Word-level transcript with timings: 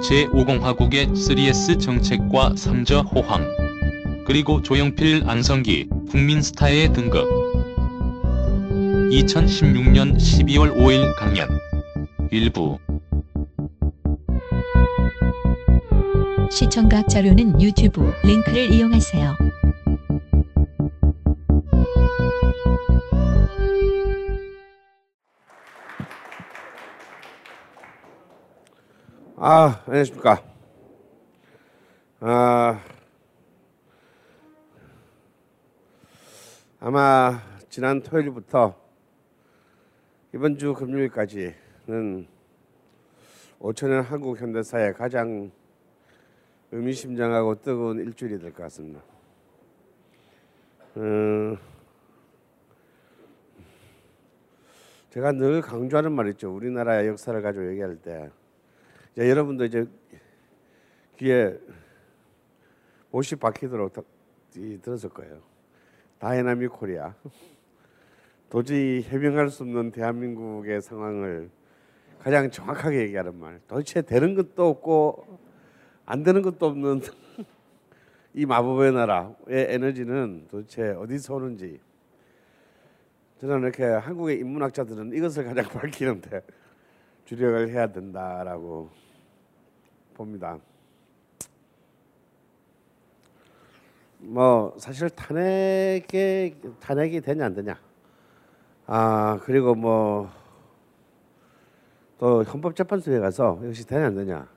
제5공화국의 0.00 1.12
3S 1.12 1.80
정책과 1.80 2.50
3저 2.50 3.04
호황 3.12 3.46
그리고 4.24 4.62
조영필 4.62 5.24
안성기 5.26 5.88
국민스타의 6.10 6.92
등극. 6.92 7.26
2016년 9.10 10.16
12월 10.16 10.76
5일 10.76 11.14
강연. 11.16 11.48
일부. 12.30 12.78
시청각 16.50 17.08
자료는 17.08 17.60
유튜브 17.60 18.12
링크를 18.22 18.72
이용하세요. 18.72 19.36
아, 29.40 29.82
안녕하십니까. 29.86 30.42
아, 32.20 32.80
아마 36.80 37.40
지난 37.68 38.02
토요일부터 38.02 38.74
이번 40.34 40.58
주 40.58 40.74
금요일까지는 40.74 42.26
5천년 43.60 44.02
한국 44.02 44.40
현대사의 44.40 44.94
가장 44.94 45.52
의미심장하고 46.72 47.60
뜨거운 47.60 47.98
일주일이 48.00 48.40
될 48.40 48.52
것 48.52 48.64
같습니다. 48.64 49.00
음, 50.96 51.56
제가 55.10 55.30
늘 55.32 55.60
강조하는 55.62 56.10
말 56.12 56.28
있죠. 56.30 56.52
우리나라의 56.52 57.06
역사를 57.08 57.40
가지고 57.40 57.70
얘기할 57.70 57.96
때 57.96 58.30
이제 59.18 59.28
여러분도 59.30 59.64
이제 59.64 59.84
귀에 61.16 61.58
못이 63.10 63.34
박히도록 63.34 63.92
다- 63.92 64.02
이- 64.54 64.78
들었을 64.80 65.10
거예요. 65.10 65.40
dynamic 66.20 66.70
Korea. 66.70 67.12
도저히 68.48 69.02
해명할 69.02 69.48
수 69.50 69.64
없는 69.64 69.90
대한민국의 69.90 70.80
상황을 70.80 71.50
가장 72.20 72.48
정확하게 72.48 73.00
얘기하는 73.00 73.36
말. 73.36 73.60
도대체 73.66 74.02
되는 74.02 74.36
것도 74.36 74.68
없고 74.68 75.38
안 76.06 76.22
되는 76.22 76.40
것도 76.40 76.66
없는 76.66 77.00
이 78.34 78.46
마법의 78.46 78.92
나라의 78.92 79.34
에너지는 79.50 80.46
도대체 80.48 80.90
어디서 80.90 81.34
오는지 81.34 81.80
저는 83.40 83.62
이렇게 83.62 83.82
한국의 83.84 84.38
인문학자들은 84.38 85.12
이것을 85.12 85.44
가장 85.44 85.64
밝히는데 85.74 86.40
주력을 87.24 87.68
해야 87.70 87.90
된다라고 87.90 88.90
봅니다. 90.18 90.58
뭐 94.18 94.74
사실 94.76 95.08
탄핵이 95.08 96.54
탄핵이 96.78 97.22
되냐 97.22 97.46
안 97.46 97.54
되냐. 97.54 97.80
아 98.86 99.40
그리고 99.44 99.74
뭐 99.74 100.38
또 102.18 102.42
헌법재판소에 102.42 103.20
가서 103.20 103.60
이것이 103.62 103.86
되냐 103.86 104.06
안 104.06 104.14
되냐. 104.14 104.48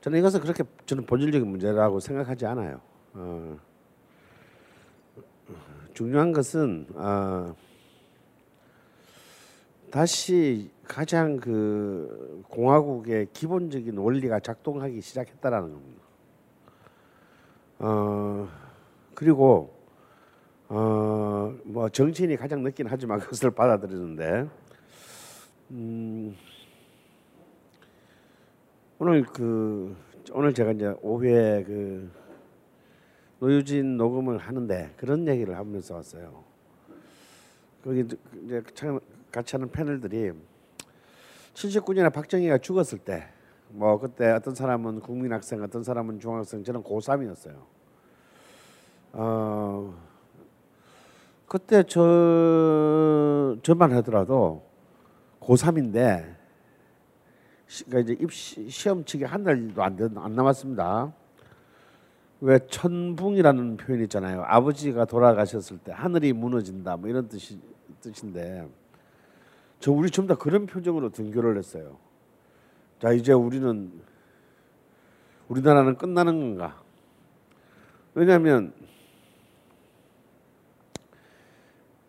저는 0.00 0.20
이것은 0.20 0.40
그렇게 0.40 0.62
저는 0.86 1.04
본질적인 1.04 1.46
문제라고 1.48 1.98
생각하지 1.98 2.46
않아요. 2.46 2.80
어, 3.14 3.58
중요한 5.94 6.32
것은 6.32 6.86
아, 6.94 7.52
다시 9.90 10.70
가장 10.96 11.36
그 11.36 12.42
공화국의 12.48 13.26
기본적인 13.34 13.98
원리가 13.98 14.40
작동하기 14.40 15.02
시작했다라는 15.02 15.70
겁니다. 15.70 16.02
어 17.80 18.48
그리고 19.14 19.78
어뭐 20.68 21.90
정치인이 21.92 22.34
가장 22.36 22.62
늦긴 22.62 22.86
하지만 22.88 23.20
그것을 23.20 23.50
받아들이는데 23.50 24.48
음 25.72 26.34
오늘 28.98 29.22
그 29.24 29.94
오늘 30.32 30.54
제가 30.54 30.72
이제 30.72 30.94
오후에 31.02 31.62
그 31.64 32.10
노유진 33.40 33.98
녹음을 33.98 34.38
하는데 34.38 34.94
그런 34.96 35.28
얘기를 35.28 35.58
하면서 35.58 35.96
왔어요. 35.96 36.42
거기 37.84 38.02
이제 38.46 38.62
참 38.72 38.98
같이 39.30 39.56
하는 39.56 39.70
패널들이 39.70 40.32
79년에 41.56 42.12
박정희가 42.12 42.58
죽었을 42.58 42.98
때 42.98 43.26
뭐 43.68 43.98
그때 43.98 44.30
어떤 44.30 44.54
사람은 44.54 45.00
국민학생, 45.00 45.60
어떤 45.60 45.82
사람은 45.82 46.20
중학생, 46.20 46.62
저는 46.62 46.84
고3이었어요. 46.84 47.56
어 49.12 49.92
그때 51.48 51.82
저 51.82 53.56
저만 53.62 53.92
하더라도 53.96 54.62
고3인데 55.40 56.36
그러니까 57.86 57.98
이제 58.12 58.22
입시 58.22 58.70
시험 58.70 59.04
치기 59.04 59.24
한 59.24 59.42
달도 59.42 59.82
안, 59.82 59.96
된- 59.96 60.16
안 60.16 60.34
남았습니다. 60.36 61.12
왜 62.42 62.58
천붕이라는 62.68 63.76
표현 63.78 64.00
있잖아요. 64.04 64.42
아버지가 64.46 65.06
돌아가셨을 65.06 65.78
때 65.78 65.90
하늘이 65.92 66.32
무너진다 66.32 66.96
뭐 66.98 67.08
이런 67.10 67.28
뜻이 67.28 67.58
뜻인데 68.00 68.68
저 69.80 69.92
우리 69.92 70.10
전부 70.10 70.34
다 70.34 70.38
그런 70.38 70.66
표정으로 70.66 71.10
등교를 71.10 71.58
했어요. 71.58 71.98
자 73.00 73.12
이제 73.12 73.32
우리는 73.32 73.92
우리나라는 75.48 75.96
끝나는 75.96 76.40
건가? 76.40 76.80
왜냐하면 78.14 78.72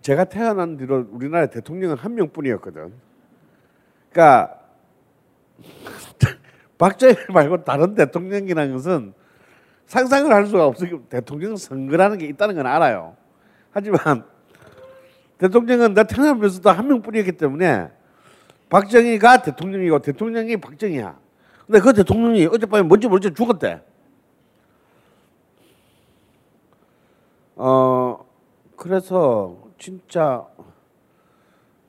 제가 0.02 0.24
태어난 0.24 0.78
뒤로 0.78 1.06
우리나라 1.12 1.48
대통령은 1.48 1.98
한 1.98 2.16
명뿐이었거든. 2.16 2.94
그러니까 4.10 4.62
박정희 6.78 7.16
말고 7.34 7.64
다른 7.66 7.94
대통령이라는 7.96 8.74
것은 8.74 9.14
상상을 9.88 10.32
할 10.32 10.46
수가 10.46 10.66
없어요. 10.66 11.02
대통령 11.10 11.58
선거라는 11.58 12.18
게 12.20 12.28
있다는 12.28 12.56
건 12.56 12.68
알아요. 12.68 13.18
하지만 13.72 14.26
대통령은 15.38 15.94
나 15.94 16.04
태어나면서도 16.04 16.70
한 16.70 16.88
명뿐이었기 16.88 17.34
때문에 17.34 17.90
박정희가 18.70 19.44
대통령이고 19.44 20.00
대통령이 20.00 20.58
박정희야. 20.58 21.18
근데 21.66 21.80
그 21.80 21.94
대통령이 21.94 22.46
어젯밤에 22.48 22.84
뭔지 22.84 23.08
모르지 23.08 23.34
죽었대. 23.34 23.82
어 27.56 28.26
그래서 28.76 29.58
진짜 29.78 30.46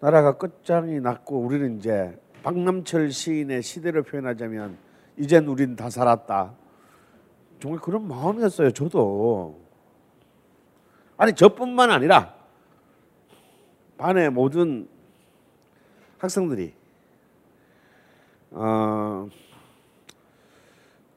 나라가 0.00 0.36
끝장이 0.36 1.00
났고 1.00 1.38
우리는 1.40 1.78
이제 1.78 2.18
박남철 2.42 3.10
시인의 3.10 3.62
시대를 3.62 4.02
표현하자면 4.02 4.76
이젠 5.16 5.46
우린 5.46 5.74
다 5.74 5.90
살았다. 5.90 6.52
정말 7.60 7.80
그런 7.80 8.06
마음이었어요. 8.06 8.70
저도 8.70 9.60
아니 11.16 11.32
저뿐만 11.32 11.90
아니라 11.90 12.37
반의 13.98 14.30
모든 14.30 14.88
학생들이 16.18 16.72
어, 18.52 19.28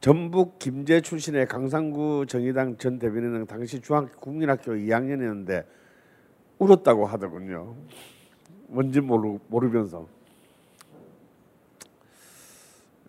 전북 0.01 0.57
김제 0.57 1.01
출신의 1.01 1.47
강상구 1.47 2.25
정의당 2.27 2.77
전 2.77 2.97
대변인은 2.97 3.45
당시 3.45 3.79
중학교 3.79 4.09
국민학교 4.19 4.73
2학년이었는데 4.73 5.65
울었다고 6.57 7.05
하더군요. 7.05 7.75
뭔지 8.67 8.99
모르 8.99 9.37
모르면서. 9.47 10.07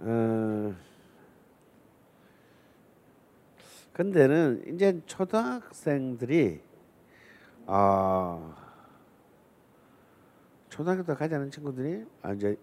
어, 0.01 0.75
근데는 3.93 4.65
이제 4.75 5.01
초등학생들이 5.07 6.61
아 7.67 8.62
초등학교 10.73 11.03
때 11.03 11.15
가지 11.15 11.35
않은 11.35 11.51
친구들이 11.51 12.03
아 12.23 12.33
이제 12.33 12.57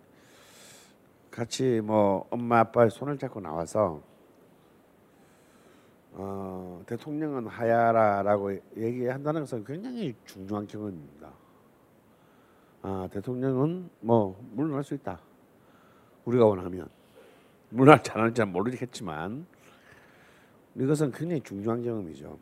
같이 1.29 1.79
뭐 1.79 2.27
엄마 2.31 2.61
아빠의 2.61 2.89
손을 2.89 3.19
잡고 3.19 3.39
나와서 3.39 4.01
어, 6.13 6.81
대통령은 6.87 7.45
하야라라고 7.45 8.57
얘기한다는 8.75 9.41
것은 9.41 9.63
굉장히 9.63 10.15
중요한 10.25 10.65
경험입니다. 10.65 11.31
아, 12.81 13.07
대통령은 13.11 13.91
뭐 13.99 14.43
물러날 14.53 14.83
수 14.83 14.95
있다. 14.95 15.19
우리가 16.25 16.47
원하면 16.47 16.89
안 18.09 18.21
할지 18.21 18.43
모르겠지만 18.43 19.45
이것은 20.73 21.11
굉장히 21.11 21.43
중요한 21.43 21.83
경험이죠. 21.83 22.39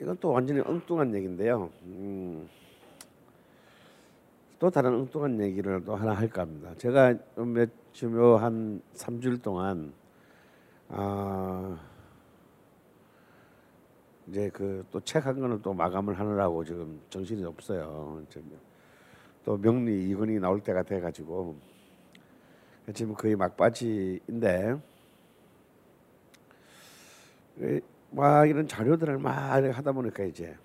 이건 0.00 0.16
또 0.20 0.30
완전히 0.30 0.60
엉뚱한 0.60 1.14
얘기인데요. 1.14 1.70
음, 1.84 2.48
또 4.58 4.70
다른 4.70 4.94
엉뚱한 4.94 5.40
얘기를 5.40 5.82
또 5.84 5.94
하나 5.96 6.12
할까 6.12 6.42
합니다. 6.42 6.72
제가 6.76 7.14
몇 7.36 7.70
지금 7.92 8.36
한 8.36 8.80
3주일 8.94 9.42
동안 9.42 9.92
아 10.88 11.78
이제 14.28 14.50
그 14.50 14.84
또 14.90 15.00
책 15.00 15.24
한 15.26 15.40
권을 15.40 15.62
또 15.62 15.72
마감을 15.72 16.18
하느라고 16.18 16.64
지금 16.64 17.00
정신이 17.10 17.44
없어요. 17.44 18.22
또 19.44 19.56
명리 19.56 20.08
이건이 20.10 20.40
나올 20.40 20.60
때가 20.60 20.82
돼 20.82 21.00
가지고 21.00 21.56
지금 22.94 23.14
거의 23.14 23.36
막바지인데 23.36 24.76
막 28.16 28.48
이런 28.48 28.66
자료들을 28.66 29.18
막 29.18 29.30
하다 29.62 29.92
보니까 29.92 30.24
이제 30.24 30.56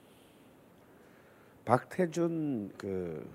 박태준 1.66 2.72
그 2.78 3.30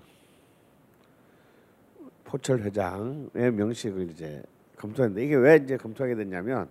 포철 2.23 2.61
회장의 2.61 3.51
명식을 3.51 4.09
이제 4.09 4.41
검토했는데 4.75 5.23
이게 5.23 5.35
왜 5.35 5.57
이제 5.57 5.77
검토하게 5.77 6.15
됐냐면 6.15 6.67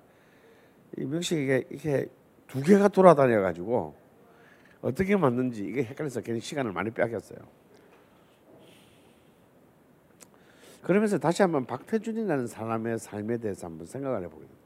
이 0.96 1.04
명식이 1.04 1.40
이게, 1.40 1.64
이게 1.70 2.06
두 2.48 2.60
개가 2.60 2.88
돌아다녀 2.88 3.40
가지고 3.40 3.94
어떻게 4.82 5.16
맞는지 5.16 5.64
이게 5.64 5.84
헷갈려서 5.84 6.22
괜히 6.22 6.40
시간을 6.40 6.72
많이 6.72 6.90
빼앗겼어요. 6.90 7.38
그러면서 10.82 11.16
다시 11.18 11.42
한번 11.42 11.64
박태준이라는 11.64 12.48
사람의 12.48 12.98
삶에 12.98 13.38
대해서 13.38 13.68
한번 13.68 13.86
생각을 13.86 14.24
해보게 14.24 14.46
됩니다. 14.46 14.65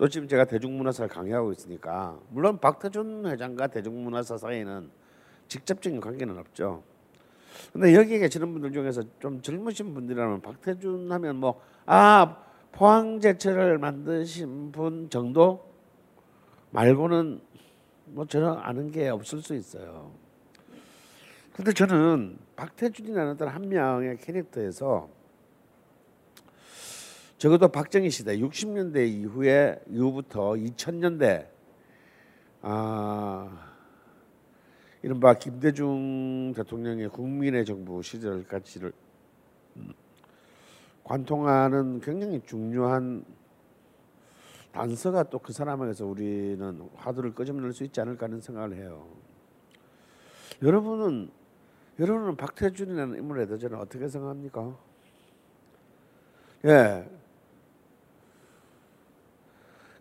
또 0.00 0.08
지금 0.08 0.26
제가 0.26 0.46
대중문화사를 0.46 1.10
강의하고 1.10 1.52
있으니까 1.52 2.18
물론 2.30 2.58
박태준 2.58 3.26
회장과 3.26 3.66
대중문화사 3.66 4.38
사이에는 4.38 4.90
직접적인 5.46 6.00
관계는 6.00 6.38
없죠. 6.38 6.82
근데 7.70 7.94
여기 7.94 8.18
계시는 8.18 8.50
분들 8.50 8.72
중에서 8.72 9.02
좀 9.18 9.42
젊으신 9.42 9.92
분들이라면 9.92 10.40
박태준 10.40 11.12
하면 11.12 11.36
뭐 11.36 11.60
아 11.84 12.36
포항제철을 12.72 13.78
만드신 13.78 14.72
분 14.72 15.10
정도 15.10 15.68
말고는 16.70 17.40
뭐 18.06 18.24
저는 18.24 18.48
아는 18.48 18.90
게 18.92 19.08
없을 19.08 19.42
수 19.42 19.54
있어요. 19.54 20.12
근데 21.52 21.72
저는 21.72 22.38
박태준이라는 22.56 23.48
한 23.48 23.68
명의 23.68 24.16
캐릭터에서 24.16 25.10
적어도 27.40 27.68
박정희 27.68 28.10
시대 28.10 28.36
60년대 28.36 29.08
이후에 29.08 29.80
이후부터 29.88 30.50
2000년대 30.50 31.46
아 32.60 33.72
이른바 35.00 35.32
김대중 35.32 36.52
대통령의 36.54 37.08
국민의 37.08 37.64
정부 37.64 38.02
시절까지를 38.02 38.92
관통하는 41.02 42.02
굉장히 42.02 42.42
중요한 42.44 43.24
단서가 44.72 45.22
또 45.22 45.38
그 45.38 45.54
사람에게서 45.54 46.04
우리는 46.04 46.90
화두를 46.94 47.34
끄집어낼 47.34 47.72
수 47.72 47.84
있지 47.84 48.02
않을까 48.02 48.26
하는 48.26 48.42
생각을 48.42 48.76
해요. 48.76 49.08
여러분은 50.62 51.30
여러분은 51.98 52.36
박태준이라는 52.36 53.16
인물에 53.16 53.46
대해서 53.46 53.66
저는 53.66 53.78
어떻게 53.78 54.06
생각합니까? 54.08 54.76
예. 56.66 57.19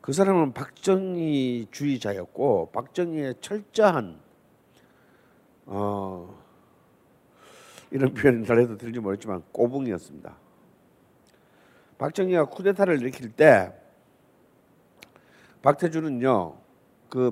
그 0.02 0.14
사람은 0.14 0.54
박정희 0.54 1.68
주의자였고 1.72 2.72
박정희의 2.72 3.36
철저한 3.42 4.20
어 5.66 6.36
이런 7.92 8.14
표현을 8.14 8.46
잘 8.46 8.60
해도 8.60 8.78
들지 8.78 9.00
모르겠지만 9.00 9.44
꼬붕이었습니다. 9.52 10.36
박정희가 11.98 12.46
쿠데타를 12.46 13.02
일으킬 13.02 13.32
때 13.32 13.74
박태준은요 15.62 16.58
그 17.10 17.32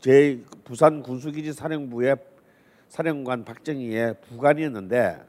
제 0.00 0.42
부산 0.64 1.02
군수기지 1.02 1.52
사령부의 1.52 2.16
사령관 2.88 3.44
박정희의 3.44 4.16
부관이었는데 4.22 5.28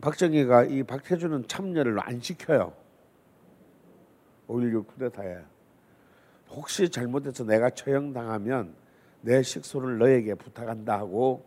박정희가 0.00 0.64
이 0.64 0.82
박태준은 0.82 1.48
참여를 1.48 1.98
안 2.00 2.20
시켜요. 2.20 2.74
5.16 4.48 4.86
쿠데타에 4.86 5.42
혹시 6.50 6.88
잘못해서 6.88 7.44
내가 7.44 7.70
처형당하면 7.70 8.74
내 9.22 9.42
식소를 9.42 9.98
너에게 9.98 10.34
부탁한다 10.34 10.98
하고 10.98 11.44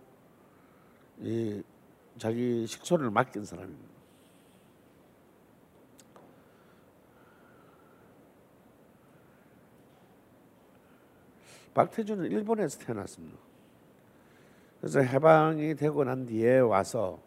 이 1.19 1.61
자기 2.17 2.65
식소를 2.65 3.11
맡긴 3.11 3.45
사람입니다. 3.45 3.97
박태준은 11.73 12.31
일본에서 12.31 12.79
태어났습니다. 12.79 13.37
그래서 14.79 14.99
해방이 14.99 15.75
되고 15.75 16.03
난 16.03 16.25
뒤에 16.25 16.57
와서 16.59 17.19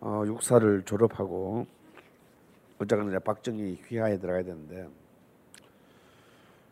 어, 0.00 0.22
육사를 0.24 0.84
졸업하고 0.84 1.66
어쨌거나 2.82 3.10
이제 3.10 3.18
박정희 3.18 3.82
휘하에 3.86 4.18
들어가야 4.18 4.42
되는데 4.42 4.88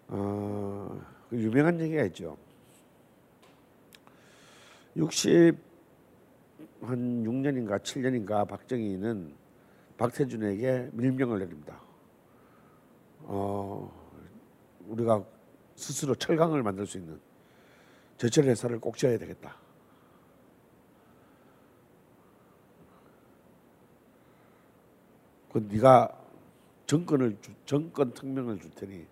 어, 0.08 1.00
그 1.28 1.36
유명한 1.36 1.78
얘기가 1.80 2.02
있죠. 2.04 2.36
60 4.96 5.56
한 6.82 7.24
6년인가 7.24 7.80
7년인가 7.80 8.48
박정희는 8.48 9.34
박태준에게 9.98 10.90
밀명을 10.92 11.38
내립니다. 11.38 11.80
어, 13.20 13.92
우리가 14.88 15.24
스스로 15.76 16.14
철강을 16.14 16.62
만들 16.62 16.86
수 16.86 16.98
있는 16.98 17.20
제철 18.16 18.44
회사를 18.44 18.80
꼭 18.80 18.96
지어야 18.96 19.18
되겠다. 19.18 19.56
그 25.68 25.74
네가 25.74 26.16
정권을 26.86 27.36
주, 27.40 27.52
정권 27.66 28.12
특명을 28.12 28.58
줄 28.60 28.70
테니 28.70 29.06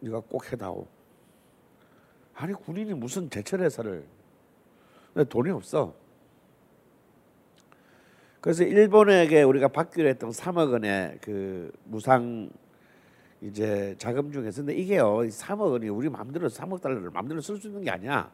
네가 0.00 0.20
꼭 0.20 0.52
해다오. 0.52 0.86
아니 2.34 2.52
군인이 2.52 2.94
무슨 2.94 3.28
제철 3.30 3.60
회사를 3.60 4.06
돈이 5.28 5.50
없어. 5.50 5.94
그래서 8.40 8.62
일본에게 8.62 9.42
우리가 9.42 9.68
받기로 9.68 10.08
했던 10.08 10.30
3억 10.30 10.72
원의 10.72 11.18
그 11.20 11.72
무상 11.84 12.48
이제 13.40 13.94
자금 13.98 14.32
중에서 14.32 14.62
근데 14.62 14.74
이게요 14.74 15.18
3억 15.18 15.72
원이 15.72 15.88
우리 15.88 16.08
마음대로 16.08 16.48
3억 16.48 16.80
달러를 16.80 17.10
마음대로 17.10 17.40
쓸 17.40 17.56
수 17.56 17.66
있는 17.68 17.82
게 17.82 17.90
아니야 17.90 18.30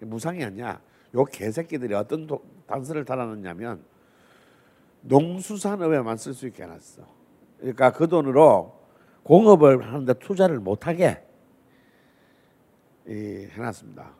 무상이 0.00 0.42
아니야 0.42 0.80
요 1.14 1.24
개새끼들이 1.24 1.94
어떤 1.94 2.26
도, 2.26 2.42
단서를 2.66 3.04
달아놨냐면 3.04 3.82
농수산업에만 5.04 6.16
쓸 6.16 6.34
수 6.34 6.46
있게 6.46 6.64
해놨어 6.64 7.02
그러니까 7.58 7.92
그 7.92 8.08
돈으로 8.08 8.78
공업을 9.22 9.86
하는데 9.86 10.12
투자를 10.14 10.58
못하게 10.60 11.22
이, 13.06 13.48
해놨습니다 13.52 14.12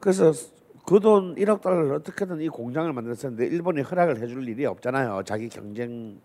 그래서 0.00 0.32
그 0.88 1.00
돈 1.00 1.34
1억 1.34 1.60
달러를 1.60 1.92
어떻게든 1.96 2.40
이 2.40 2.48
공장을 2.48 2.90
만들었는데 2.90 3.46
일본이 3.46 3.82
허락을 3.82 4.22
해줄 4.22 4.48
일이 4.48 4.64
없잖아요. 4.64 5.22
자기 5.22 5.50
경쟁 5.50 6.18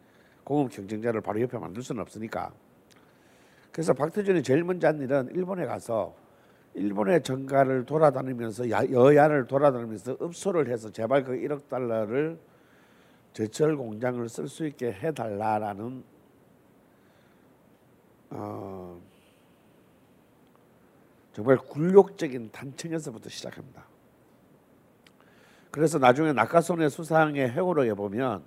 공업 0.45 0.71
경쟁자를 0.71 1.19
바로 1.19 1.41
옆에 1.41 1.57
만들 1.57 1.83
수는 1.83 2.01
없으니까. 2.01 2.53
그래서 3.73 3.93
박태준이 3.93 4.41
제일 4.41 4.63
먼저 4.63 4.87
한 4.87 5.01
일은 5.01 5.29
일본에 5.33 5.65
가서 5.65 6.15
일본의 6.75 7.23
정가를 7.23 7.85
돌아다니면서 7.85 8.69
야, 8.71 8.83
여야를 8.89 9.47
돌아다니면서 9.47 10.17
읍소를 10.21 10.69
해서 10.69 10.91
제발 10.91 11.23
그 11.23 11.33
1억 11.33 11.67
달러를 11.67 12.39
제철 13.33 13.77
공장을 13.77 14.27
쓸 14.29 14.47
수 14.47 14.65
있게 14.65 14.91
해달라라는 14.91 16.03
어, 18.31 18.99
정말 21.33 21.57
굴욕적인 21.57 22.51
단청에서부터 22.51 23.29
시작합니다. 23.29 23.85
그래서 25.71 25.97
나중에 25.97 26.33
낙하손의 26.33 26.89
수상의 26.89 27.49
해오록에 27.49 27.93
보면 27.95 28.43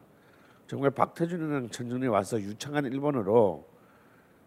정말 0.67 0.91
박태준이랑 0.91 1.71
전준이 1.71 2.07
와서 2.07 2.41
유창한 2.41 2.85
일본어로 2.85 3.67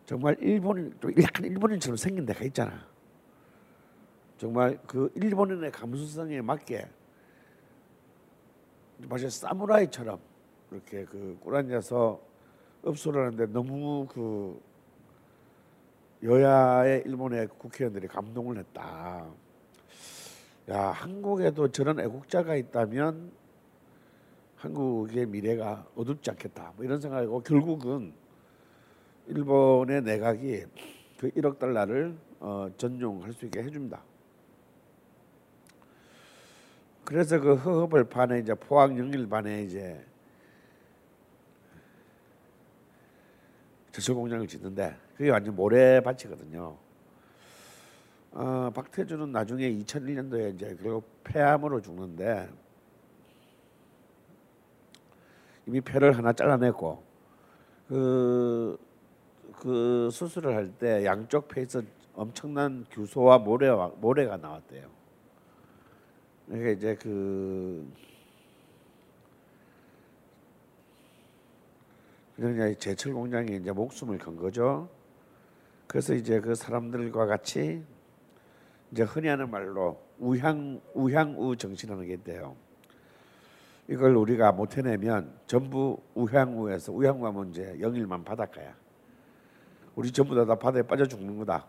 정말 0.05 0.37
일본인 0.39 0.93
좀 1.01 1.11
약간 1.21 1.45
일본인처럼 1.45 1.97
생긴 1.97 2.25
데가 2.25 2.43
있잖아. 2.45 2.85
정말 4.39 4.79
그 4.87 5.11
일본인의 5.15 5.69
감수성에 5.69 6.41
맞게 6.41 6.87
마치 9.09 9.29
사무라이처럼 9.29 10.17
이렇게 10.71 11.03
그 11.03 11.37
꿇앉아서 11.41 12.21
읍소를 12.87 13.25
하는데 13.25 13.47
너무 13.47 14.07
그 14.09 14.61
여야의 16.23 17.03
일본의 17.05 17.49
국회의원들이 17.49 18.07
감동을 18.07 18.59
했다. 18.59 19.27
야 20.69 20.79
한국에도 20.91 21.67
저런 21.67 21.99
애국자가 21.99 22.55
있다면 22.55 23.33
한국의 24.55 25.25
미래가 25.25 25.85
어둡지 25.97 26.31
않겠다. 26.31 26.71
뭐 26.77 26.85
이런 26.85 27.01
생각이고 27.01 27.41
결국은 27.41 28.13
일본의 29.27 30.03
내각이 30.03 30.63
그 31.17 31.29
1억 31.31 31.59
달러를 31.59 32.17
어, 32.39 32.69
전용할 32.77 33.33
수 33.33 33.43
있게 33.43 33.63
해줍니다. 33.63 34.01
그래서 37.09 37.39
그 37.39 37.55
허허벌 37.55 38.03
판에 38.03 38.37
이제 38.37 38.53
포항 38.53 38.95
영일 38.95 39.27
반에 39.27 39.63
이제 39.63 39.99
저철 43.91 44.13
공장을 44.13 44.47
짓는데 44.47 44.95
그게 45.17 45.31
완전 45.31 45.55
모래밭이거든요. 45.55 46.77
어, 48.33 48.69
박태준은 48.75 49.31
나중에 49.31 49.71
2001년도에 49.71 50.53
이제 50.53 50.77
결국 50.83 51.09
폐암으로 51.23 51.81
죽는데 51.81 52.47
이미 55.65 55.81
폐를 55.81 56.15
하나 56.15 56.31
잘라냈고 56.31 57.03
그, 57.87 58.77
그 59.57 60.09
수술을 60.11 60.55
할 60.55 60.71
때 60.73 61.03
양쪽 61.05 61.47
폐에서 61.47 61.81
엄청난 62.13 62.85
규소와 62.91 63.39
모래와 63.39 63.93
모래가 63.97 64.37
나왔대요. 64.37 64.99
그러니까 66.49 66.71
이제 66.71 66.95
그 66.95 67.87
그냥 72.35 72.75
제철 72.79 73.13
공장에 73.13 73.55
이제 73.55 73.71
목숨을 73.71 74.17
건 74.17 74.35
거죠. 74.35 74.89
그래서 75.85 76.15
이제 76.15 76.39
그 76.39 76.55
사람들과 76.55 77.27
같이 77.27 77.83
이제 78.91 79.03
흔히 79.03 79.27
하는 79.27 79.51
말로 79.51 80.01
우향 80.17 80.81
우향우 80.95 81.55
정신하는 81.55 82.07
게 82.07 82.13
있대요. 82.13 82.55
이걸 83.87 84.15
우리가 84.15 84.51
못 84.51 84.75
해내면 84.75 85.31
전부 85.45 85.99
우향우에서 86.15 86.91
우향우하면 86.91 87.51
이제 87.51 87.77
영일만 87.79 88.23
바닷가야. 88.23 88.75
우리 89.95 90.11
전부 90.11 90.33
다, 90.33 90.45
다 90.45 90.55
바다에 90.55 90.81
빠져 90.81 91.05
죽는 91.05 91.37
거다. 91.37 91.67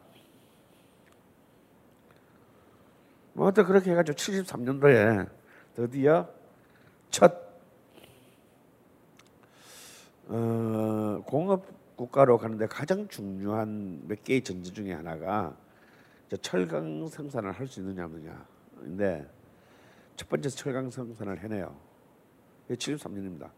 뭐 3.32 3.46
어떤 3.46 3.64
그렇게 3.64 3.90
해가지고 3.90 4.16
73년도에 4.16 5.28
드디어 5.74 6.28
첫 7.10 7.50
어, 10.28 11.22
공업 11.26 11.66
국가로 11.96 12.38
가는데 12.38 12.66
가장 12.66 13.08
중요한 13.08 14.00
몇 14.06 14.22
개의 14.24 14.42
전제 14.42 14.72
중에 14.72 14.92
하나가 14.92 15.54
철강 16.40 17.08
생산을 17.08 17.52
할 17.52 17.66
수 17.66 17.80
있느냐 17.80 18.04
없느냐. 18.04 18.46
근데 18.78 19.28
첫 20.16 20.28
번째 20.28 20.48
철강 20.48 20.90
생산을 20.90 21.40
해내요. 21.40 21.76
73년입니다. 22.70 23.50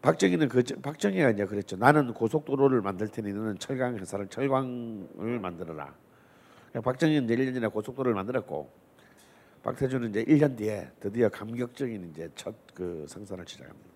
박정희는 0.00 0.48
그 0.48 0.62
박정희가 0.82 1.30
이제 1.30 1.44
그랬죠. 1.44 1.76
나는 1.76 2.14
고속도로를 2.14 2.80
만들 2.80 3.08
테니 3.08 3.32
너는 3.32 3.58
철강 3.58 3.98
회사를 3.98 4.28
철강을 4.28 5.38
만들어라. 5.40 5.94
박정희는 6.82 7.24
이제 7.24 7.36
1년 7.36 7.54
전에 7.54 7.66
고속도로를 7.68 8.14
만들었고 8.14 8.68
박태준은 9.62 10.10
이제 10.10 10.24
1년 10.24 10.56
뒤에 10.56 10.90
드디어 11.00 11.28
감격적인 11.28 12.10
이제 12.10 12.30
첫 12.34 12.54
그 12.76 13.06
생산을 13.08 13.48
시작합니다. 13.48 13.88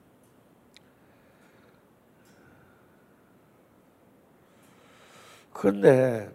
그런데 5.52 6.34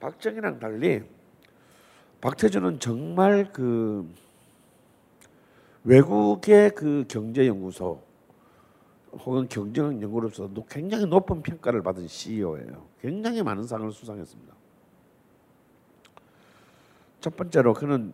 박정희랑 0.00 0.58
달리 0.58 1.04
박태준은 2.20 2.80
정말 2.80 3.52
그 3.52 4.12
외국의 5.84 6.70
그 6.74 7.04
경제연구소 7.06 8.02
혹은 9.12 9.46
경제학 9.48 10.02
연구로서 10.02 10.50
굉장히 10.68 11.06
높은 11.06 11.42
평가를 11.42 11.82
받은 11.82 12.08
CEO예요. 12.08 12.88
굉장히 13.00 13.44
많은 13.44 13.62
상을 13.62 13.88
수상했습니다. 13.92 14.63
첫 17.24 17.36
번째로 17.36 17.72
그는 17.72 18.12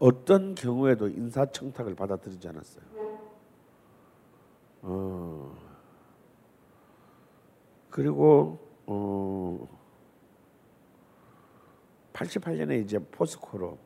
어떤 0.00 0.56
경우에도 0.56 1.06
인사청탁을 1.06 1.94
받아들이지 1.94 2.48
않았어요. 2.48 2.84
어, 4.82 5.56
그리고 7.88 8.58
어, 8.86 9.68
88년에 12.12 12.82
이제 12.82 12.98
포스코로 12.98 13.78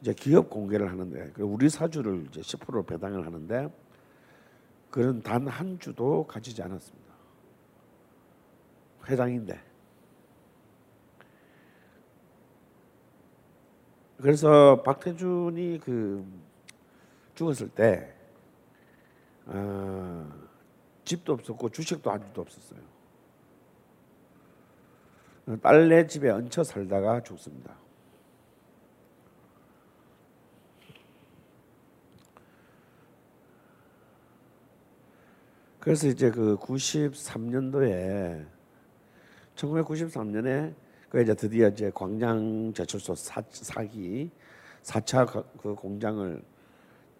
이제 0.00 0.14
기업 0.14 0.48
공개를 0.48 0.88
하는데 0.88 1.32
우리 1.38 1.68
사주를 1.68 2.26
이제 2.28 2.42
10% 2.42 2.86
배당을 2.86 3.26
하는데 3.26 3.74
그런 4.88 5.20
단 5.20 5.48
한 5.48 5.80
주도 5.80 6.24
가지지 6.28 6.62
않았습니다. 6.62 7.12
회장인데. 9.08 9.71
그래서 14.22 14.80
박태준이 14.84 15.80
그 15.84 16.24
죽었을 17.34 17.68
때 17.70 18.14
어, 19.46 20.32
집도 21.04 21.32
없었고 21.32 21.68
주식도 21.70 22.08
한 22.08 22.24
주도 22.24 22.42
없었어요. 22.42 22.78
딸네 25.60 26.06
집에 26.06 26.30
얹혀 26.30 26.62
살다가 26.62 27.20
죽습니다. 27.24 27.74
그래서 35.80 36.06
이제 36.06 36.30
그 36.30 36.56
93년도에 36.58 38.46
1993년에 39.56 40.76
그 41.12 41.20
이제 41.20 41.34
드디어 41.34 41.68
이제 41.68 41.92
광양 41.94 42.72
제철소 42.72 43.14
사, 43.14 43.42
사기 43.50 44.30
4차 44.82 45.44
그 45.58 45.74
공장을 45.74 46.42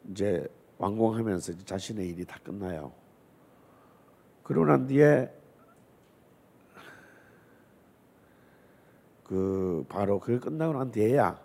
이제 0.08 0.48
완공하면서 0.78 1.52
이제 1.52 1.64
자신의 1.66 2.08
일이 2.08 2.24
다 2.24 2.40
끝나요. 2.42 2.90
그러고 4.42 4.64
난 4.64 4.86
뒤에 4.86 5.30
그 9.24 9.84
바로 9.90 10.18
그게 10.18 10.38
끝나고 10.38 10.72
난 10.72 10.90
뒤에야 10.90 11.38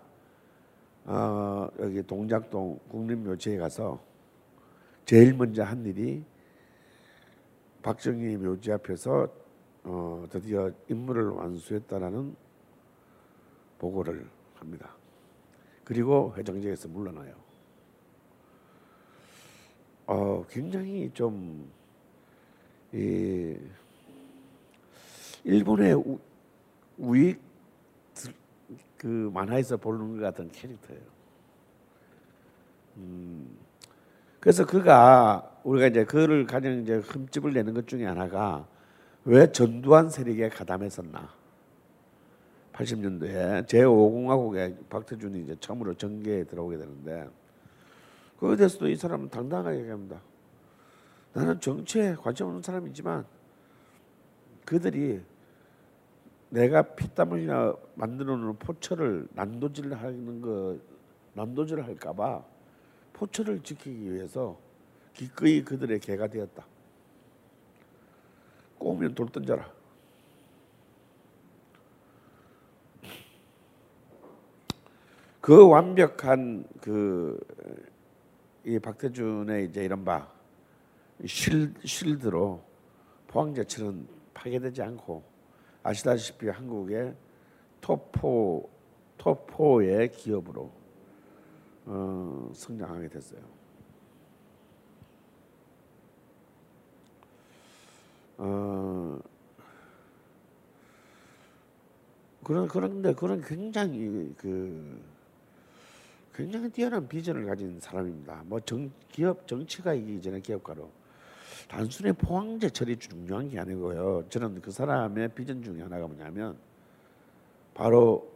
어, 1.04 1.68
여기 1.80 2.02
동작동 2.02 2.80
국립묘지에 2.88 3.58
가서 3.58 4.00
제일 5.04 5.34
먼저 5.34 5.64
한 5.64 5.84
일이 5.84 6.24
박정희 7.82 8.38
묘지 8.38 8.72
앞에서 8.72 9.28
어, 9.84 10.26
드디어 10.30 10.70
임무를 10.88 11.28
완수했다라는 11.28 12.36
보고를 13.78 14.28
합니다. 14.56 14.94
그리고 15.84 16.34
회장직에서 16.36 16.88
물러나요. 16.88 17.34
어, 20.06 20.44
굉장히 20.48 21.10
좀 21.12 21.70
이, 22.92 23.56
일본의 25.44 25.94
우, 25.94 26.18
우익 26.98 27.40
그 28.96 29.30
만화에서 29.32 29.76
보는 29.76 30.16
것 30.16 30.22
같은 30.22 30.50
캐릭터예요. 30.50 31.02
음, 32.96 33.56
그래서 34.40 34.66
그가 34.66 35.60
우리가 35.62 35.86
이제 35.86 36.04
그를 36.04 36.46
가장 36.46 36.80
이제 36.80 36.96
흠집을 36.96 37.52
내는 37.52 37.74
것 37.74 37.86
중에 37.86 38.04
하나가 38.04 38.66
왜 39.28 39.52
전두환 39.52 40.08
세력에 40.08 40.48
가담했었나? 40.48 41.28
80년도에 42.72 43.66
제5공화국에 43.66 44.88
박태준이 44.88 45.42
이제 45.42 45.54
처음으로 45.60 45.92
정계에 45.92 46.44
들어오게 46.44 46.78
되는데 46.78 47.28
그거에 48.36 48.56
대해서도 48.56 48.88
이 48.88 48.96
사람은 48.96 49.28
당당하게 49.28 49.80
얘기합니다. 49.80 50.18
나는 51.34 51.60
정치에 51.60 52.14
관심 52.14 52.46
없는 52.46 52.62
사람이지만 52.62 53.26
그들이 54.64 55.20
내가 56.48 56.80
피땀 56.80 57.32
흘려 57.32 57.78
만들어 57.96 58.34
놓은 58.34 58.56
포철을 58.58 59.28
난도질하는 59.34 60.40
거 60.40 60.78
난도질을 61.34 61.84
할까 61.84 62.14
봐 62.14 62.42
포철을 63.12 63.62
지키기 63.62 64.10
위해서 64.10 64.58
기꺼이 65.12 65.62
그들의 65.62 66.00
개가 66.00 66.28
되었다. 66.28 66.64
꼬우면 68.78 69.14
돌 69.14 69.28
던져라. 69.28 69.70
그 75.40 75.66
완벽한 75.68 76.64
그 76.80 77.38
이 78.68 78.78
박태준의 78.78 79.64
이제 79.64 79.82
이른바 79.82 80.30
실 81.24 81.72
실드로 81.82 82.62
포항제철은 83.28 84.06
파괴되지 84.34 84.82
않고 84.82 85.22
아시다시피 85.82 86.50
한국의 86.50 87.14
토포 87.80 88.68
토포의 89.16 90.12
기업으로 90.12 90.70
어, 91.86 92.50
성장하게 92.52 93.08
됐어요. 93.08 93.40
어, 98.38 99.18
그런 102.42 102.68
그런데 102.68 103.12
그런 103.12 103.42
굉장히 103.42 104.32
그 104.38 105.02
굉장히 106.34 106.70
뛰어난 106.70 107.06
비전을 107.08 107.44
가진 107.46 107.78
사람입니다. 107.80 108.44
뭐 108.46 108.60
정, 108.60 108.90
기업 109.10 109.46
정치가 109.46 109.92
이기 109.92 110.22
전에 110.22 110.40
기업가로 110.40 110.88
단순히 111.68 112.12
포항제철이 112.12 112.96
중요한 112.96 113.48
게 113.48 113.58
아니고요. 113.58 114.24
저는 114.28 114.62
그 114.62 114.70
사람의 114.70 115.34
비전 115.34 115.62
중에 115.62 115.82
하나가 115.82 116.06
뭐냐면 116.06 116.56
바로 117.74 118.30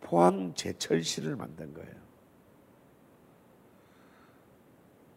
포항 0.00 0.52
제철시를 0.54 1.36
만든 1.36 1.72
거예요. 1.72 1.94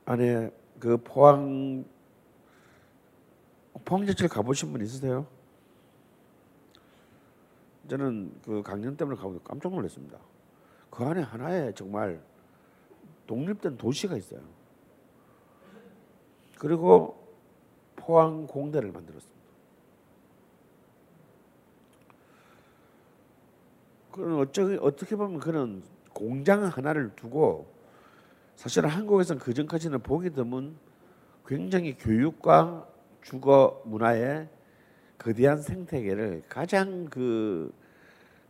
안에 0.06 0.52
그 0.80 0.98
포항 0.98 1.84
포항제철 3.90 4.28
가보신 4.28 4.72
분 4.72 4.84
있으세요? 4.84 5.26
저는 7.90 8.32
그 8.46 8.62
강연 8.62 8.96
때문에 8.96 9.18
가보고 9.18 9.40
깜짝 9.40 9.74
놀랐습니다. 9.74 10.20
그 10.92 11.04
안에 11.04 11.24
하나에 11.24 11.74
정말 11.74 12.22
독립된 13.26 13.78
도시가 13.78 14.16
있어요. 14.16 14.42
그리고 16.60 17.34
포항 17.96 18.46
공대를 18.46 18.92
만들었습니다. 18.92 19.40
그런 24.12 24.40
어쩌 24.40 24.66
어떻게 24.82 25.16
보면 25.16 25.40
그런 25.40 25.82
공장 26.14 26.64
하나를 26.64 27.16
두고 27.16 27.74
사실은 28.56 28.88
한국에서는 28.90 29.42
그 29.42 29.56
전까지는 29.56 30.02
보기 30.04 30.30
드문 30.30 30.78
굉장히 31.48 31.98
교육과 31.98 32.88
주거 33.22 33.82
문화의 33.86 34.50
거대한 35.18 35.62
생태계를 35.62 36.44
가장 36.48 37.06
그 37.06 37.74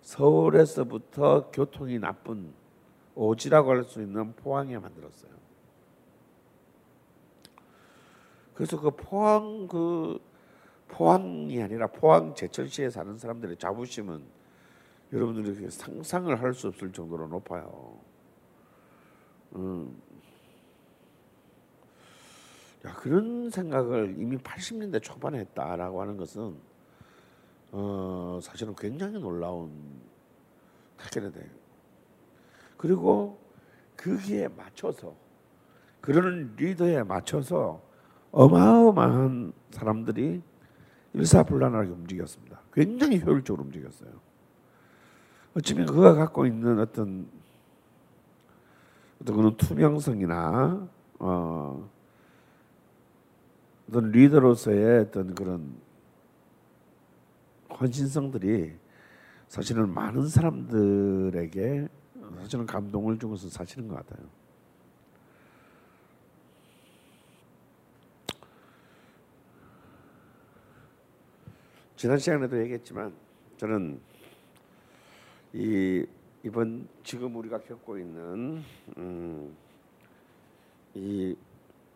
서울에서부터 0.02 1.50
교통이 1.52 2.00
나쁜 2.00 2.54
오지라고 3.16 3.72
할 3.72 3.84
수 3.84 4.02
있는 4.02 4.34
포항에 4.34 4.78
만들었어요. 4.78 5.32
그래서 8.54 8.80
그 8.80 8.92
포항 8.92 9.68
그 9.68 10.20
포항이 10.88 11.62
아니라 11.62 11.88
포항 11.88 12.34
제철시에 12.36 12.90
사는 12.90 13.18
사람들의 13.18 13.58
자부심은 13.58 14.22
여러분들이 15.12 15.70
상상을 15.70 16.42
할 16.42 16.54
수 16.54 16.68
없을 16.68 16.92
정도로 16.92 17.28
높아요. 17.28 17.98
음. 19.56 20.02
야 22.86 22.94
그런 22.96 23.50
생각을 23.50 24.16
이미 24.18 24.38
80년대 24.38 25.02
초반에 25.02 25.40
했다라고 25.40 26.02
하는 26.02 26.18
것은 26.18 26.56
어, 27.72 28.40
사실은 28.42 28.74
굉장히 28.76 29.20
놀라운 29.20 29.72
태kel에 30.98 31.32
돼요. 31.32 31.50
그리고 32.78 33.40
거기에 33.98 34.48
맞춰서 34.48 35.14
그러는 36.02 36.54
리더에 36.56 37.04
맞춰서 37.04 37.82
어마어마한 38.32 39.54
사람들이 39.72 40.42
일사불란하게 41.14 41.90
움직였습니다. 41.90 42.62
굉장히 42.72 43.20
효율적으로 43.20 43.64
움직였어요. 43.66 44.10
어쩌면 45.56 45.86
그가 45.88 46.14
갖고 46.14 46.46
있는 46.46 46.80
어떤 46.80 47.28
어떤 49.22 49.36
그런 49.36 49.58
투명성이나 49.58 50.88
어, 51.20 51.90
어떤 53.90 54.12
리더로서의 54.12 55.00
어떤 55.00 55.34
그런 55.34 55.76
헌신성들이 57.72 58.74
사실은 59.48 59.92
많은 59.92 60.28
사람들에게 60.28 61.88
사실은 62.38 62.68
감동을 62.68 63.18
준 63.18 63.32
것은 63.32 63.50
사실인 63.50 63.88
것 63.88 63.96
같아요. 63.96 64.28
지난 71.96 72.20
시간에도 72.20 72.62
얘기했지만 72.62 73.12
저는 73.58 74.00
이 75.54 76.06
이번 76.44 76.88
지금 77.04 77.36
우리가 77.36 77.60
겪고 77.62 77.98
있는 77.98 78.64
음, 78.98 79.56
이 80.94 81.36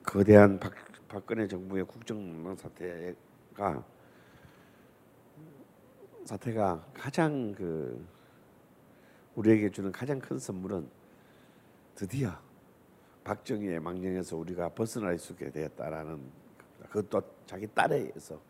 거대한 0.01 0.59
박, 0.59 0.73
박근혜 1.13 1.47
정부의 1.47 1.85
국정농단 1.85 2.55
사태가 2.55 3.85
사태가 6.25 6.87
가장 6.91 7.53
그 7.53 8.03
우리에게 9.35 9.69
주는 9.69 9.91
가장 9.91 10.17
큰 10.17 10.39
선물은 10.39 10.89
드디어 11.93 12.31
박정희의 13.25 13.79
망령에서 13.79 14.37
우리가 14.37 14.69
벗어날 14.69 15.19
수 15.19 15.33
있게 15.33 15.51
되었다라는 15.51 16.19
그것도 16.89 17.21
자기 17.45 17.67
딸에 17.67 17.97
의해서 17.97 18.41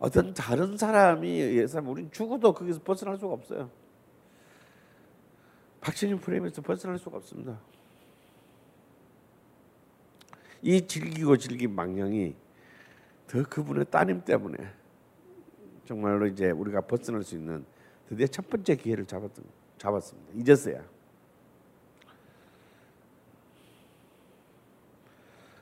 어떤 0.00 0.34
다른 0.34 0.76
사람이 0.76 1.28
의해서 1.28 1.80
우리는 1.80 2.10
죽어도 2.10 2.52
거기서 2.52 2.82
벗어날 2.82 3.16
수가 3.16 3.34
없어요. 3.34 3.70
박정희 5.80 6.16
프레임에서 6.16 6.60
벗어날 6.60 6.98
수가 6.98 7.18
없습니다. 7.18 7.60
이 10.62 10.86
질기고 10.86 11.36
질긴 11.36 11.74
망령이 11.74 12.34
더 13.26 13.42
그분의 13.42 13.86
따님 13.90 14.24
때문에 14.24 14.56
정말로 15.84 16.26
이제 16.26 16.50
우리가 16.50 16.82
벗어날 16.82 17.22
수 17.22 17.34
있는 17.34 17.64
드디어 18.08 18.26
첫 18.26 18.48
번째 18.48 18.76
기회를 18.76 19.04
잡았던 19.04 19.44
잡았습니다. 19.78 20.32
이제서야. 20.34 20.82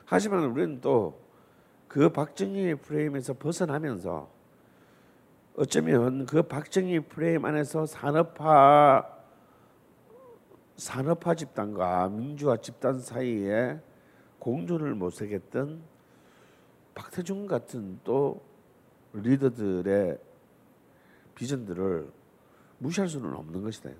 하지만 0.04 0.44
우리는 0.44 0.80
또 0.80 1.30
그 1.90 2.08
박정희 2.08 2.76
프레임에서 2.76 3.34
벗어나면서 3.34 4.30
어쩌면 5.56 6.24
그 6.24 6.40
박정희 6.40 7.00
프레임 7.00 7.44
안에서 7.44 7.84
산업화 7.84 9.04
산업화 10.76 11.34
집단과 11.34 12.08
민주화 12.10 12.58
집단 12.58 13.00
사이에 13.00 13.80
공존을 14.40 14.94
모색했던 14.94 15.82
박태준 16.94 17.46
같은 17.46 18.00
또 18.02 18.42
리더들의 19.12 20.18
비전들을 21.34 22.10
무시할 22.78 23.08
수는 23.08 23.32
없는 23.34 23.62
것이다. 23.62 23.90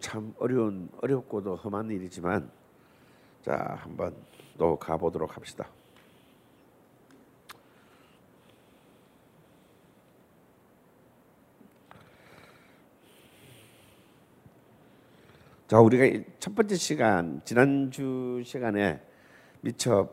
참 0.00 0.34
어려운 0.38 0.88
어렵고도 1.00 1.56
험한 1.56 1.90
일이지만 1.90 2.50
자 3.42 3.76
한번 3.80 4.14
또 4.56 4.78
가보도록 4.78 5.36
합시다. 5.36 5.68
자 15.70 15.78
우리가 15.78 16.04
이첫 16.04 16.56
번째 16.56 16.74
시간 16.74 17.40
지난주 17.44 18.42
시간에 18.44 19.00
미처 19.60 20.08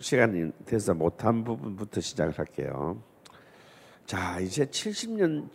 시간이 0.00 0.50
돼서 0.64 0.94
못한 0.94 1.44
부분부터 1.44 2.00
시작을 2.00 2.36
할게요. 2.36 3.00
자 4.04 4.40
이제 4.40 4.64
70년 4.64 5.48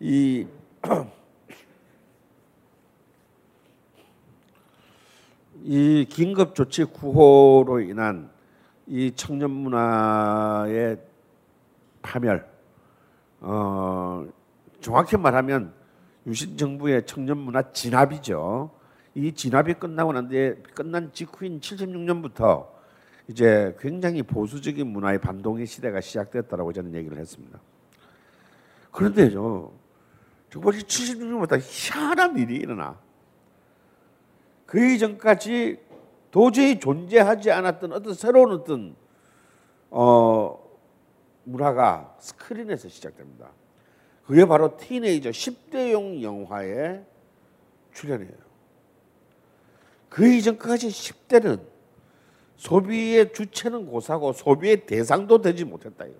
이 0.00 0.48
이 5.62 6.04
긴급 6.10 6.56
조치 6.56 6.82
구호로 6.82 7.82
인한 7.82 8.32
이 8.88 9.12
청년 9.14 9.52
문화의 9.52 10.98
파멸, 12.02 12.44
어, 13.42 14.26
정확히 14.80 15.16
말하면 15.16 15.83
유신 16.26 16.56
정부의 16.56 17.04
청년 17.06 17.38
문화 17.38 17.70
진압이죠. 17.72 18.70
이 19.14 19.32
진압이 19.32 19.74
끝나고 19.74 20.12
난 20.12 20.28
뒤에 20.28 20.54
끝난 20.74 21.12
직후인 21.12 21.60
76년부터 21.60 22.68
이제 23.28 23.76
굉장히 23.78 24.22
보수적인 24.22 24.86
문화의 24.86 25.20
반동의 25.20 25.66
시대가 25.66 26.00
시작됐다라고 26.00 26.72
저는 26.72 26.94
얘기를 26.94 27.16
했습니다. 27.18 27.60
그런데요, 28.90 29.72
정말 30.50 30.72
76년부터 30.74 31.58
희한한 31.60 32.38
일이 32.38 32.56
일어나. 32.56 32.98
그 34.66 34.92
이전까지 34.92 35.78
도저히 36.30 36.80
존재하지 36.80 37.50
않았던 37.50 37.92
어떤 37.92 38.14
새로운 38.14 38.52
어떤 38.52 38.96
어, 39.90 40.58
문화가 41.44 42.16
스크린에서 42.18 42.88
시작됩니다. 42.88 43.50
그게 44.26 44.44
바로 44.44 44.76
티네이저 44.76 45.30
10대용 45.30 46.22
영화의 46.22 47.04
출연이에요. 47.92 48.32
그 50.08 50.26
이전까지 50.26 50.88
10대는 50.88 51.60
소비의 52.56 53.32
주체는 53.32 53.86
고사고 53.86 54.32
소비의 54.32 54.86
대상도 54.86 55.42
되지 55.42 55.64
못했다 55.64 56.06
이거. 56.06 56.16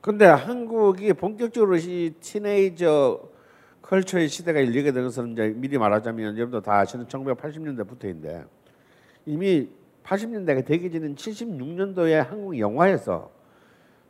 근데 0.00 0.26
한국이 0.26 1.12
본격적으로 1.12 1.76
이 1.76 2.14
티네이저 2.20 3.34
컬처의 3.82 4.28
시대가 4.28 4.60
열리게 4.60 4.92
된 4.92 5.04
것은 5.04 5.32
이제 5.32 5.48
미리 5.56 5.78
말하자면 5.78 6.36
여러분도 6.36 6.60
다 6.60 6.80
아시는 6.80 7.06
1980년대부터인데 7.06 8.46
이미 9.26 9.70
80년대가 10.02 10.64
되기 10.64 10.90
전인 10.90 11.14
76년도에 11.14 12.14
한국 12.14 12.58
영화에서 12.58 13.30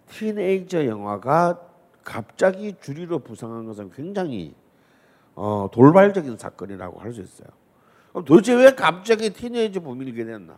티네이저 0.09 0.87
영화가 0.87 1.61
갑자기 2.03 2.75
주류로 2.81 3.21
부상한 3.21 3.65
것은 3.67 3.91
굉장히 3.91 4.55
어, 5.35 5.69
돌발적인 5.73 6.37
사건이라고 6.37 7.01
할 7.01 7.13
수 7.13 7.21
있어요. 7.23 7.49
도대체 8.25 8.55
왜 8.55 8.71
갑자기 8.75 9.31
티네이저 9.31 9.81
붐이 9.81 10.05
일게 10.07 10.25
됐나? 10.25 10.57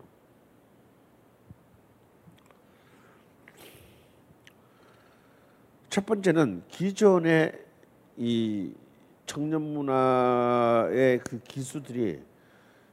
첫 5.89 6.05
번째는 6.05 6.63
기존의 6.69 7.65
이 8.19 8.75
청년 9.25 9.63
문화의 9.63 11.19
그 11.21 11.39
기수들이 11.41 12.23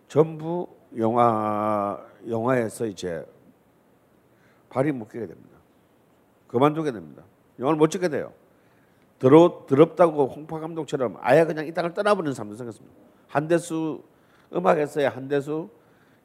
전부 0.07 0.67
영화 0.97 1.99
영화에서 2.27 2.85
이제 2.85 3.25
발이 4.69 4.91
묶이게 4.93 5.27
됩니다. 5.27 5.52
그만두게 6.53 6.91
됩니다. 6.91 7.23
영화를 7.57 7.77
못 7.77 7.87
찍게 7.89 8.09
돼요. 8.09 8.31
더러 9.17 9.65
더럽다고 9.67 10.27
홍파 10.27 10.59
감독처럼 10.59 11.17
아예 11.19 11.45
그냥 11.45 11.65
이 11.65 11.73
땅을 11.73 11.95
떠나버리는 11.95 12.31
사람도 12.31 12.55
생겼습니다. 12.55 12.95
한대수 13.27 14.03
음악에서의 14.53 15.09
한대수, 15.09 15.67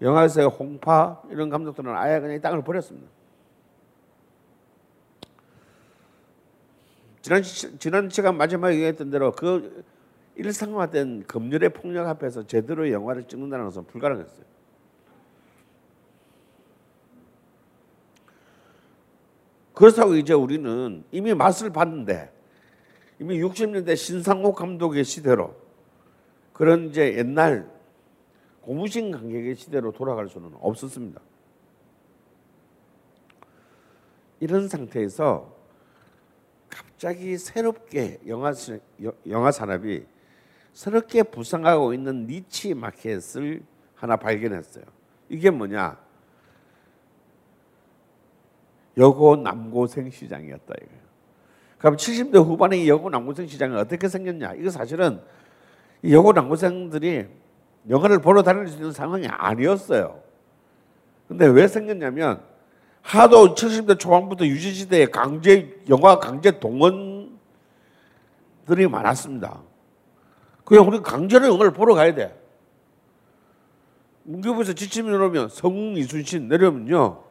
영화에서의 0.03 0.49
홍파 0.49 1.23
이런 1.31 1.49
감독들은 1.49 1.97
아예 1.97 2.21
그냥 2.21 2.37
이 2.37 2.41
땅을 2.43 2.63
버렸습니다. 2.63 3.09
지난 7.23 7.43
시, 7.43 7.79
지난 7.79 8.11
시간 8.11 8.37
마지막에 8.37 8.75
얘기했던 8.75 9.09
대로 9.09 9.33
그 9.33 9.83
일상화된 10.37 11.25
검열의 11.27 11.71
폭력 11.71 12.07
앞에서 12.07 12.47
제대로 12.47 12.91
영화를 12.93 13.25
찍는다는 13.25 13.65
것은 13.65 13.87
불가능했어요. 13.87 14.58
그렇다고 19.79 20.17
이제 20.17 20.33
우리는 20.35 21.05
이미 21.13 21.33
맛을 21.35 21.71
봤는데 21.71 22.33
이미 23.21 23.41
60년대 23.41 23.95
신상옥 23.95 24.57
감독의 24.57 25.05
시대로 25.05 25.55
그런 26.53 26.89
이제 26.89 27.17
옛날 27.17 27.71
고무신 28.63 29.13
관객의 29.13 29.55
시대로 29.55 29.93
돌아갈 29.93 30.29
수는 30.29 30.51
없었습니다. 30.61 31.21
이런 34.41 34.67
상태에서 34.69 35.57
갑자기 36.69 37.39
새롭게 37.39 38.19
영화 38.27 38.53
영화 39.29 39.53
산업이 39.53 40.05
새롭게 40.73 41.23
부상하고 41.23 41.95
있는 41.95 42.27
니치 42.27 42.75
마켓을 42.75 43.63
하나 43.95 44.17
발견했어요. 44.17 44.83
이게 45.29 45.51
뭐냐? 45.51 46.08
여고 48.99 49.37
남고생 49.37 50.11
시장이었다 50.11 50.75
이거예요. 50.83 51.09
그럼 51.79 51.97
70대 51.97 52.45
후반에 52.45 52.77
이 52.79 52.89
여고 52.89 53.09
남고생 53.09 53.47
시장이 53.47 53.75
어떻게 53.77 54.09
생겼냐? 54.09 54.55
이거 54.55 54.71
사실은 54.71 55.21
이 56.03 56.13
여고 56.13 56.33
남고생들이 56.33 57.27
영화를 57.89 58.21
보러 58.21 58.43
다닐 58.43 58.67
수 58.67 58.77
있는 58.77 58.93
상황이 58.93 59.27
아니었어요. 59.29 60.21
근데 61.29 61.47
왜 61.47 61.69
생겼냐면 61.69 62.43
하도 63.03 63.55
70대 63.55 63.99
초반부터 63.99 64.47
유신 64.47 64.75
시대에 64.75 65.07
강제 65.07 65.81
영화 65.89 66.19
강제 66.19 66.59
동원들이 66.59 67.39
많았습니다. 68.91 69.63
그냥 70.65 70.87
우리 70.89 71.01
강제로 71.01 71.47
영화를 71.47 71.73
보러 71.73 71.95
가야 71.95 72.15
돼. 72.15 72.39
문교부에서 74.25 74.75
지침이 74.75 75.11
내려오면 75.11 75.49
성웅 75.49 75.97
이순신 75.97 76.49
내려오면요. 76.49 77.28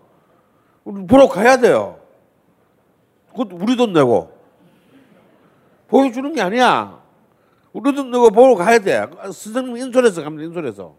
보러 1.08 1.28
가야 1.28 1.58
돼요. 1.58 2.00
그것도 3.32 3.58
우리 3.58 3.76
돈 3.76 3.94
내고. 3.94 4.36
보여주는 5.88 6.34
게 6.34 6.42
아니야. 6.42 7.02
우리 7.74 7.94
돈 7.94 8.12
내고 8.12 8.30
보러 8.30 8.56
가야 8.56 8.80
돼. 8.80 9.06
선생님 9.24 9.78
인솔해서 9.78 10.24
가면 10.24 10.46
인솔해서. 10.46 10.96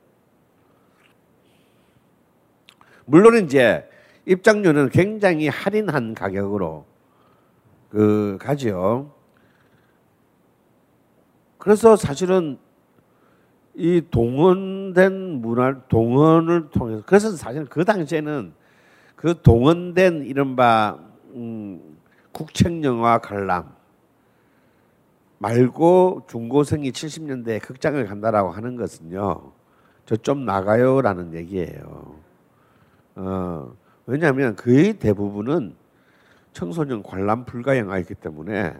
물론 3.05 3.44
이제 3.44 3.88
입장료는 4.27 4.90
굉장히 4.90 5.48
할인한 5.48 6.14
가격으로 6.14 6.85
그 7.88 8.37
가죠. 8.40 9.14
그래서 11.57 11.96
사실은 11.96 12.59
이 13.74 14.03
동원된 14.11 15.40
문화 15.40 15.81
동원을 15.88 16.70
통해서 16.70 17.03
그래서 17.07 17.31
사실 17.33 17.64
그 17.64 17.85
당시에는 17.85 18.53
그 19.18 19.42
동원된 19.42 20.26
이른바 20.26 20.96
음, 21.35 21.98
국책영화 22.31 23.18
관람 23.18 23.74
말고 25.38 26.26
중고생이 26.28 26.92
70년대에 26.92 27.61
극장을 27.61 28.04
간다라고 28.07 28.50
하는 28.50 28.76
것은요 28.76 29.52
저 30.07 30.16
좀 30.22 30.44
나가요라는 30.46 31.35
얘기예요. 31.35 32.14
어, 33.16 33.74
왜냐하면 34.07 34.54
거의 34.54 34.94
대부분은 34.94 35.74
청소년 36.52 37.02
관람 37.02 37.44
불가 37.44 37.76
영화이기 37.76 38.14
때문에 38.14 38.74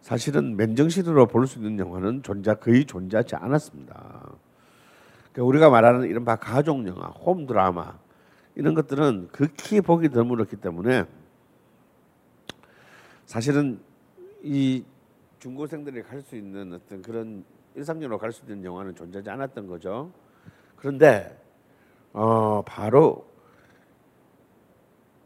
사실은 0.00 0.56
맨정신으로 0.56 1.26
볼 1.26 1.46
수 1.46 1.58
있는 1.58 1.78
영화는 1.80 2.22
존재 2.22 2.54
거의 2.54 2.84
존재하지 2.84 3.34
않았습니다. 3.36 3.94
그러니까 5.32 5.42
우리가 5.48 5.68
말하는 5.68 6.08
이른바 6.08 6.36
가족 6.36 6.86
영화, 6.86 7.08
홈 7.08 7.44
드라마 7.46 7.98
이런 8.56 8.74
것들은 8.74 9.28
극히 9.32 9.80
보기 9.80 10.08
드물었기 10.10 10.56
때문에 10.56 11.04
사실은 13.26 13.80
이 14.42 14.84
중고생들이 15.38 16.02
갈 16.02 16.22
수 16.22 16.36
있는 16.36 16.72
어떤 16.72 17.02
그런 17.02 17.44
일상적으로 17.74 18.18
갈 18.18 18.32
수 18.32 18.42
있는 18.44 18.64
영화는 18.64 18.94
존재하지 18.94 19.28
않았던 19.30 19.66
거죠. 19.66 20.10
그런데 20.76 21.36
어 22.12 22.62
바로 22.62 23.26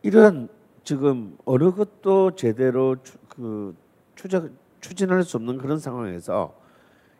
이런 0.03 0.49
지금 0.85 1.37
어느 1.45 1.71
것도 1.73 2.35
제대로 2.35 2.97
추, 3.03 3.19
그 3.29 3.77
추적 4.14 4.51
추진할 4.81 5.23
수 5.23 5.37
없는 5.37 5.59
그런 5.59 5.79
상황에서 5.79 6.57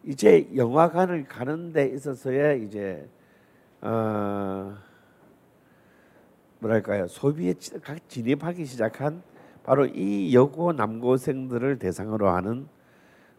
이제 0.05 0.49
영화관을 0.57 1.25
가는 1.25 1.73
데 1.73 1.87
있어서의 1.89 2.65
이제 2.65 3.07
어 3.83 4.75
뭐랄까요 6.61 7.07
소비에 7.07 7.55
진입하기 8.09 8.65
시작한 8.65 9.23
바로 9.63 9.87
이 9.87 10.35
여고 10.35 10.73
남고생들을 10.73 11.79
대상으로 11.79 12.29
하는 12.31 12.67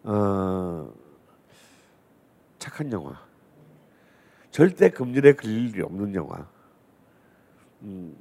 어, 0.03 0.91
착한 2.58 2.91
영화. 2.91 3.19
절대 4.51 4.89
금전에 4.89 5.34
걸릴 5.34 5.69
일이 5.69 5.82
없는 5.82 6.13
영화. 6.15 6.47
음, 7.82 8.15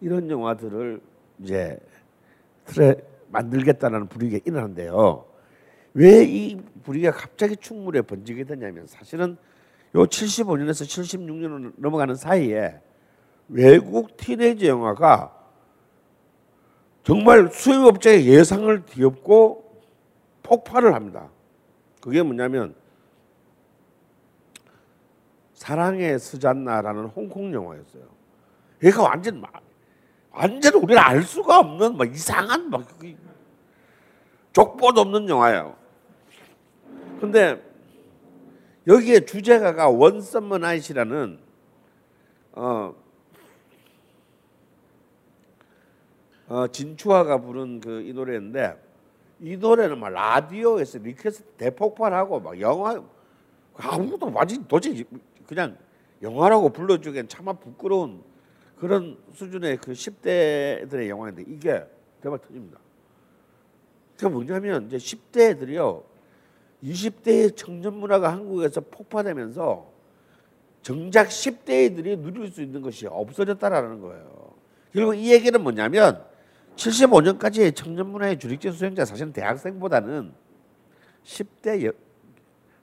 이런 0.00 0.28
영화들을 0.30 1.00
이제 1.40 1.78
틀에 2.64 2.96
만들겠다는 3.30 4.08
분위기가 4.08 4.42
일어난대요. 4.44 5.24
왜 5.94 6.24
이 6.24 6.56
분위기가 6.82 7.12
갑자기 7.12 7.56
충무에 7.56 8.00
번지게 8.02 8.44
되냐면 8.44 8.86
사실은 8.86 9.36
요 9.94 10.06
75년에서 10.06 10.86
76년으로 10.86 11.72
넘어가는 11.76 12.14
사이에 12.14 12.80
외국 13.48 14.16
티네이저 14.16 14.66
영화가 14.66 15.32
정말 17.04 17.48
수입업자의 17.50 18.26
예상을 18.26 18.84
뒤엎고 18.86 19.82
폭발을 20.42 20.94
합니다. 20.94 21.28
그게 22.00 22.22
뭐냐면 22.22 22.74
사랑의 25.54 26.18
스잔나라는 26.18 27.06
홍콩 27.06 27.52
영화였어요. 27.52 28.02
얘가 28.82 29.02
완전 29.02 29.40
막 29.40 29.52
완전 30.30 30.74
우리는 30.74 31.00
알 31.00 31.22
수가 31.22 31.60
없는 31.60 31.96
막 31.96 32.10
이상한 32.10 32.70
막 32.70 32.84
족보도 34.52 35.02
없는 35.02 35.28
영화예요. 35.28 35.76
근데 37.20 37.62
여기에 38.86 39.20
주제가가 39.20 39.88
원썸머 39.88 40.58
나잇이라는 40.58 41.38
어, 42.52 42.94
어 46.52 46.66
진추아가 46.66 47.40
부른 47.40 47.80
그 47.80 48.02
이 48.02 48.12
노래인데 48.12 48.76
이 49.40 49.56
노래는 49.56 49.98
막 49.98 50.10
라디오에서 50.10 50.98
request 50.98 51.44
대폭발하고 51.56 52.40
막 52.40 52.60
영화 52.60 53.02
아무도 53.74 54.30
완전 54.30 54.62
도저히 54.68 55.02
그냥 55.46 55.78
영화라고 56.20 56.68
불러주기엔 56.68 57.28
차마 57.28 57.54
부끄러운 57.54 58.22
그런 58.78 59.16
수준의 59.32 59.78
그 59.78 59.92
10대들의 59.92 61.08
영화인데 61.08 61.44
이게 61.48 61.86
대박 62.20 62.42
터집니다. 62.42 62.78
그게 64.16 64.28
뭐냐면 64.28 64.86
이제 64.86 64.98
10대들이요. 64.98 66.02
20대의 66.84 67.56
청년 67.56 67.94
문화가 67.94 68.30
한국에서 68.30 68.82
폭파되면서 68.82 69.90
정작 70.82 71.28
10대들이 71.28 72.18
누릴 72.18 72.52
수 72.52 72.60
있는 72.60 72.82
것이 72.82 73.06
없어졌다라는 73.06 74.02
거예요. 74.02 74.52
결국 74.92 75.14
이 75.14 75.32
얘기는 75.32 75.58
뭐냐면 75.60 76.31
75년까지의 76.76 77.74
청년 77.74 78.08
문화의 78.08 78.38
주력적 78.38 78.74
수행자 78.74 79.04
사실은 79.04 79.32
대학생보다는 79.32 80.32
10대 81.24 81.84
여, 81.86 81.92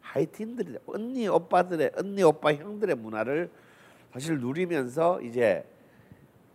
하이틴들이 0.01 0.77
언니 0.87 1.27
오빠들의 1.27 1.91
언니 1.97 2.23
오빠 2.23 2.53
형들의 2.53 2.95
문화를 2.95 3.49
사실 4.13 4.39
누리면서 4.39 5.21
이제 5.21 5.63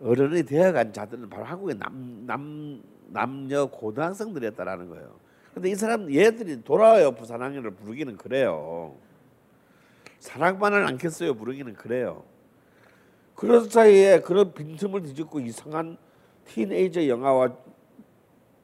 어른이 0.01 0.43
되어간 0.43 0.91
자들은 0.91 1.29
바로 1.29 1.45
한국의 1.45 1.77
남, 1.77 2.25
남 2.25 2.83
남녀 3.07 3.67
고등학생들이었다라는 3.67 4.89
거예요. 4.89 5.15
근데 5.53 5.69
이 5.69 5.75
사람 5.75 6.13
얘들이 6.13 6.63
돌아와요 6.63 7.11
부산항해를 7.11 7.71
부르기는 7.71 8.17
그래요. 8.17 8.95
사랑만을 10.19 10.85
않겠어요 10.87 11.35
부르기는 11.35 11.73
그래요. 11.75 12.23
그런 13.35 13.69
사이에 13.69 14.19
그런 14.21 14.53
빈틈을 14.53 15.03
뒤집고 15.03 15.39
이상한 15.41 15.97
티네이저 16.45 17.07
영화와 17.07 17.55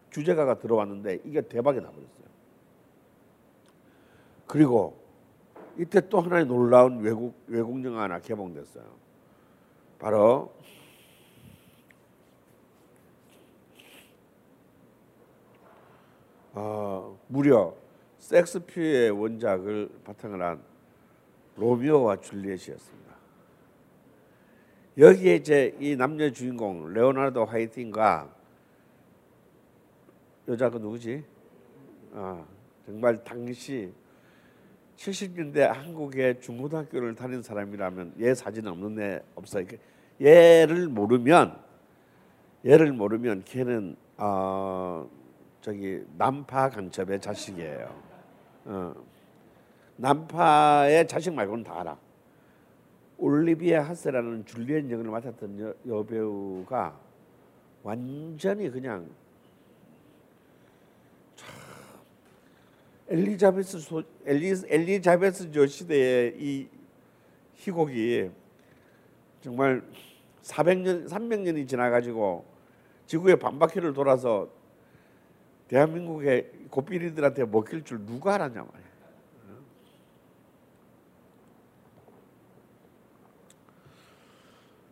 주제가가 0.09 0.59
들어왔는데 0.59 1.21
이게 1.25 1.41
대박이 1.41 1.79
나버렸어요. 1.79 2.21
그리고 4.47 4.99
이때 5.77 6.07
또 6.09 6.19
하나의 6.19 6.45
놀라운 6.45 6.99
외국 6.99 7.33
외국 7.47 7.83
영화 7.85 8.03
하나 8.03 8.19
개봉됐어요. 8.19 8.85
바로 9.99 10.53
어, 16.53 17.17
무려 17.27 17.73
섹스피어의 18.19 19.11
원작을 19.11 19.89
바탕을 20.03 20.41
한 20.41 20.61
로미오와 21.55 22.19
줄리엣이었습니다. 22.21 23.00
여기에 24.97 25.35
이제 25.35 25.75
이 25.79 25.95
남녀 25.95 26.29
주인공 26.29 26.93
레오나르도 26.93 27.45
화이팅과 27.45 28.29
여자 30.49 30.69
그 30.69 30.77
누구지? 30.77 31.23
아, 32.13 32.43
정말 32.85 33.23
당시 33.23 33.93
70년대 34.97 35.59
한국의 35.59 36.41
중고등학교를 36.41 37.15
다닌 37.15 37.41
사람이라면 37.41 38.15
얘 38.19 38.33
사진 38.35 38.67
없는 38.67 39.01
애 39.01 39.21
없어요. 39.35 39.65
얘를 40.21 40.87
모르면 40.89 41.57
얘를 42.65 42.91
모르면 42.91 43.43
걔는 43.45 43.95
어, 44.17 45.09
저기 45.61 46.03
남파 46.17 46.69
간첩의 46.69 47.21
자식이에요. 47.21 47.95
어. 48.65 48.93
남파의 49.95 51.07
자식 51.07 51.33
말고는 51.33 51.63
다 51.63 51.79
알아. 51.79 51.97
올리비아 53.21 53.83
하스라는 53.83 54.45
줄리엣 54.47 54.89
역을 54.89 55.05
맡았던 55.05 55.59
여, 55.59 55.73
여배우가 55.87 56.99
완전히 57.83 58.67
그냥 58.71 59.07
참 61.35 61.47
엘리자베스 63.07 63.79
소, 63.79 64.01
엘리, 64.25 64.53
엘리자베스 64.67 65.51
조 65.51 65.67
시대의 65.67 66.35
이 66.39 66.67
희곡이 67.53 68.31
정말 69.41 69.83
400년 70.41 71.07
300년이 71.07 71.67
지나가지고 71.67 72.43
지구의 73.05 73.37
반바퀴를 73.37 73.93
돌아서 73.93 74.49
대한민국의 75.67 76.51
고삐리들한테 76.71 77.45
먹힐 77.45 77.83
줄 77.83 78.03
누가 78.03 78.33
알았냐 78.33 78.63
말이야. 78.63 78.80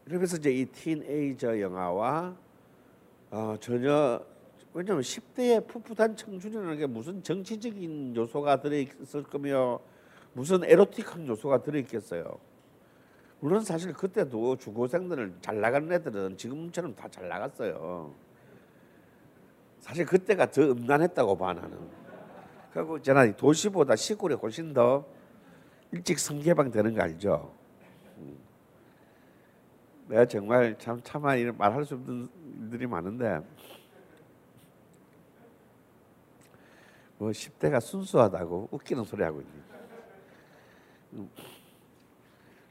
이러면서 0.09 0.37
이제 0.37 0.51
이 0.51 0.65
티네이저 0.65 1.59
영화와 1.61 2.35
어, 3.29 3.55
전혀 3.59 4.19
왜냐하면 4.73 5.03
10대의 5.03 5.67
풋풋한 5.67 6.15
청춘이라는 6.15 6.77
게 6.77 6.87
무슨 6.87 7.21
정치적인 7.21 8.15
요소가 8.15 8.59
들어있을 8.59 9.21
거며 9.23 9.79
무슨 10.33 10.63
에로틱한 10.63 11.27
요소가 11.27 11.61
들어있겠어요. 11.61 12.39
물론 13.39 13.63
사실 13.63 13.93
그때도 13.93 14.57
중고생들을 14.57 15.35
잘 15.41 15.61
나가는 15.61 15.91
애들은 15.91 16.37
지금처럼 16.37 16.95
다 16.95 17.07
잘 17.09 17.27
나갔어요. 17.27 18.11
사실 19.79 20.05
그때가 20.07 20.49
더 20.49 20.71
음란했다고 20.71 21.37
봐 21.37 21.53
나는. 21.53 21.77
그리고 22.73 22.99
저는 22.99 23.35
도시보다 23.37 23.95
시골이 23.95 24.33
훨씬 24.33 24.73
더 24.73 25.05
일찍 25.91 26.17
성개방 26.17 26.71
되는 26.71 26.95
거 26.95 27.01
알죠? 27.03 27.58
음. 30.09 30.11
내가 30.11 30.25
정말 30.25 30.75
참 30.77 30.99
차마 31.03 31.35
이런 31.35 31.55
말할 31.57 31.85
수 31.85 31.93
없는 31.93 32.27
일들이 32.61 32.87
많은데 32.87 33.39
뭐 37.17 37.29
10대가 37.29 37.79
순수하다고 37.79 38.69
웃기는 38.71 39.03
소리 39.03 39.23
하고 39.23 39.41
있니? 39.41 39.51
음. 41.13 41.29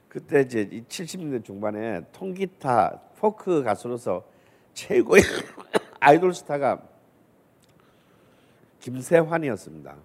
그때 0.09 0.41
이제 0.41 0.67
70년대 0.89 1.45
중반에 1.45 2.03
통기타 2.13 2.99
포크 3.19 3.63
가수로서 3.63 4.25
최고의 4.73 5.23
아이돌 6.01 6.33
스타가 6.33 6.83
김세환이었습니다. 8.81 9.97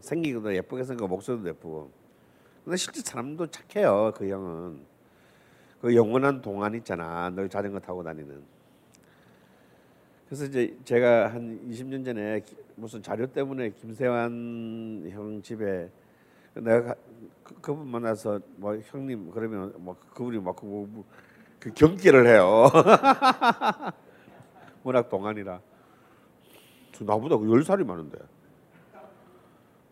생기기도 0.00 0.54
예쁘게 0.54 0.84
생기고 0.84 1.08
목소리도 1.08 1.48
예쁘고. 1.48 1.90
근데 2.64 2.76
실제 2.76 3.00
사람도 3.00 3.46
착해요. 3.46 4.12
그 4.14 4.28
형은. 4.28 4.95
그 5.80 5.94
영원한 5.94 6.40
동안 6.40 6.74
있잖아. 6.74 7.30
늘 7.30 7.48
자전거 7.48 7.78
타고 7.78 8.02
다니는. 8.02 8.42
그래서 10.26 10.44
이제 10.44 10.76
제가 10.84 11.32
한 11.32 11.60
20년 11.68 12.04
전에 12.04 12.42
무슨 12.74 13.02
자료 13.02 13.26
때문에 13.26 13.70
김세환 13.70 15.08
형 15.10 15.42
집에 15.42 15.88
내가 16.54 16.94
그, 17.44 17.54
그분 17.60 17.88
만나서 17.88 18.40
뭐 18.56 18.76
형님 18.76 19.30
그러면 19.30 19.72
뭐 19.78 19.94
그분이 20.14 20.40
막 20.40 20.56
그, 20.56 20.64
뭐, 20.64 21.04
그 21.60 21.72
경기를 21.72 22.26
해요. 22.26 22.68
워낙 24.82 25.08
동안이라. 25.08 25.60
나보다 27.00 27.36
그열 27.36 27.62
살이 27.62 27.84
많은데. 27.84 28.18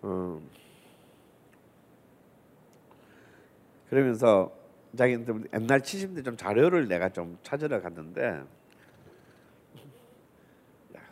어. 0.03 0.41
그러면서 3.89 4.64
자기는 4.97 5.49
옛날 5.53 5.81
70대 5.81 6.25
좀 6.25 6.37
자료를 6.37 6.89
내가 6.89 7.09
좀 7.09 7.39
찾으러 7.43 7.81
갔는데 7.81 8.43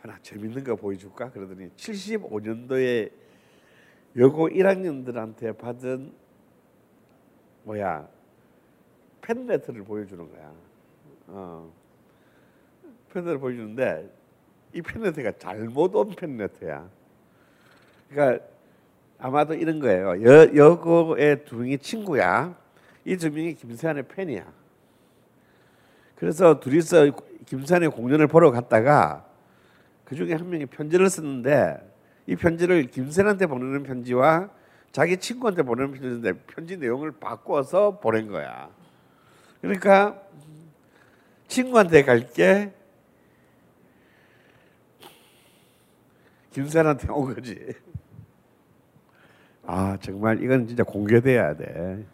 하나 0.03 0.19
재밌는 0.23 0.65
거 0.65 0.75
보여줄까? 0.75 1.31
그러더니 1.31 1.69
75년도에 1.71 3.13
여고 4.17 4.49
1학년들한테 4.49 5.57
받은 5.57 6.13
뭐야 7.65 8.09
팬레터를 9.23 9.85
보여주는 9.85 10.29
거야. 10.31 10.53
어. 11.29 11.73
팬레터를 13.13 13.39
보여주는데 13.39 14.13
이 14.75 14.83
팬레터가 14.83 15.33
잘못 15.39 15.95
온 15.95 16.11
팬레터야. 16.11 16.89
그러니까 18.11 18.45
아마도 19.19 19.55
이런 19.55 19.79
거예요. 19.79 20.21
여, 20.25 20.55
여고의 20.55 21.45
두 21.45 21.57
명이 21.57 21.79
친구야. 21.79 22.62
이두 23.05 23.31
명이 23.31 23.55
김세환의 23.55 24.09
팬이야. 24.09 24.45
그래서 26.17 26.61
둘이서 26.61 27.11
김세환의 27.47 27.91
공연을 27.91 28.29
보러 28.29 28.51
갔다가 28.51 29.27
그 30.05 30.15
중에 30.15 30.35
한 30.35 30.49
명이 30.49 30.67
편지를 30.67 31.09
썼는데 31.11 31.93
이 32.27 32.37
편지를 32.37 32.87
김세환한테 32.87 33.47
보내는 33.47 33.83
편지와 33.83 34.51
자기 34.93 35.17
친구한테 35.17 35.63
보내는 35.63 35.93
편지인데 35.93 36.33
편지 36.47 36.77
내용을 36.77 37.13
바꿔서 37.13 37.99
보낸 37.99 38.29
거야. 38.29 38.71
그러니까 39.61 40.21
친구한테 41.49 42.05
갈게 42.05 42.73
김세환한테 46.53 47.11
온 47.11 47.35
거지. 47.35 47.75
아 49.65 49.97
정말 50.01 50.43
이건 50.43 50.67
진짜 50.67 50.85
공개돼야 50.85 51.57
돼. 51.57 52.05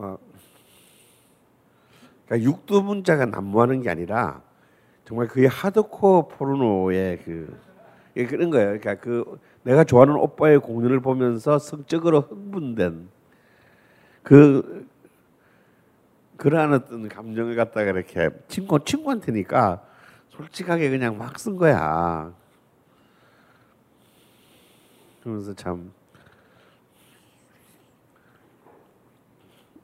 음. 0.00 0.04
어. 0.04 0.18
그러니까 2.26 2.48
육두 2.50 2.82
문자가 2.82 3.26
난무하는 3.26 3.82
게 3.82 3.90
아니라 3.90 4.42
정말 5.04 5.26
그게 5.28 5.46
하드코어 5.46 6.28
포르노의 6.28 7.18
그 7.24 7.60
예, 8.16 8.26
그런 8.26 8.50
거예요. 8.50 8.78
그러니까 8.78 8.96
그 8.96 9.38
내가 9.62 9.84
좋아하는 9.84 10.14
오빠의 10.16 10.58
공연을 10.60 11.00
보면서 11.00 11.58
성적으로 11.58 12.22
흥분된 12.22 13.08
그 14.22 14.86
그러한 16.36 16.72
어떤 16.72 17.08
감정을 17.08 17.54
갖다가 17.54 17.90
이렇게 17.90 18.30
친구 18.48 18.82
친구한테니까 18.84 19.82
솔직하게 20.30 20.90
그냥 20.90 21.18
막 21.18 21.36
쓴 21.38 21.56
거야. 21.56 22.32
그러면서 25.22 25.54
참 25.54 25.92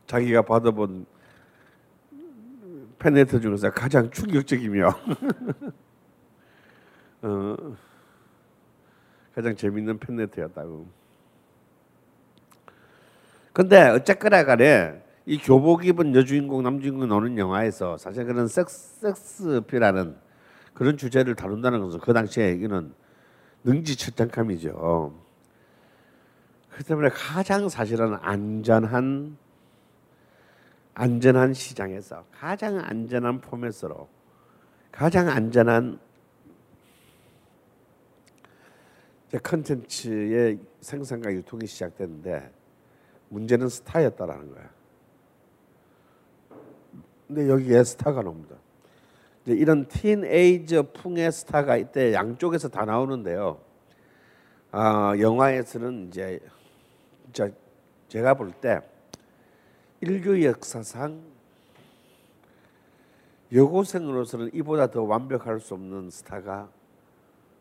자기가 0.07 0.43
받아본 0.43 1.07
팬레터 2.99 3.41
중에서 3.41 3.71
가장 3.71 4.11
충격적이며 4.11 4.89
어, 7.23 7.57
가장 9.35 9.55
재밌는 9.55 9.99
팬레터였다고. 9.99 10.87
근데 13.53 13.89
어쨌거나 13.89 14.45
간에 14.45 15.03
이 15.25 15.39
교복 15.39 15.87
입은 15.87 16.15
여주인공 16.15 16.63
남주인공 16.63 17.09
나오는 17.09 17.37
영화에서 17.37 17.97
사실 17.99 18.25
그런 18.25 18.49
섹스, 18.49 19.01
섹스 19.01 19.61
피라는 19.63 20.17
그런 20.73 20.97
주제를 20.97 21.35
다룬다는 21.35 21.81
것은 21.81 22.01
그 22.01 22.13
당시에 22.13 22.53
이거는 22.53 22.95
능지처참함이죠. 23.65 25.15
그 26.71 26.85
때문에 26.85 27.09
가장 27.09 27.69
사실은 27.69 28.15
안전한 28.21 29.39
안전한 30.99 31.53
시장에서 31.53 32.25
가장 32.33 32.79
안전한 32.79 33.39
포맷으로 33.43 34.09
가장 34.91 35.29
안전한 35.29 36.01
컨텐츠의 39.43 40.59
생산과 40.81 41.35
유통이 41.35 41.67
시작됐는데 41.67 42.51
문제는 43.29 43.69
스타였다라는 43.69 44.55
거야. 44.55 44.71
근데 47.27 47.47
여기에 47.47 47.85
스타가 47.85 48.23
나옵니다. 48.23 48.57
이런 49.45 49.87
티네이저 49.89 50.93
풍의 50.93 51.31
스타가 51.31 51.77
이때 51.77 52.15
양쪽에서 52.15 52.69
다 52.69 52.87
나오는데요. 52.87 53.61
아, 54.71 55.13
영화에서는 55.19 56.09
이제 56.09 56.41
제가 58.09 58.33
볼때 58.33 58.81
인류 60.07 60.45
역사상 60.45 61.21
여고생으로서는 63.53 64.55
이보다 64.55 64.89
더 64.89 65.03
완벽할 65.03 65.59
수 65.59 65.75
없는 65.75 66.11
스타가 66.11 66.71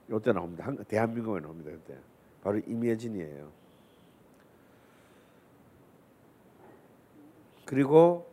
이때 0.07 0.31
나옵니다. 0.31 0.71
대한민국에 0.87 1.39
나옵니다. 1.39 1.71
그때 1.71 1.97
바로 2.43 2.59
임예진이에요. 2.59 3.51
그리고 7.65 8.29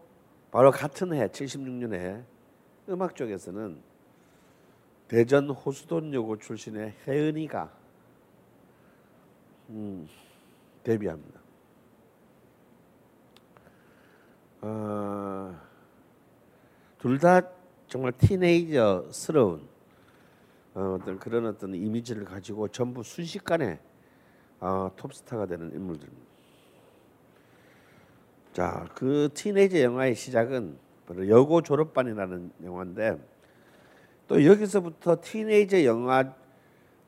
바로 0.51 0.71
같은 0.71 1.15
해 1.15 1.29
76년에 1.29 2.23
음악 2.91 3.17
쪽에서는 3.17 3.81
대전 5.09 5.49
호수돈 5.49 6.13
여고 6.13 6.37
출신의 6.37 6.93
혜은이가 7.07 7.73
음, 9.71 10.07
데뷔합니다. 10.83 11.42
어, 14.63 15.59
둘다 16.99 17.43
정말 17.89 18.13
티네이저스러운 18.13 19.67
어, 20.75 20.99
떤 21.05 21.19
그런 21.19 21.47
어떤 21.47 21.75
이미지를 21.75 22.25
가지고 22.25 22.69
전부 22.69 23.03
순식간에 23.03 23.81
어, 24.61 24.91
톱스타가 24.97 25.47
되는 25.47 25.73
인물들입니다. 25.75 26.33
자, 28.53 28.89
그 28.95 29.29
티네이저 29.35 29.81
영화의 29.81 30.15
시작은 30.15 30.79
바로 31.07 31.29
여고 31.29 31.61
졸업반이라는 31.61 32.53
영화인데 32.63 33.19
또 34.29 34.45
여기서부터 34.45 35.21
티네이저 35.21 35.85
영화 35.85 36.33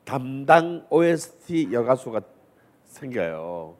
담당 0.03 0.85
OST 0.89 1.71
여가수가 1.71 2.21
생겨요. 2.83 3.77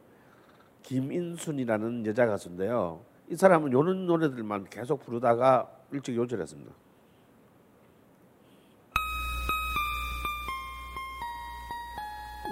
김인순이라는 0.83 2.05
여자 2.05 2.25
가수인데요. 2.25 3.14
이 3.29 3.35
사람은 3.35 3.71
요런 3.71 4.05
노래들만 4.05 4.67
계속 4.69 5.03
부르다가 5.03 5.67
일찍 5.91 6.15
요절했습니다. 6.15 6.71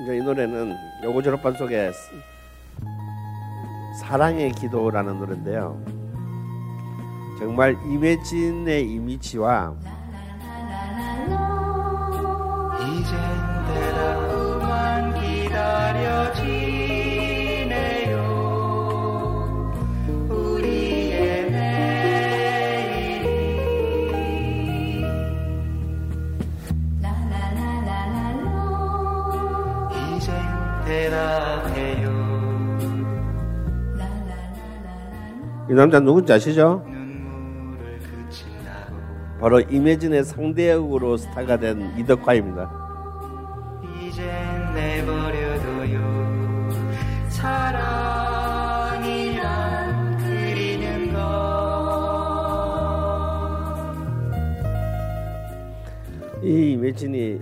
이제 0.02 0.18
이 0.18 0.22
노래는 0.22 0.76
여고 1.04 1.22
졸업반 1.22 1.54
속에 1.54 1.92
사랑의 4.00 4.52
기도라는 4.54 5.20
노래인데요. 5.20 5.80
정말 7.38 7.74
임혜진의 7.86 8.90
이미지와 8.92 9.76
이젠 12.82 13.53
이 35.74 35.76
남자 35.76 36.00
누군지 36.00 36.32
아시죠? 36.32 36.86
바로 39.40 39.60
임혜진의 39.60 40.24
상대 40.24 40.70
역으로 40.70 41.18
스타가 41.18 41.58
된 41.58 41.98
이덕화입니다. 41.98 42.70
이 56.44 56.72
임혜진이 56.74 57.42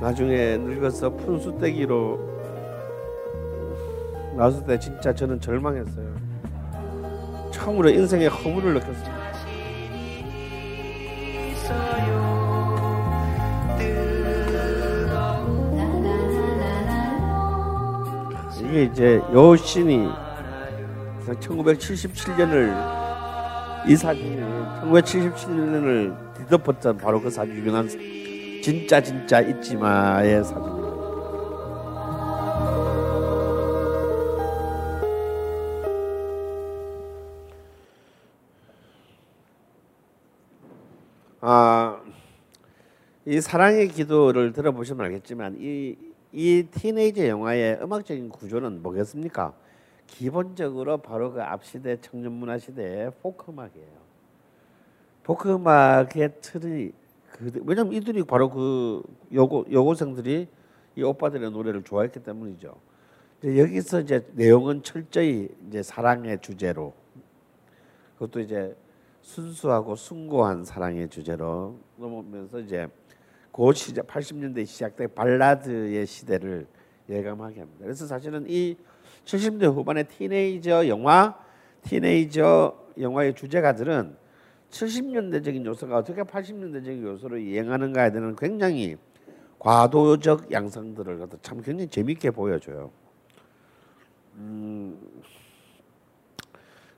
나중에 0.00 0.56
늙어서 0.56 1.10
푼수떼기로 1.16 2.30
나왔을 4.36 4.64
때 4.64 4.78
진짜 4.78 5.12
저는 5.12 5.40
절망했어요. 5.40 6.29
처음으로 7.60 7.90
인생에 7.90 8.26
허물을 8.26 8.74
느꼈습니다. 8.74 9.20
이게 18.64 18.84
이제 18.84 19.20
요 19.32 19.56
신이 19.56 20.08
1977년을 21.26 22.74
이 23.88 23.96
사진이 23.96 24.40
1977년을 24.82 26.16
뒤덮었던 26.38 26.96
바로 26.96 27.20
그 27.20 27.28
사진 27.30 27.56
유명한 27.56 27.88
진짜 28.62 29.02
진짜 29.02 29.40
잊지마의 29.40 30.44
사진 30.44 30.79
아, 41.42 42.02
이 43.24 43.40
사랑의 43.40 43.88
기도를 43.88 44.52
들어보시면 44.52 45.06
알겠지만 45.06 45.56
이, 45.58 45.96
이 46.32 46.66
티네이저 46.70 47.28
영화의 47.28 47.78
음악적인 47.80 48.28
구조는 48.28 48.82
뭐겠습니까? 48.82 49.54
기본적으로 50.06 50.98
바로 50.98 51.32
그 51.32 51.42
앞시대 51.42 51.98
청년 52.02 52.32
문화 52.32 52.58
시대의 52.58 53.12
포크 53.22 53.50
음악이에요. 53.50 54.10
포크 55.22 55.50
음악의 55.54 56.40
틀이 56.42 56.92
그 57.30 57.62
왜냐면 57.64 57.94
이들이 57.94 58.24
바로 58.24 58.50
그 58.50 59.02
여고 59.32 59.64
여고생들이 59.70 60.46
이 60.96 61.02
오빠들의 61.02 61.50
노래를 61.52 61.84
좋아했기 61.84 62.22
때문이죠. 62.22 62.74
이제 63.38 63.58
여기서 63.58 64.00
이제 64.00 64.26
내용은 64.34 64.82
철저히 64.82 65.48
이제 65.68 65.82
사랑의 65.82 66.40
주제로 66.42 66.92
그것도 68.18 68.40
이제 68.40 68.76
순수하고 69.30 69.94
숭고한 69.94 70.64
사랑의 70.64 71.08
주제로 71.08 71.78
넘어오면서 71.96 72.58
이제 72.60 72.88
그 73.52 73.72
시작 73.72 74.06
80년대 74.08 74.66
시작된 74.66 75.14
발라드의 75.14 76.04
시대를 76.04 76.66
예감하게 77.08 77.60
합니다. 77.60 77.84
그래서 77.84 78.06
사실은 78.06 78.44
이 78.48 78.76
70대 79.24 79.72
후반의 79.72 80.08
티네이저 80.08 80.88
영화, 80.88 81.38
티네이저 81.82 82.76
영화의 82.98 83.34
주제가들은 83.34 84.16
70년대적인 84.70 85.64
요소가 85.64 85.98
어떻게 85.98 86.22
80년대적인 86.22 87.02
요소로 87.02 87.38
이행하는가에 87.38 88.10
대한 88.10 88.34
굉장히 88.34 88.96
과도적 89.60 90.50
양상들을 90.50 91.28
참 91.42 91.60
굉장히 91.60 91.88
재밌게 91.88 92.32
보여줘요. 92.32 92.90
음, 94.34 94.98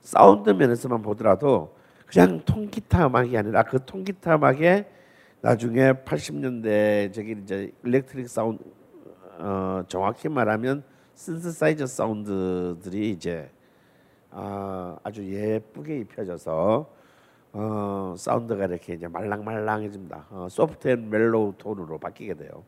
사운드 0.01 0.49
면에서만 0.49 1.01
보더라도 1.03 1.82
그냥 2.13 2.41
통기타 2.45 3.07
음악이 3.07 3.35
아니라 3.35 3.63
그 3.63 3.83
통기타 3.83 4.35
음악에 4.35 4.87
나중에 5.41 5.93
80년대적인 5.93 7.41
이제 7.41 7.71
electric 7.83 8.29
사운드 8.29 8.63
어, 9.39 9.83
정확히 9.87 10.29
말하면 10.29 10.83
신스사이저 11.15 11.87
사운드들이 11.87 13.09
이제 13.09 13.49
아, 14.29 14.95
아주 15.03 15.25
예쁘게 15.25 16.01
입혀져서 16.01 16.87
어, 17.53 18.15
사운드가 18.15 18.65
이렇게 18.65 18.93
이제 18.93 19.07
말랑말랑해집니다. 19.07 20.27
어, 20.29 20.47
soft 20.51 20.89
and 20.89 21.09
mellow 21.09 21.55
톤으로 21.57 21.97
바뀌게 21.97 22.35
돼요. 22.35 22.63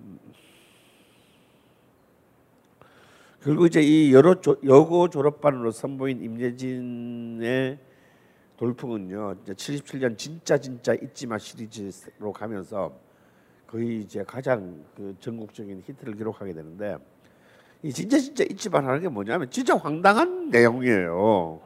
음. 0.00 0.18
그리고 3.40 3.64
이제 3.64 3.80
이 3.80 4.12
여러 4.12 4.40
조, 4.40 4.56
여고 4.64 5.08
졸업반으로 5.08 5.70
선보인 5.70 6.22
임예진의 6.22 7.78
돌풍은요. 8.66 9.34
이제 9.42 9.54
77년 9.54 10.16
진짜 10.16 10.56
진짜 10.56 10.94
잊지마 10.94 11.36
시리즈로 11.36 12.32
가면서 12.32 12.92
거의 13.66 13.98
이제 14.02 14.22
가장 14.22 14.84
그 14.94 15.16
전국적인 15.18 15.82
히트를 15.84 16.14
기록하게 16.14 16.52
되는데 16.52 16.96
이 17.82 17.92
진짜 17.92 18.18
진짜 18.18 18.44
잊지마 18.44 18.78
하는 18.78 19.00
게 19.00 19.08
뭐냐면 19.08 19.50
진짜 19.50 19.76
황당한 19.76 20.50
내용이에요. 20.50 21.60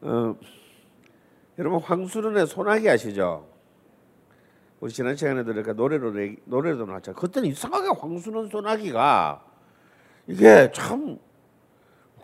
어, 0.00 0.36
여러분 1.58 1.78
황수른의 1.78 2.46
소나기 2.46 2.88
아시죠? 2.88 3.46
우리 4.80 4.90
지난 4.90 5.14
시간에도 5.14 5.52
이렇게 5.52 5.74
노래로 5.74 6.18
얘기- 6.22 6.38
노래도 6.46 6.86
나왔죠. 6.86 7.12
그때는 7.12 7.50
이상하게 7.50 7.88
황수른 8.00 8.48
소나기가 8.48 9.44
이게 10.26 10.70
참 10.72 11.18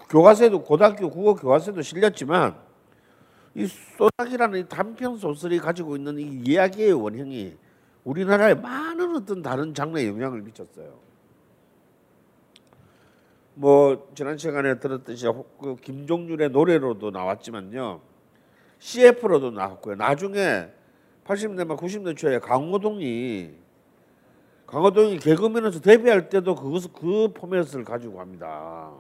교과서에도 0.09 0.63
고등학교 0.63 1.11
국어 1.11 1.35
교과서에도 1.35 1.83
실렸지만 1.83 2.68
이 3.59 3.67
소나기라는 3.67 4.61
이 4.61 4.69
단편 4.69 5.17
소설이 5.17 5.59
가지고 5.59 5.97
있는 5.97 6.17
이 6.19 6.43
이야기의 6.45 6.93
원형이 6.93 7.57
우리나라에 8.05 8.55
많은 8.55 9.17
어떤 9.17 9.43
다른 9.43 9.75
장르에 9.75 10.07
영향을 10.07 10.43
미쳤어요. 10.43 10.95
뭐 13.55 14.09
지난 14.15 14.39
시간에 14.39 14.79
들었듯이 14.79 15.27
그 15.61 15.75
김종률의 15.83 16.51
노래로도 16.51 17.11
나왔지만요. 17.11 18.01
CF로도 18.79 19.51
나왔고요. 19.51 19.97
나중에 19.97 20.69
80년대 21.25 21.67
말 21.67 21.77
90년대 21.77 22.17
초에 22.17 22.39
강호동이 22.39 23.51
강호동이 24.67 25.19
개그맨에서 25.19 25.81
데뷔할 25.81 26.29
때도 26.29 26.55
그것을 26.55 26.91
그 26.93 27.33
포맷을 27.35 27.83
가지고 27.85 28.21
합니다. 28.21 28.93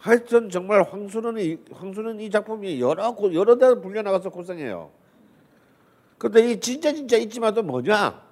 하여튼 0.00 0.48
정말 0.48 0.82
황수는이 0.82 1.58
황수는 1.72 2.20
이 2.20 2.30
작품이 2.30 2.80
여러 2.80 3.14
곳 3.14 3.34
여러 3.34 3.58
대 3.58 3.74
불려 3.74 4.00
나가서 4.00 4.30
고생해요. 4.30 4.90
근데 6.16 6.50
이 6.50 6.60
진짜 6.60 6.90
진짜 6.92 7.18
잊지마도 7.18 7.62
뭐냐? 7.62 8.22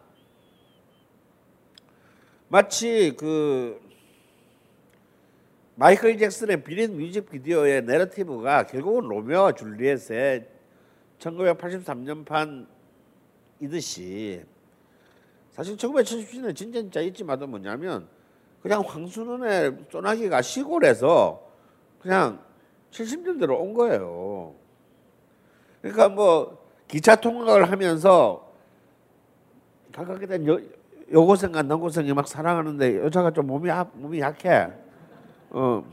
마치 2.49 3.15
그 3.19 3.79
마이클 5.75 6.17
잭슨의 6.17 6.65
비린 6.65 6.97
뮤직비디오의 6.97 7.85
내러티브가 7.85 8.67
결국은 8.67 9.07
로미오와 9.07 9.53
줄리엣의 9.53 10.49
1983년판 11.19 12.67
이듯이 13.61 14.43
사실 15.51 15.77
1977년에 15.77 16.57
진짜 16.57 16.81
진짜 16.81 17.01
잊지마도 17.03 17.47
뭐냐면 17.47 18.09
그냥 18.63 18.83
황순원의 18.87 19.85
소나기가 19.91 20.41
시골에서 20.41 21.48
그냥 22.01 22.39
70년대로 22.91 23.59
온 23.61 23.75
거예요. 23.75 24.55
그러니까 25.81 26.09
뭐 26.09 26.59
기차 26.87 27.17
통학을 27.17 27.71
하면서 27.71 28.49
가깝게 29.93 30.27
된 30.27 30.47
여, 30.47 30.59
여고생과 31.13 31.63
남고생이 31.63 32.13
막 32.13 32.27
사랑하는데 32.29 33.03
여자가 33.05 33.31
좀 33.33 33.47
몸이 33.47 33.69
약- 33.69 33.91
몸이 33.95 34.21
약해. 34.21 34.69
어. 35.51 35.85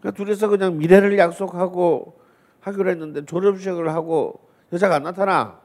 그러니까 0.00 0.10
둘이서 0.16 0.48
그냥 0.48 0.78
미래를 0.78 1.16
약속하고 1.18 2.20
하기로 2.60 2.90
했는데 2.90 3.24
졸업식을 3.24 3.88
하고 3.92 4.40
여자가 4.72 4.96
안 4.96 5.02
나타나. 5.04 5.60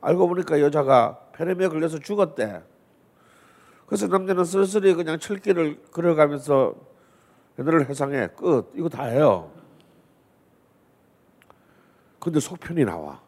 알고 0.00 0.28
보니까 0.28 0.60
여자가 0.60 1.18
폐렴에 1.32 1.68
걸려서 1.68 1.98
죽었대. 1.98 2.62
그래서 3.86 4.06
남자는 4.06 4.44
쓸쓸히 4.44 4.94
그냥 4.94 5.18
철길을 5.18 5.82
걸어가면서 5.90 6.74
그들을 7.56 7.88
해상해 7.88 8.28
끝 8.28 8.72
이거 8.74 8.88
다 8.88 9.04
해요. 9.04 9.50
근데 12.18 12.40
속편이 12.40 12.84
나와. 12.84 13.20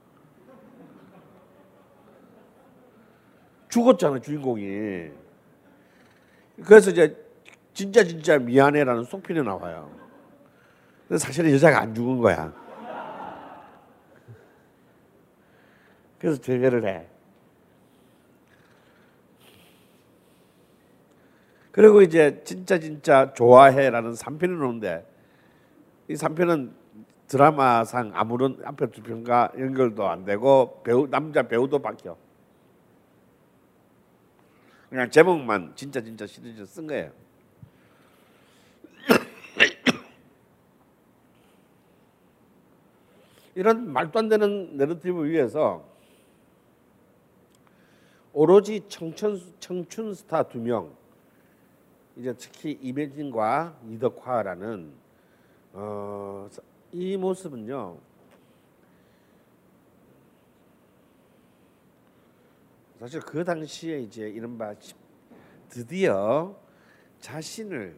죽었잖아 3.69 4.21
주인공이. 4.21 5.11
그래서 6.65 6.91
이제 6.91 7.15
진짜 7.75 8.03
진짜 8.03 8.39
미안해라는 8.39 9.05
속편이 9.05 9.43
나와요. 9.43 9.91
근데 11.07 11.19
사실은 11.19 11.53
여자가 11.53 11.81
안 11.81 11.95
죽은 11.95 12.19
거야. 12.19 12.53
그래서 16.19 16.41
재회를 16.41 16.87
해. 16.87 17.07
그리고 21.77 22.01
이제 22.01 22.41
진짜 22.43 22.79
진짜 22.79 23.35
좋아해라는 23.35 24.13
3편이 24.13 24.59
나오는데 24.59 25.07
이 26.09 26.15
3편은 26.15 26.73
드라마상 27.29 28.13
아무런 28.15 28.59
앞에 28.65 28.91
두 28.91 29.03
편과 29.03 29.53
연결도 29.59 30.09
안 30.09 30.25
되고 30.25 30.81
배우 30.83 31.07
남자 31.07 31.43
배우도 31.43 31.81
바뀌어. 31.81 32.17
그냥 34.89 35.11
제목만 35.11 35.75
진짜 35.77 36.01
진짜 36.01 36.27
시리즈 36.27 36.65
쓴 36.65 36.87
거예요. 36.87 37.13
이런 43.55 43.93
말도 43.93 44.19
안 44.19 44.31
되는 44.31 44.79
내러티브 44.79 45.27
위에서 45.27 45.85
오로지 48.33 48.83
청춘 48.89 49.43
청춘 49.61 50.15
스타 50.15 50.45
두 50.45 50.57
명 50.57 50.97
이제 52.17 52.33
특히 52.33 52.79
이매진과 52.81 53.81
이덕화라는 53.91 54.93
어, 55.75 56.49
이 56.93 57.17
모습은요. 57.17 57.99
사실 62.99 63.21
그 63.21 63.45
당시에 63.45 64.01
이제 64.01 64.29
이른바 64.29 64.75
드디어 65.69 66.59
자신을 67.21 67.95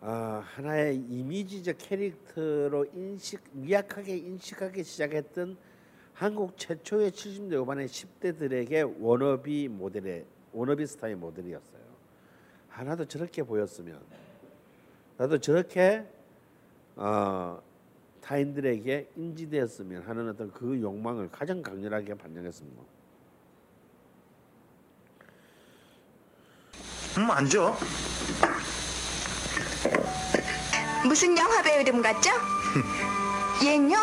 어, 0.00 0.42
하나의 0.44 0.96
이미지적 0.96 1.76
캐릭터로 1.78 2.86
인식 2.94 3.42
미약하게 3.52 4.16
인식하기 4.18 4.84
시작했던 4.84 5.56
한국 6.12 6.56
최초의 6.56 7.10
70대 7.10 7.54
후반의 7.54 7.88
10대들에게 7.88 9.00
워너비 9.00 9.66
모델의 9.68 10.24
워너비 10.52 10.86
스타의 10.86 11.16
모델이었어요. 11.16 11.83
하나도 12.74 13.06
저렇게 13.06 13.42
보였으면 13.42 14.00
나도 15.16 15.38
저렇게 15.38 16.04
어, 16.96 17.62
타인들에게 18.20 19.10
인지되었으면 19.16 20.02
하는 20.02 20.28
어떤 20.28 20.52
그 20.52 20.80
욕망을 20.80 21.30
가장 21.30 21.62
강렬하게 21.62 22.14
반영했습니다. 22.14 22.82
음, 27.18 27.30
앉아. 27.30 27.76
무슨 31.06 31.36
영화 31.38 31.62
배우 31.62 31.80
이름 31.80 32.02
같죠? 32.02 32.30
얘는요 33.64 33.96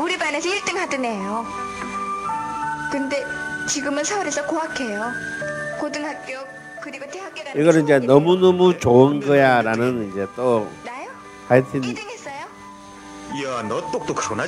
우리 0.00 0.16
반에서 0.16 0.48
1등 0.48 0.76
하던 0.76 1.04
애예요. 1.04 1.44
근데 2.90 3.22
지금은 3.68 4.02
서울에서 4.02 4.46
고학해요. 4.46 5.12
고등학교 5.78 6.63
이거는 7.56 7.84
이제 7.84 7.98
너무 7.98 8.36
너무 8.36 8.78
좋은 8.78 9.20
거야라는 9.20 10.10
이제 10.10 10.26
또 10.36 10.68
나요? 10.84 11.10
하여튼 11.48 11.80
1등 11.80 11.98
했어요? 11.98 12.34
야, 13.44 13.62
너 13.68 13.90
똑똑하구나. 13.90 14.44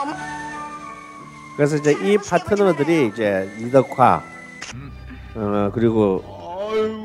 어머 0.00 0.14
그래서 1.56 1.76
이제 1.76 1.92
이 1.92 2.18
파트너들이 2.18 3.06
이제 3.08 3.50
이덕화 3.58 4.22
어, 5.34 5.70
그리고 5.72 6.22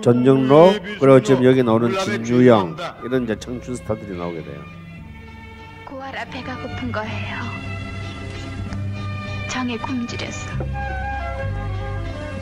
전정로 0.03 0.73
그리고 0.99 1.21
지금 1.21 1.43
여기 1.45 1.63
나오는 1.63 1.97
진유영 1.97 2.77
이런 3.05 3.23
이제 3.23 3.37
청춘 3.39 3.75
스타들이 3.75 4.17
나오게 4.17 4.43
돼요. 4.43 4.61
고아라 5.85 6.25
배가 6.25 6.57
고픈 6.57 6.91
거예요. 6.91 7.37
정에 9.49 9.77
굶주렸어. 9.77 10.49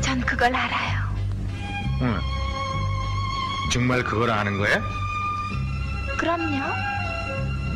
전 0.02 0.22
그걸 0.22 0.56
알아요. 0.56 1.09
응. 2.02 2.20
정말 3.72 4.04
그걸 4.04 4.32
아는 4.32 4.58
거야? 4.58 4.82
그럼요. 6.18 6.64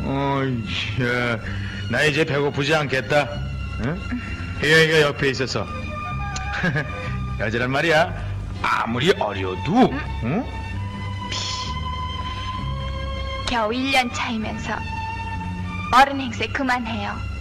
어이, 0.06 0.62
야, 1.02 1.38
나 1.90 2.02
이제 2.02 2.24
배고프지 2.24 2.74
않겠다. 2.74 3.28
응? 3.84 4.00
혜영이가 4.62 5.00
옆에 5.02 5.30
있어서. 5.30 5.66
여자란 7.40 7.70
말이야. 7.70 8.14
아무리 8.62 9.12
어려도, 9.18 9.92
응? 10.24 10.44
겨우 13.46 13.70
1년 13.70 14.12
차이면서 14.14 14.74
어른 15.92 16.20
행세 16.20 16.46
그만해요. 16.46 17.33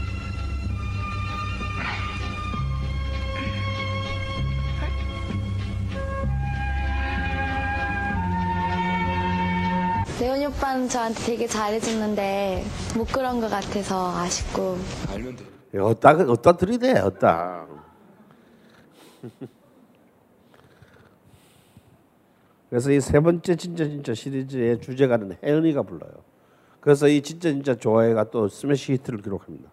레온이 10.24 10.46
오빠는 10.46 10.88
저한테 10.88 11.20
되게 11.26 11.46
잘해줬는데 11.46 12.64
못 12.96 13.04
그런 13.12 13.42
것 13.42 13.50
같아서 13.50 14.16
아쉽고 14.16 14.78
어따 15.78 16.12
어따 16.12 16.54
들이대 16.56 16.98
어따. 17.00 17.68
그래서 22.70 22.90
이 22.90 23.02
세 23.02 23.20
번째 23.20 23.56
진짜 23.58 23.84
진짜 23.84 24.14
시리즈의 24.14 24.80
주제가는 24.80 25.40
혜은이가 25.44 25.84
불러요. 25.84 26.14
그래서 26.80 27.10
이 27.10 27.22
진짜 27.22 27.50
진짜 27.50 27.76
좋아해가 27.76 28.32
또 28.32 28.48
스매시 28.48 28.94
히트를 28.94 29.22
기록합니다. 29.22 29.70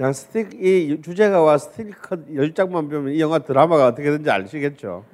그냥 0.00 0.14
스틱 0.14 0.54
이 0.54 1.02
주제가와 1.02 1.58
스티커 1.58 2.16
열 2.34 2.54
장만 2.54 2.88
보면 2.88 3.12
이 3.12 3.20
영화 3.20 3.38
드라마가 3.38 3.88
어떻게 3.88 4.04
되는지 4.04 4.30
아시겠죠? 4.30 5.04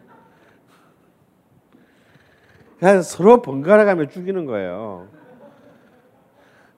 그냥 2.78 3.02
서로 3.02 3.42
번갈아가며 3.42 4.06
죽이는 4.06 4.44
거예요. 4.46 5.08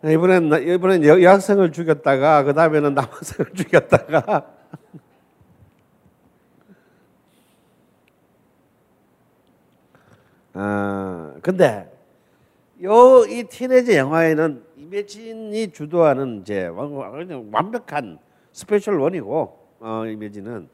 이번엔 0.03 0.49
나- 0.49 0.57
이번엔 0.57 1.05
여, 1.05 1.21
여학생을 1.21 1.71
죽였다가 1.71 2.45
그 2.45 2.55
다음에는 2.55 2.95
남학생을 2.95 3.53
죽였다가 3.53 4.55
아 10.55 11.35
근데 11.43 11.91
요 12.83 13.27
이 13.29 13.45
티네이저 13.45 13.95
영화에는 13.97 14.63
임예진이 14.89 15.73
주도하는 15.73 16.41
이제 16.41 16.67
완벽한 17.53 18.19
special 18.53 18.99
one이고 18.99 19.59
어, 19.81 20.07
임예진은 20.07 20.69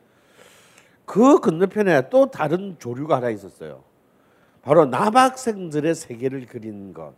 그 1.05 1.41
건너편에 1.41 2.09
또 2.09 2.31
다른 2.31 2.77
조류가 2.79 3.17
하나 3.17 3.31
있었어요. 3.31 3.83
바로 4.62 4.87
남학생들의 4.87 5.95
세계를 5.95 6.47
그린 6.47 6.95
것. 6.95 7.12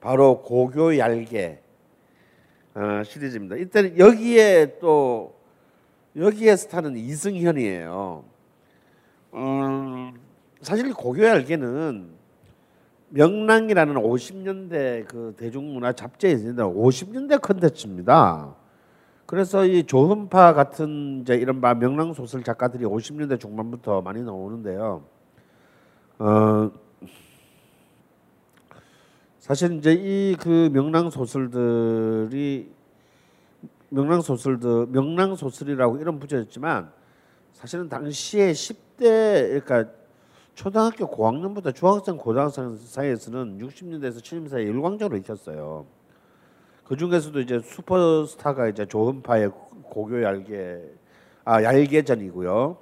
바로 0.00 0.42
고교 0.42 0.98
얄개 0.98 1.58
어, 2.74 3.02
시리즈입니다. 3.02 3.56
이때는 3.56 3.98
여기에 3.98 4.78
또 4.78 5.34
여기에 6.14 6.56
스타는 6.56 6.96
이승현이에요. 6.96 8.24
음, 9.34 10.14
사실 10.60 10.92
고교 10.92 11.24
얄개는 11.24 12.15
명랑이라는 13.08 13.94
50년대 13.94 15.06
그 15.06 15.34
대중문화 15.36 15.92
잡지에 15.92 16.32
있는 16.32 16.56
50년대 16.56 17.40
컨텐츠입니다. 17.40 18.54
그래서 19.26 19.64
이 19.64 19.84
조은파 19.84 20.54
같은 20.54 21.22
이제 21.22 21.34
이른바 21.34 21.74
명랑 21.74 22.12
소설 22.12 22.42
작가들이 22.42 22.84
50년대 22.84 23.40
중반부터 23.40 24.02
많이 24.02 24.22
나오는데요. 24.22 25.04
어, 26.18 26.70
사실 29.38 29.72
이제 29.74 29.92
이 29.92 30.36
그 30.40 30.70
명랑 30.72 31.10
소설들이 31.10 32.70
명랑 33.90 34.20
소설들 34.20 34.86
명랑 34.88 35.36
소설이라고 35.36 35.98
이름 35.98 36.18
붙여졌지만 36.18 36.90
사실은 37.52 37.88
당시에 37.88 38.52
10대 38.52 39.62
그러니까 39.64 39.90
초등학교 40.56 41.06
고학년부터 41.06 41.70
중학생 41.70 42.16
고등학생 42.16 42.74
사이에서는 42.76 43.58
60년대에서 43.58 44.22
70년대 44.22 44.66
일광적으로 44.66 45.18
익혔어요. 45.18 45.84
그 46.82 46.96
중에서도 46.96 47.40
이제 47.40 47.60
슈퍼스타가 47.60 48.68
이제 48.68 48.86
조은파의 48.86 49.50
고교 49.82 50.22
얄개 50.22 50.80
아 51.44 51.62
얄개전이고요. 51.62 52.78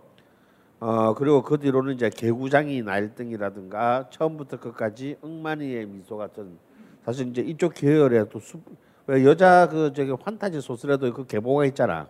어 0.79 1.14
그리고 1.14 1.43
그 1.43 1.59
뒤로는 1.59 1.95
이제 1.95 2.11
개구장이 2.11 2.83
날등이라든가 2.83 4.09
처음부터 4.09 4.61
끝까지 4.61 5.16
억만이의 5.20 5.87
미소 5.87 6.16
같은 6.16 6.57
사실 7.05 7.27
이제 7.27 7.43
이쪽 7.43 7.75
계열의 7.75 8.29
또 8.31 8.39
수, 8.39 8.61
왜 9.09 9.25
여자 9.25 9.68
그 9.68 9.93
저기 9.93 10.12
환타지 10.12 10.61
소설에도 10.61 11.12
그 11.12 11.27
계보가 11.27 11.64
있잖아. 11.66 12.07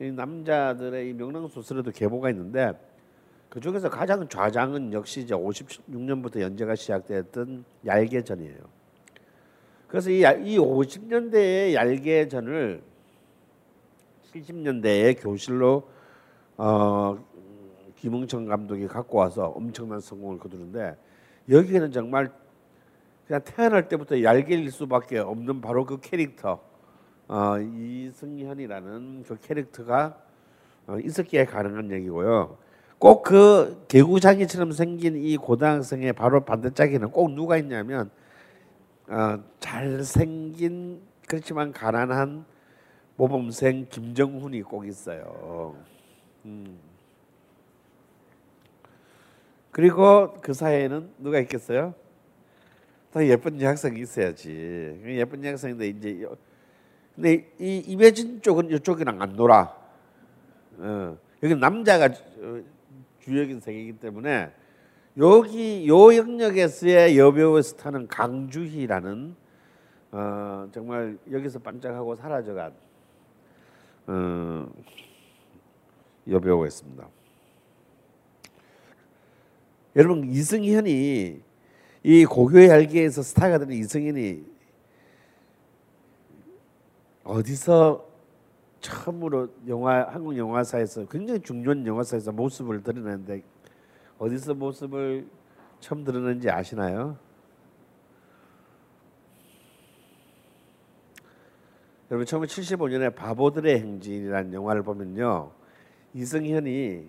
이 0.00 0.10
남자들의 0.10 1.10
이 1.10 1.12
명랑 1.12 1.48
소설에도 1.48 1.90
계보가 1.90 2.30
있는데 2.30 2.72
그 3.52 3.60
중에서 3.60 3.90
가장 3.90 4.26
좌장은 4.26 4.94
역시 4.94 5.20
이제 5.20 5.34
56년부터 5.34 6.40
연재가 6.40 6.74
시작됐던 6.74 7.66
얄개전이에요. 7.84 8.56
그래서 9.88 10.08
이, 10.08 10.22
얄- 10.22 10.46
이 10.46 10.56
50년대의 10.56 11.74
얄개전을 11.74 12.82
70년대에 14.32 15.22
교실로 15.22 15.86
어, 16.56 17.22
김웅천 17.96 18.46
감독이 18.46 18.86
갖고 18.86 19.18
와서 19.18 19.48
엄청난 19.48 20.00
성공을 20.00 20.38
거두는데 20.38 20.96
여기에는 21.50 21.92
정말 21.92 22.32
그냥 23.26 23.42
태어날 23.44 23.86
때부터 23.86 24.22
얄개일 24.22 24.70
수밖에 24.70 25.18
없는 25.18 25.60
바로 25.60 25.84
그 25.84 26.00
캐릭터 26.00 26.58
어, 27.28 27.58
이승현이라는 27.58 29.24
그 29.24 29.38
캐릭터가 29.42 30.16
어, 30.86 30.98
있었기에 30.98 31.44
가능한 31.44 31.90
얘기고요. 31.90 32.56
꼭 33.02 33.24
그 33.24 33.84
개구장이처럼 33.88 34.70
생긴 34.70 35.16
이 35.16 35.36
고등학생의 35.36 36.12
바로 36.12 36.44
반대짝에는 36.44 37.10
꼭 37.10 37.32
누가 37.32 37.56
있냐면 37.56 38.10
어, 39.08 39.42
잘생긴 39.58 41.00
그렇지만 41.26 41.72
가난한 41.72 42.44
모범생 43.16 43.86
김정훈이 43.90 44.62
꼭 44.62 44.86
있어요. 44.86 45.74
음. 46.44 46.78
그리고 49.72 50.34
그 50.40 50.54
사이에는 50.54 51.10
누가 51.18 51.40
있겠어요? 51.40 51.94
더 53.10 53.26
예쁜 53.26 53.60
여학생이 53.60 53.98
있어야지. 54.00 55.00
그 55.02 55.16
예쁜 55.16 55.44
여학생인데 55.44 55.88
이제 55.88 56.22
여- 56.22 56.36
근데 57.16 57.50
이 57.58 57.78
이매진 57.78 58.42
쪽은 58.42 58.70
이쪽이랑 58.70 59.20
안 59.20 59.32
놀아. 59.32 59.74
어. 60.78 61.18
여기 61.42 61.56
남자가 61.56 62.08
주- 63.22 63.30
어, 63.30 63.34
주역인 63.34 63.60
세계이기 63.60 63.98
때문에 63.98 64.50
여기 65.18 65.86
요 65.88 66.14
영역에서의 66.14 67.18
여배우의 67.18 67.62
스타는 67.62 68.08
강주희라는 68.08 69.36
어, 70.12 70.68
정말 70.72 71.18
여기서 71.30 71.58
반짝하고 71.58 72.14
사라져간 72.16 72.72
어, 74.06 74.66
여배우가 76.28 76.66
있습니다. 76.66 77.08
여러분 79.96 80.24
이승현이 80.30 81.40
이 82.04 82.24
고교의 82.24 82.68
열기에서 82.68 83.22
스타가 83.22 83.58
되는 83.58 83.74
이승현이 83.76 84.44
어디서 87.24 88.11
처음으로 88.82 89.48
영화 89.68 90.02
한국 90.08 90.36
영화사에서 90.36 91.06
굉장히 91.06 91.40
중요한 91.40 91.86
영화사에서 91.86 92.32
모습을 92.32 92.82
드러냈는데 92.82 93.42
어디서 94.18 94.54
모습을 94.54 95.26
처음 95.80 96.04
드러낸지 96.04 96.50
아시나요? 96.50 97.16
여러분 102.10 102.26
1975년에 102.26 103.14
바보들의 103.14 103.80
행진이라는 103.80 104.52
영화를 104.52 104.82
보면요 104.82 105.50
이승현이 106.12 107.08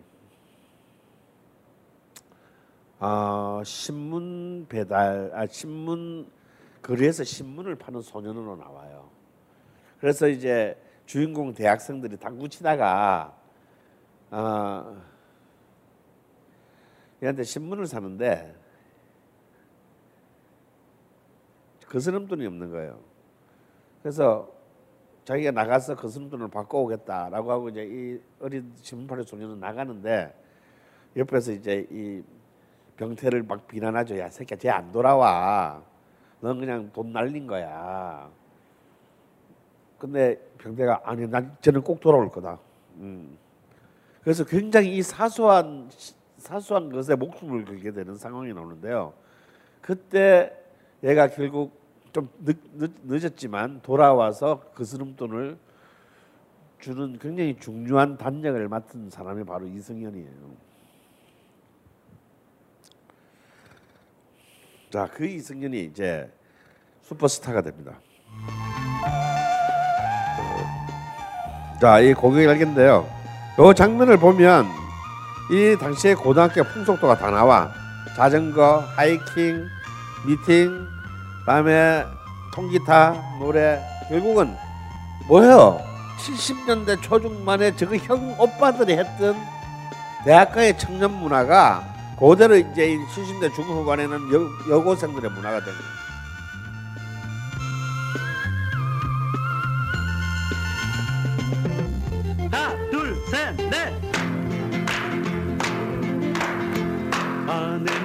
아 2.99 3.61
신문 3.65 4.65
배달 4.69 5.29
아 5.33 5.45
신문 5.47 6.31
거리에서 6.81 7.23
신문을 7.23 7.75
파는 7.75 8.01
소년으로 8.01 8.55
나와요. 8.57 9.09
그래서 9.99 10.27
이제 10.27 10.77
주인공 11.05 11.53
대학생들이 11.53 12.17
당구 12.17 12.49
치다가 12.49 13.35
아 14.31 15.01
얘한테 17.21 17.43
신문을 17.43 17.85
사는데 17.87 18.55
거스름 21.87 22.27
돈이 22.27 22.45
없는 22.47 22.71
거예요. 22.71 22.99
그래서 24.01 24.51
자기가 25.25 25.51
나가서 25.51 25.95
거스름 25.95 26.29
돈을 26.29 26.49
바꿔오겠다라고 26.49 27.51
하고 27.51 27.69
이제 27.69 27.85
이 27.85 28.19
어린 28.41 28.73
신문팔이 28.81 29.23
소년은 29.23 29.59
나가는데 29.59 30.35
옆에서 31.15 31.51
이제 31.51 31.87
이 31.91 32.23
병태를 32.97 33.43
막 33.43 33.67
비난하죠. 33.67 34.17
야 34.17 34.29
새끼야, 34.29 34.57
쟤 34.57 34.69
안 34.69 34.91
돌아와. 34.91 35.83
넌 36.41 36.59
그냥 36.59 36.91
돈 36.91 37.13
날린 37.13 37.47
거야. 37.47 38.29
근데 40.03 40.35
병태가 40.57 41.03
아니, 41.05 41.25
난 41.29 41.55
쟤는 41.61 41.81
꼭 41.81 42.01
돌아올 42.01 42.29
거다. 42.29 42.59
음. 42.97 43.37
그래서 44.21 44.43
굉장히 44.43 44.97
이 44.97 45.01
사소한 45.01 45.89
사소한 46.35 46.91
것에 46.91 47.15
목숨을 47.15 47.63
걸게 47.63 47.93
되는 47.93 48.13
상황이 48.17 48.53
나오는데요. 48.53 49.13
그때 49.79 50.51
얘가 51.05 51.29
결국 51.29 51.79
좀 52.11 52.27
늦, 52.43 52.57
늦, 52.73 52.91
늦 53.05 53.23
었지만 53.23 53.79
돌아와서 53.81 54.61
그 54.75 54.83
스름돈을 54.83 55.57
주는 56.79 57.17
굉장히 57.17 57.55
중요한 57.57 58.17
단역을 58.17 58.67
맡은 58.67 59.09
사람이 59.09 59.45
바로 59.45 59.65
이승현이에요. 59.67 60.51
자, 64.89 65.07
그 65.13 65.25
이승현이 65.25 65.81
이제 65.85 66.29
슈퍼스타가 67.03 67.61
됩니다. 67.61 68.01
자, 71.81 71.99
이 71.99 72.13
고객 72.13 72.49
알겠는데요. 72.49 73.07
요 73.59 73.73
장면을 73.73 74.17
보면 74.17 74.67
이 75.51 75.75
당시의 75.79 76.15
고등학교 76.15 76.63
풍속도가 76.63 77.17
다 77.17 77.29
나와. 77.29 77.69
자전거, 78.15 78.83
하이킹, 78.95 79.67
미팅, 80.25 80.87
다음에 81.45 82.05
통기타, 82.53 83.37
노래. 83.39 83.81
결국은 84.07 84.55
뭐예요? 85.27 85.79
70년대 86.19 87.01
초중반에 87.01 87.75
저거 87.75 87.95
형 87.97 88.35
오빠들이 88.39 88.97
했던 88.97 89.35
대학가의 90.23 90.77
청년 90.77 91.11
문화가 91.11 91.83
그대로 92.19 92.55
이제 92.55 92.97
70대 93.13 93.53
중후반에는 93.53 94.33
여, 94.33 94.75
여고생들의 94.75 95.31
문화가 95.31 95.59
된 95.59 95.65
거예요. 95.65 96.02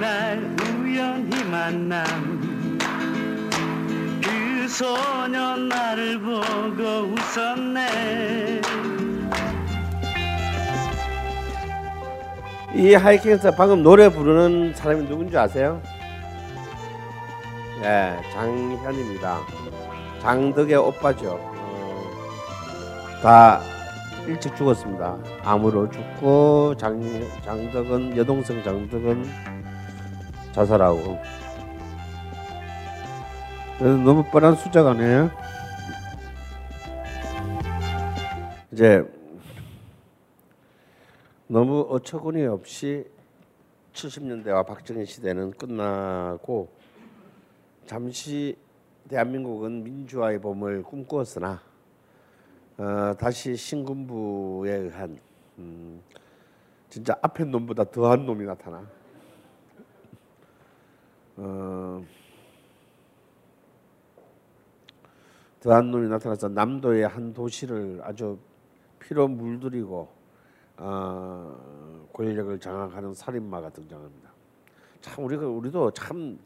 날 0.09 0.55
우연히 0.81 1.43
만남 1.43 2.03
그 4.23 4.67
소년 4.67 5.69
나를 5.69 6.19
보고 6.19 7.13
웃었네 7.13 8.61
이 12.73 12.95
하이킹에서 12.95 13.51
방금 13.51 13.83
노래 13.83 14.09
부르는 14.09 14.73
사람이 14.73 15.07
누군지 15.07 15.37
아세요? 15.37 15.79
네, 17.81 18.19
장현입니다. 18.33 19.39
장덕의 20.21 20.75
오빠죠. 20.75 21.39
어, 21.39 22.03
다 23.21 23.61
일찍 24.27 24.55
죽었습니다. 24.55 25.17
암으로 25.43 25.89
죽고 25.91 26.75
장 26.77 26.99
장덕은 27.43 28.17
여동생 28.17 28.63
장덕은 28.63 29.58
자살하고. 30.53 31.17
너무 33.79 34.23
뻔한 34.31 34.55
수작 34.55 34.87
아니에요? 34.87 35.31
이제 38.71 39.03
너무 41.47 41.87
어처구니 41.89 42.45
없이 42.45 43.05
70년대와 43.93 44.65
박정희 44.65 45.05
시대는 45.05 45.51
끝나고 45.51 46.69
잠시 47.85 48.55
대한민국은 49.07 49.83
민주화의 49.83 50.39
봄을 50.39 50.83
꿈꾸었으나 50.83 51.61
어, 52.77 53.15
다시 53.17 53.55
신군부에 53.55 54.73
의한 54.73 55.19
음, 55.57 56.01
진짜 56.89 57.17
앞에 57.21 57.43
놈보다 57.43 57.83
더한 57.85 58.25
놈이 58.25 58.45
나타나. 58.45 58.98
어, 61.41 62.05
더한 65.61 65.89
놈이 65.89 66.09
나타나서 66.09 66.49
남도의 66.49 67.07
한 67.07 67.33
도시를 67.33 68.01
아주 68.03 68.37
피로 68.99 69.27
물들이고 69.29 70.09
어, 70.77 72.07
권력을 72.11 72.59
장악하는 72.59 73.13
살인마가 73.13 73.69
등장합니다. 73.69 74.29
참 74.99 75.23
우리가 75.23 75.47
우리도 75.47 75.91
참 75.91 76.37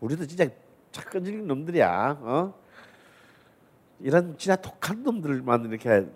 우리도 0.00 0.26
진짜 0.26 0.48
참 0.90 1.04
끈질긴 1.04 1.46
놈들이야. 1.46 2.18
어? 2.20 2.54
이런 4.00 4.36
진짜 4.36 4.56
독한 4.56 5.02
놈들만 5.04 5.66
이렇게 5.66 6.08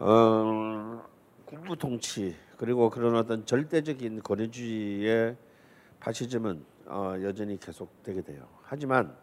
어, 0.00 1.04
군부 1.44 1.76
통치 1.76 2.34
그리고 2.62 2.90
그런 2.90 3.16
어떤 3.16 3.44
절대적인 3.44 4.22
권위주의의 4.22 5.36
파시즘은 5.98 6.64
어, 6.86 7.14
여전히 7.20 7.58
계속되게 7.58 8.22
돼요. 8.22 8.46
하지만 8.62 9.16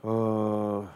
어, 0.00 0.88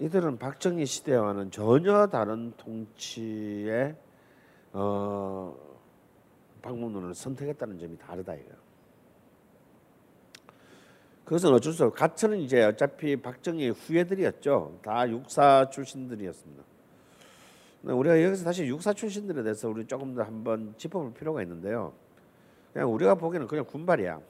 이들은 0.00 0.36
박정희 0.36 0.84
시대와는 0.84 1.50
전혀 1.50 2.08
다른 2.08 2.52
통치의 2.58 3.96
어, 4.74 5.56
방법론을 6.60 7.14
선택했다는 7.14 7.78
점이 7.78 7.96
다르다 7.96 8.34
이거예요. 8.34 8.56
그것은 11.24 11.54
어쩔 11.54 11.72
수 11.72 11.84
없고 11.84 11.96
가천은 11.96 12.38
이제 12.40 12.62
어차피 12.62 13.16
박정희 13.16 13.70
후예들이었죠. 13.70 14.80
다 14.82 15.08
육사 15.08 15.70
출신들이었습니다. 15.70 16.73
근데 17.84 17.92
우리가 17.92 18.22
여기서 18.22 18.44
다시 18.44 18.64
육사 18.64 18.94
출신들에 18.94 19.42
대해서 19.42 19.68
우리 19.68 19.84
조금 19.84 20.14
더 20.14 20.22
한번 20.22 20.72
짚어볼 20.78 21.12
필요가 21.12 21.42
있는데요. 21.42 21.92
그냥 22.72 22.90
우리가 22.90 23.14
보기에는 23.14 23.46
그냥 23.46 23.66
군발이야. 23.66 24.22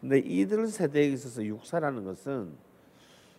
근데 0.00 0.20
이들 0.20 0.68
세대에 0.68 1.08
있어서 1.08 1.44
육사라는 1.44 2.04
것은 2.04 2.52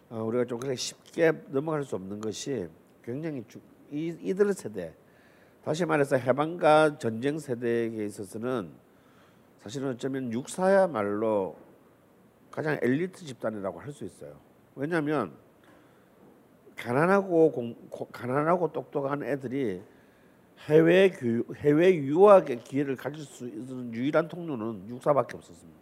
어, 0.09 0.23
우리가 0.23 0.43
좀 0.43 0.59
그렇게 0.59 0.75
쉽게 0.75 1.31
넘어갈 1.47 1.85
수 1.85 1.95
없는 1.95 2.19
것이 2.19 2.67
굉장히 3.01 3.45
주, 3.47 3.61
이, 3.91 4.07
이들 4.21 4.51
세대 4.51 4.93
다시 5.63 5.85
말해서 5.85 6.17
해방과 6.17 6.97
전쟁 6.97 7.39
세대에 7.39 7.85
있어서는 8.05 8.71
사실은 9.61 9.91
어쩌면 9.91 10.33
육사야말로 10.33 11.55
가장 12.51 12.77
엘리트 12.81 13.23
집단이라고 13.25 13.79
할 13.79 13.93
수 13.93 14.03
있어요. 14.03 14.35
왜냐하면 14.75 15.31
가난하고 16.77 17.51
공, 17.51 17.75
고- 17.89 18.07
가난하고 18.11 18.71
똑똑한 18.71 19.23
애들이 19.23 19.81
해외 20.67 21.09
교육, 21.09 21.55
해외 21.57 21.93
유학의 21.95 22.63
기회를 22.63 22.95
가질 22.95 23.23
수 23.23 23.47
있는 23.47 23.93
유일한 23.93 24.27
통로는 24.27 24.87
육사밖에 24.89 25.37
없었습니다. 25.37 25.79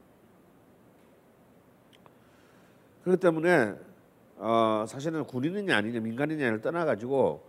그렇기 3.03 3.21
때문에 3.21 3.73
어, 4.37 4.85
사실은 4.87 5.23
군인이냐 5.25 5.75
아니냐 5.77 5.99
민간이냐를 5.99 6.61
떠나가지고 6.61 7.43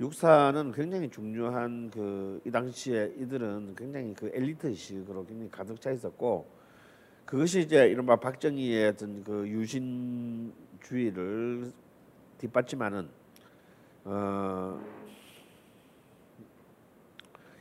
육사는 0.00 0.72
굉장히 0.72 1.10
중요한 1.10 1.90
그 1.90 2.40
이 2.44 2.50
당시에 2.50 3.12
이들은 3.18 3.74
굉장히 3.76 4.14
그 4.14 4.30
엘리트 4.34 4.66
의식으로 4.66 5.24
굉장히 5.26 5.48
가득 5.50 5.80
차 5.80 5.90
있었고 5.92 6.46
그것이 7.24 7.60
이제 7.60 7.86
이른바 7.86 8.16
박정희의 8.16 8.88
어떤 8.88 9.22
그 9.22 9.46
유신주의를 9.48 10.52
뒷받침하는 12.42 13.08
어, 14.04 14.80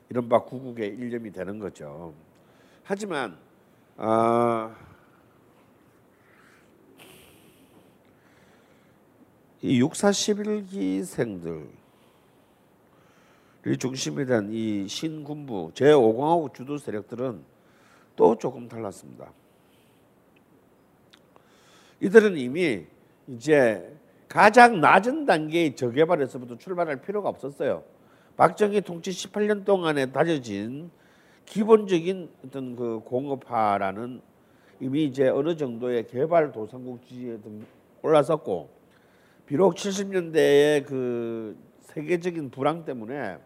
이른바 0.10 0.40
구국의 0.44 0.88
일념이 0.90 1.32
되는 1.32 1.60
거죠. 1.60 2.16
하지만 2.84 3.38
어, 3.96 4.76
이 9.62 9.80
육사 9.80 10.10
11기생들이 10.10 11.70
중심이 13.80 14.26
된 14.26 14.52
이 14.52 14.88
신군부 14.88 15.72
제5공화국 15.76 16.56
주도 16.56 16.80
세력들은 16.80 17.44
또 18.16 18.36
조금 18.36 18.68
달랐습니다. 18.68 19.32
이들은 22.00 22.36
이미 22.36 22.88
이제 23.28 23.96
가장 24.32 24.80
낮은 24.80 25.26
단계의 25.26 25.76
저개발에서부터 25.76 26.58
출발할 26.58 27.02
필요가 27.02 27.28
없었어요. 27.28 27.84
박정희 28.38 28.80
통치 28.80 29.12
18년 29.12 29.66
동안에 29.66 30.14
다져진 30.14 30.90
기본적인 31.44 32.30
어떤 32.46 32.78
그 32.78 33.02
공업화라는 33.04 34.22
이미 34.80 35.04
이제 35.04 35.28
어느 35.28 35.58
정도의 35.58 36.08
개발 36.08 36.54
도상국 36.54 37.06
지위에 37.06 37.42
좀 37.42 37.66
올라섰고 38.04 38.70
비록 39.48 39.76
70년대의 39.76 40.86
그 40.86 41.58
세계적인 41.82 42.52
불황 42.52 42.86
때문에 42.86 43.38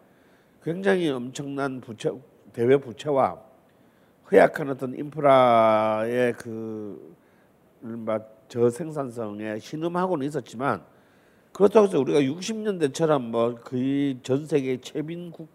굉장히 0.62 1.10
엄청난 1.10 1.82
부채 1.82 2.12
대외 2.54 2.78
부채와 2.78 3.42
허약한 4.32 4.70
어떤 4.70 4.94
인프라의 4.94 6.34
그 6.34 7.16
저생산성에 8.56 9.60
신음하고는 9.60 10.26
있었지만 10.28 10.82
그렇다고 11.52 11.88
해서 11.88 12.00
우리가 12.00 12.22
60년대처럼 12.22 13.22
뭐 13.22 13.56
거의 13.56 14.18
전 14.24 14.46
세계 14.46 14.80
최빈국 14.80 15.50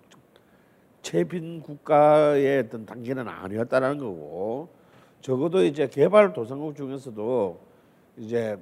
최빈 1.00 1.62
국가의 1.62 2.60
어떤 2.60 2.84
단계는 2.84 3.26
아니었다라는 3.26 3.98
거고 3.98 4.68
적어도 5.22 5.64
이제 5.64 5.88
개발 5.88 6.34
도상국 6.34 6.76
중에서도 6.76 7.58
이제 8.18 8.58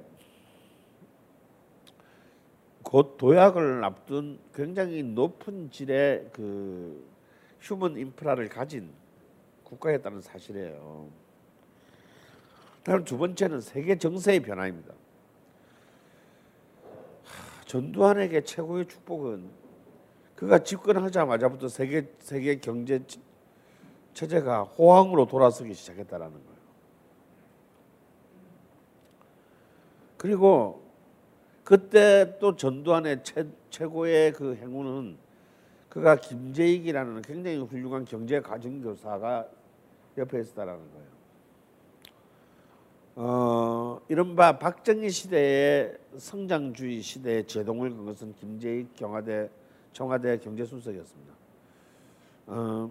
곧 2.81 3.17
도약을 3.17 3.83
앞둔 3.83 4.39
굉장히 4.53 5.03
높은 5.03 5.69
질의 5.69 6.29
그 6.31 7.05
휴먼 7.59 7.97
인프라를 7.97 8.47
가진 8.47 8.89
국가였다는 9.65 10.21
사실이에요. 10.21 11.28
다음 12.89 13.03
두 13.03 13.19
번째는 13.19 13.61
세계 13.61 13.99
정세의 13.99 14.39
변화입니다. 14.39 14.95
하, 17.23 17.63
전두환에게 17.65 18.41
최고의 18.41 18.87
축복은 18.87 19.47
그가 20.33 20.63
집권하자마자부터 20.63 21.67
세계 21.67 22.11
세계 22.17 22.59
경제 22.59 23.05
체- 23.05 23.19
체제가 24.15 24.63
호황으로 24.63 25.27
돌아서기 25.27 25.71
시작했다라는 25.75 26.33
거예요. 26.33 26.59
그리고 30.17 30.81
그때 31.63 32.39
또 32.39 32.55
전두환의 32.55 33.23
최, 33.23 33.45
최고의 33.69 34.33
그 34.33 34.55
행운은 34.55 35.15
그가 35.89 36.15
김재익이라는 36.15 37.21
굉장히 37.21 37.59
훌륭한 37.59 38.05
경제 38.05 38.41
가정교사가 38.41 39.47
옆에 40.17 40.39
있었다라는 40.41 40.91
거예요. 40.91 41.18
어, 43.21 43.99
이른바 44.07 44.57
박정희 44.57 45.09
시대의 45.09 45.97
성장주의 46.15 47.01
시대의 47.01 47.45
제동을 47.47 47.89
건 47.89 48.05
것은 48.05 48.33
김재익 48.35 48.95
경화대 48.95 49.49
청와대 49.91 50.37
경제수석이었습니다. 50.37 51.33
어, 52.47 52.89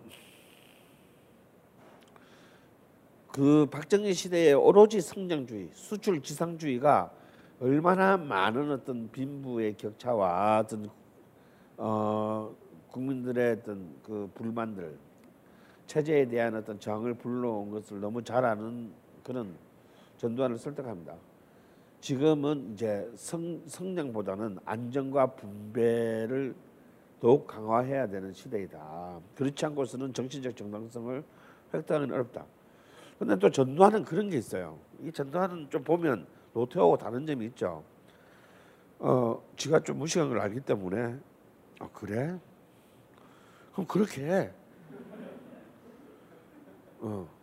그 3.33 3.64
박정희 3.70 4.12
시대의 4.12 4.53
오로지 4.53 5.01
성장주의, 5.01 5.70
수출 5.72 6.20
지상주의가 6.20 7.11
얼마나 7.59 8.18
많은 8.18 8.70
어떤 8.70 9.11
빈부의 9.11 9.79
격차와 9.79 10.59
어떤 10.59 10.91
어, 11.79 12.55
국민들의 12.89 13.53
어떤 13.62 13.97
그 14.03 14.31
불만들, 14.35 14.95
체제에 15.87 16.29
대한 16.29 16.55
어떤 16.55 16.79
저항을 16.79 17.14
불러온 17.14 17.70
것을 17.70 18.01
너무 18.01 18.22
잘 18.22 18.45
아는 18.45 18.93
그런 19.22 19.57
전두환을 20.19 20.59
설득합니다. 20.59 21.14
지금은 22.01 22.73
이제 22.73 23.11
성, 23.16 23.61
성장보다는 23.66 24.59
안정과 24.64 25.35
분배를 25.35 26.55
더욱 27.21 27.47
강화해야 27.47 28.07
되는 28.07 28.33
시대이다. 28.33 29.21
그렇지 29.35 29.66
않고서는 29.66 30.12
정치적 30.12 30.57
정당성을 30.57 31.25
획득하기는 31.75 32.14
어렵다. 32.14 32.45
근데 33.19 33.37
또 33.37 33.51
전두환은 33.51 34.05
그런 34.05 34.31
게 34.31 34.39
있어요. 34.39 34.79
이 35.03 35.11
전두환은 35.11 35.71
좀 35.71 35.83
보면 35.83 36.27
노태우하고 36.55 36.97
다른 36.97 37.27
점이 37.27 37.47
있죠. 37.47 37.83
어, 39.01 39.43
지가 39.57 39.81
좀 39.81 39.99
무식한 39.99 40.29
걸 40.29 40.39
알기 40.41 40.61
때문에 40.61 41.19
아 41.81 41.89
그래? 41.93 42.39
그럼 43.73 43.87
그렇게 43.87 44.25
해. 44.25 44.51
어. 47.01 47.38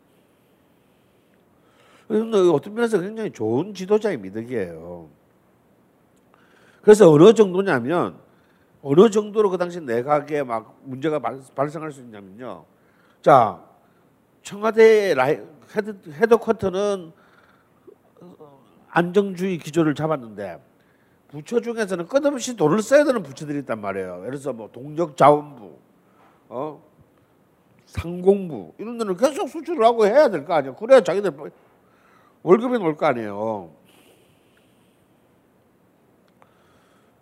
어떤 2.07 2.73
면에서 2.73 2.99
굉장히 2.99 3.31
좋은 3.31 3.73
지도자의 3.73 4.17
미덕이에요. 4.17 5.09
그래서 6.81 7.09
어느 7.11 7.33
정도냐면 7.33 8.17
어느 8.83 9.09
정도로 9.09 9.49
그 9.49 9.57
당시 9.57 9.81
내각에 9.81 10.43
막 10.43 10.77
문제가 10.83 11.17
발- 11.19 11.41
발생할 11.55 11.91
수 11.91 12.01
있냐면요. 12.01 12.65
자 13.21 13.63
청와대 14.43 15.15
head, 15.75 15.97
headquarter는 16.11 17.11
안정주의 18.89 19.57
기조를 19.57 19.95
잡았는데 19.95 20.63
부처 21.29 21.59
중에서는 21.59 22.05
끝없이 22.07 22.55
돈을 22.55 22.81
써야 22.83 23.03
되는 23.03 23.23
부처들이 23.23 23.59
있단 23.59 23.81
말이에요. 23.81 24.19
예를 24.19 24.31
들어서 24.33 24.53
뭐 24.53 24.69
동력자원부, 24.71 25.73
어, 26.49 26.83
상공부 27.87 28.73
이런 28.77 28.97
데는 28.99 29.17
계속 29.17 29.49
수출을 29.49 29.83
하고 29.83 30.05
해야 30.05 30.29
될 30.29 30.45
거 30.45 30.53
아니에요. 30.53 30.75
그래야 30.75 31.01
자기들 31.01 31.31
월급이 32.45 32.77
올 32.77 32.95
거 32.95 33.07
아니에요. 33.07 33.71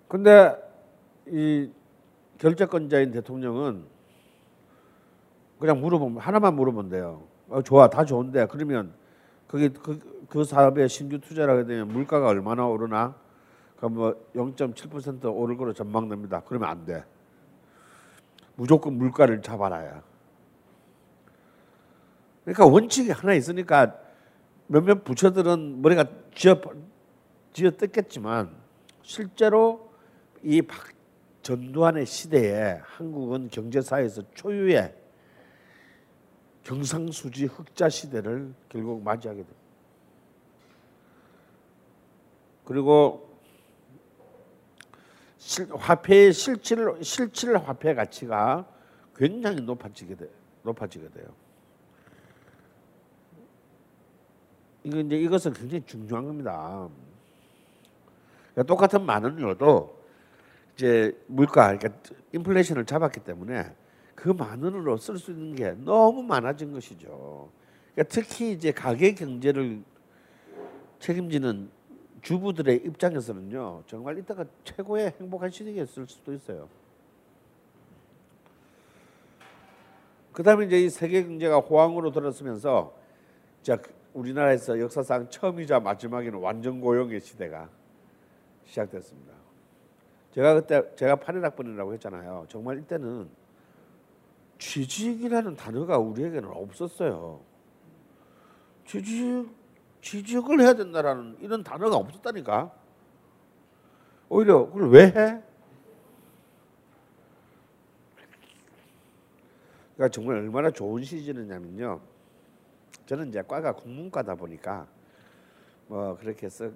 근데 0.09 0.53
이 1.27 1.71
결재권자인 2.39 3.11
대통령은 3.11 3.85
그냥 5.59 5.79
물어보면 5.79 6.19
하나만 6.19 6.55
물어본대요. 6.55 7.23
어, 7.47 7.61
좋아, 7.61 7.89
다 7.89 8.03
좋은데 8.03 8.47
그러면 8.47 8.93
거기 9.47 9.69
그, 9.69 9.97
그 10.27 10.43
사업에 10.43 10.89
신규 10.89 11.19
투자를 11.19 11.53
하게 11.53 11.65
되면 11.67 11.87
물가가 11.87 12.27
얼마나 12.27 12.67
오르나? 12.67 13.15
그럼 13.77 13.95
뭐0.7% 13.95 15.33
오를 15.33 15.55
거로 15.55 15.71
전망됩니다. 15.71 16.41
그러면 16.45 16.69
안 16.69 16.85
돼. 16.85 17.05
무조건 18.55 18.97
물가를 18.97 19.41
잡아놔야. 19.41 20.03
그러니까 22.43 22.65
원칙이 22.65 23.11
하나 23.11 23.33
있으니까 23.33 24.02
몇몇 24.67 25.03
부처들은 25.03 25.81
머리가 25.81 26.05
쥐어 26.35 26.61
쥐어 27.53 27.71
뜯겠지만 27.71 28.55
실제로 29.03 29.91
이 30.41 30.61
박, 30.61 30.91
전두환의 31.41 32.05
시대에 32.05 32.79
한국은 32.81 33.49
경제사에서 33.49 34.23
초유의 34.33 34.95
경상수지 36.63 37.45
흑자 37.45 37.89
시대를 37.89 38.53
결국 38.69 39.03
맞이하게 39.03 39.41
됩니다. 39.41 39.63
그리고 42.63 43.37
실, 45.37 45.67
화폐의 45.75 46.31
실질 46.31 46.87
실질 47.01 47.57
화폐 47.57 47.93
가치가 47.93 48.65
굉장히 49.15 49.61
높아지게 49.61 50.15
돼 50.15 50.29
높아지게 50.63 51.09
돼요. 51.09 51.42
이거 54.83 54.99
이제 54.99 55.15
이것은 55.17 55.53
굉장히 55.53 55.83
중요한 55.85 56.25
겁니다. 56.25 56.89
그러니까 58.53 58.63
똑같은 58.63 59.05
만 59.05 59.23
원이라도 59.23 59.97
이제 60.75 61.17
물가 61.27 61.75
그러니까 61.77 61.89
인플레이션을 62.33 62.85
잡았기 62.85 63.21
때문에 63.21 63.73
그 64.15 64.29
만 64.29 64.61
원으로 64.63 64.97
쓸 64.97 65.17
수 65.17 65.31
있는 65.31 65.55
게 65.55 65.71
너무 65.71 66.23
많아진 66.23 66.71
것이죠. 66.71 67.49
그러니까 67.93 68.13
특히 68.13 68.51
이제 68.53 68.71
가계 68.71 69.13
경제를 69.15 69.83
책임지는 70.99 71.69
주부들의 72.21 72.83
입장에서는요 72.85 73.83
정말 73.87 74.17
이때가 74.19 74.45
최고의 74.63 75.13
행복한 75.19 75.49
시기였을 75.49 76.07
수도 76.07 76.33
있어요. 76.33 76.69
그다음에 80.31 80.65
이제 80.65 80.81
이 80.81 80.89
세계 80.89 81.23
경제가 81.23 81.59
호황으로 81.59 82.11
들었으면서 82.11 82.93
자 83.61 83.77
우리나라에서 84.13 84.79
역사상 84.79 85.29
처음이자 85.29 85.79
마지막에는 85.79 86.39
완전 86.39 86.79
고용의 86.79 87.19
시대가 87.21 87.69
시작됐습니다. 88.65 89.33
제가 90.31 90.55
그때 90.55 90.95
제가 90.95 91.15
8일학번이라고 91.17 91.93
했잖아요. 91.93 92.45
정말 92.49 92.79
이때는 92.79 93.29
취직이라는 94.57 95.55
단어가 95.55 95.97
우리에게는 95.97 96.49
없었어요. 96.49 97.41
취직 98.85 99.47
취직을 100.01 100.59
해야 100.59 100.73
된다라는 100.73 101.37
이런 101.39 101.63
단어가 101.63 101.95
없었다니까. 101.95 102.71
오히려 104.29 104.65
그걸 104.65 104.89
왜 104.89 105.05
해? 105.05 105.41
그러니까 109.95 110.09
정말 110.11 110.37
얼마나 110.37 110.71
좋은 110.71 111.03
시즌이냐면요. 111.03 112.12
저는 113.13 113.29
이제 113.29 113.43
과가 113.47 113.73
국문과다 113.73 114.33
보니까 114.33 114.87
뭐 115.85 116.17
그렇게 116.17 116.47
해서 116.47 116.71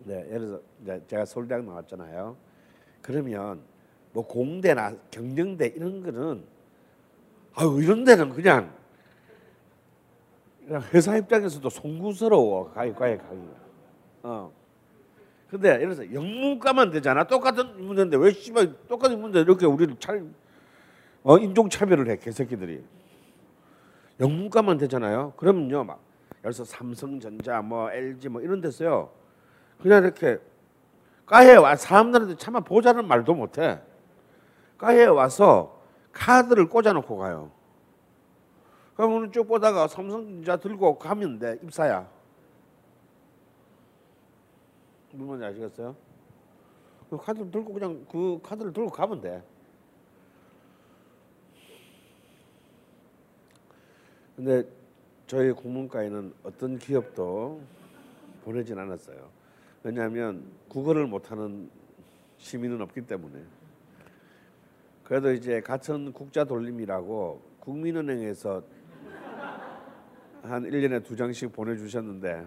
네, 0.00 0.16
예를 0.30 0.40
들어 0.40 0.60
이제 0.82 1.02
제가 1.06 1.24
서울대학 1.24 1.64
나왔잖아요. 1.64 2.36
그러면 3.00 3.62
뭐 4.12 4.26
공대나 4.26 4.94
경영대 5.10 5.68
이런 5.68 6.02
거는 6.02 6.44
아유 7.54 7.80
이런 7.82 8.04
데는 8.04 8.28
그냥 8.28 8.70
그냥 10.66 10.82
회사 10.92 11.16
입장에서도 11.16 11.66
송구스러워 11.70 12.72
가기 12.72 12.92
과에 12.92 13.16
가기. 13.16 13.40
어. 14.24 14.52
근데 15.48 15.70
예를 15.70 15.94
들어서 15.94 16.12
영문과만 16.12 16.90
되잖아. 16.90 17.24
똑같은 17.24 17.82
문제인데 17.82 18.18
왜 18.18 18.32
씨발 18.32 18.74
똑같은 18.88 19.18
문제 19.22 19.40
이렇게 19.40 19.64
우리를 19.64 19.96
잘 19.98 20.22
어, 21.22 21.38
인종 21.38 21.70
차별을 21.70 22.10
해 22.10 22.18
개새끼들이. 22.18 22.84
영문과만 24.20 24.78
되잖아요. 24.78 25.32
그러면요 25.36 25.84
막 25.84 26.00
들어서 26.42 26.64
삼성전자 26.64 27.60
뭐 27.62 27.90
LG 27.90 28.28
뭐 28.28 28.40
이런 28.40 28.60
데서요. 28.60 29.10
그냥 29.80 30.02
이렇게 30.02 30.38
과에 31.26 31.56
와 31.56 31.76
사람들한테 31.76 32.36
차마 32.36 32.60
보자는 32.60 33.06
말도 33.06 33.34
못해. 33.34 33.80
과에 34.78 35.04
와서 35.04 35.78
카드를 36.12 36.68
꽂아놓고 36.68 37.18
가요. 37.18 37.50
그러면 38.96 39.30
쭉 39.30 39.46
보다가 39.46 39.86
삼성전자 39.88 40.56
들고 40.56 40.98
가면 40.98 41.38
돼 41.38 41.58
입사야. 41.62 42.08
무슨 45.12 45.26
말인지 45.26 45.46
아시겠어요? 45.46 45.94
그 47.10 47.16
카드를 47.16 47.50
들고 47.50 47.72
그냥 47.72 48.06
그 48.10 48.40
카드를 48.42 48.72
들고 48.72 48.90
가면 48.90 49.20
돼. 49.20 49.42
근데 54.38 54.62
저희 55.26 55.50
국문과에는 55.50 56.32
어떤 56.44 56.78
기업도 56.78 57.60
보내진 58.44 58.78
않았어요. 58.78 59.28
왜냐하면 59.82 60.44
국어를 60.68 61.08
못하는 61.08 61.68
시민은 62.36 62.80
없기 62.82 63.00
때문에. 63.00 63.42
그래도 65.02 65.32
이제 65.32 65.60
가천 65.60 66.12
국자 66.12 66.44
돌림이라고 66.44 67.42
국민은행에서 67.58 68.62
한 70.44 70.62
1년에 70.62 71.02
두 71.02 71.16
장씩 71.16 71.52
보내주셨는데 71.52 72.46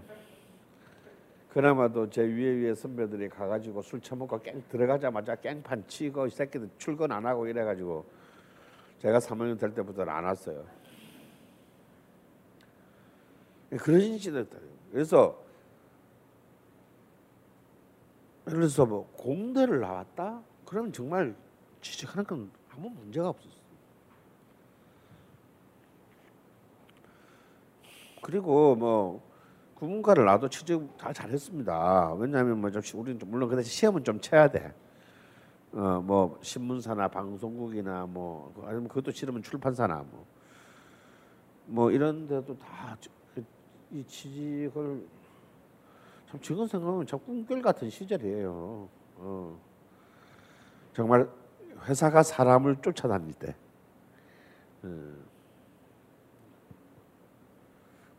그나마도 1.50 2.10
제 2.10 2.22
위에 2.22 2.54
위에 2.54 2.74
선배들이 2.74 3.28
가가지고 3.28 3.82
술 3.82 4.00
처먹고 4.00 4.40
깽 4.40 4.64
들어가자마자 4.70 5.36
깽판 5.36 5.90
치고 5.90 6.28
이 6.28 6.30
새끼들 6.30 6.70
출근 6.78 7.12
안 7.12 7.26
하고 7.26 7.46
이래가지고 7.48 8.06
제가 9.00 9.20
3학년 9.20 9.60
될 9.60 9.74
때부터는 9.74 10.14
안 10.14 10.24
왔어요. 10.24 10.64
그런 13.78 14.18
시대였다. 14.18 14.58
그래서 14.92 15.42
예를 18.48 18.60
들어서 18.62 18.86
뭐 18.86 19.10
공대를 19.18 19.80
나왔다? 19.80 20.42
그러면 20.66 20.92
정말 20.92 21.36
취직하는 21.82 22.26
건 22.26 22.52
아무 22.72 22.90
문제가 22.90 23.30
없었어. 23.30 23.62
그리고 28.22 28.76
뭐 28.76 29.22
국문과를 29.76 30.26
나도 30.26 30.48
취직 30.50 30.98
다 30.98 31.12
잘했습니다. 31.12 32.14
왜냐하면 32.16 32.60
뭐 32.62 32.70
좀 32.70 32.82
우리는 33.00 33.20
좀 33.20 33.32
물론 33.32 33.50
근데 33.50 33.64
시험은 33.64 34.04
좀 34.04 34.20
쳐야 34.20 34.50
돼. 34.50 34.74
어 35.74 36.02
뭐 36.02 36.38
신문사나 36.42 37.08
방송국이나 37.08 38.06
뭐 38.06 38.54
아니면 38.66 38.88
그것도 38.90 39.12
싫으면 39.12 39.42
출판사나 39.44 40.04
뭐 40.10 40.26
뭐 41.68 41.90
이런 41.92 42.28
데도 42.28 42.58
다 42.58 42.98
이 43.92 44.04
취직을 44.06 45.06
참 46.30 46.40
지금 46.42 46.68
생각하면 46.68 47.06
참 47.06 47.20
꿈결 47.20 47.62
같은 47.62 47.90
시절이에요. 47.90 48.90
어. 49.18 49.60
정말 50.94 51.30
회사가 51.86 52.24
사람을 52.24 52.78
쫓아다닐 52.82 53.34
때. 53.34 53.56
어. 54.84 55.14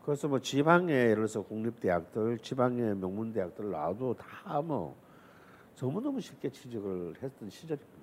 그래서 0.05 0.27
뭐 0.27 0.39
지방에 0.39 0.91
예를 0.91 1.15
들어서 1.15 1.41
국립대학들, 1.43 2.39
지방의 2.39 2.95
명문대학들 2.97 3.71
나와도 3.71 4.15
다 4.15 4.61
뭐 4.61 4.95
너무너무 5.79 6.21
쉽게 6.21 6.49
취직을 6.49 7.15
했던 7.21 7.49
시절입니다. 7.49 7.93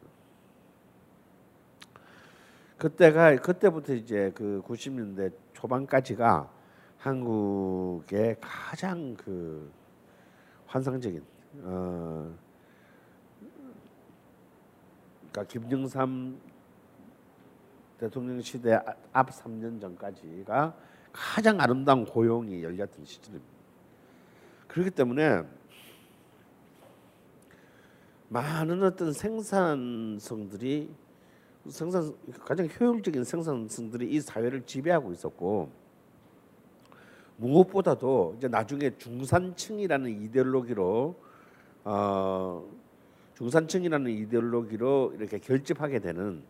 그때가 2.77 3.37
그때부터 3.37 3.95
이제 3.95 4.33
그 4.35 4.63
90년대 4.67 5.33
초반까지가 5.55 6.60
한국의 7.01 8.37
가장 8.41 9.15
그 9.15 9.73
환상적인 10.67 11.25
어 11.63 12.35
그러니까 15.33 15.45
김정삼 15.45 16.39
대통령 17.99 18.41
시대 18.43 18.79
앞 19.13 19.31
3년 19.31 19.81
전까지가 19.81 20.75
가장 21.13 21.61
아름다운 21.61 22.05
고용이 22.05 22.63
열렸던 22.63 23.05
시절입니다. 23.05 23.53
그렇기 24.69 24.91
때문에 24.91 25.43
많은 28.29 28.83
어떤 28.83 29.13
생산성들이 29.13 30.95
생산 31.69 32.15
가장 32.45 32.69
효율적인 32.69 33.25
생산성들이 33.25 34.11
이 34.11 34.21
사회를 34.21 34.65
지배하고 34.67 35.13
있었고 35.13 35.80
무엇보다도 37.41 38.35
이제 38.37 38.49
나중에 38.49 38.97
중산층이라는 38.99 40.23
이데올로기로 40.25 41.15
어, 41.85 42.65
중산층이라는 43.35 44.11
이데올로기로 44.11 45.15
이렇게 45.17 45.39
결집하게 45.39 46.01
되는 46.01 46.43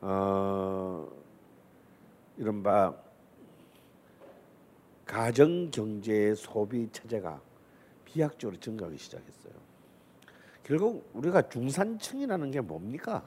어, 0.00 1.06
이른바 2.38 2.94
가정 5.04 5.70
경제의 5.70 6.36
소비 6.36 6.88
체제가 6.90 7.40
비약적으로 8.04 8.58
증가하기 8.58 8.96
시작했어요. 8.96 9.52
결국 10.62 11.10
우리가 11.14 11.48
중산층이라는 11.48 12.50
게 12.50 12.60
뭡니까? 12.60 13.22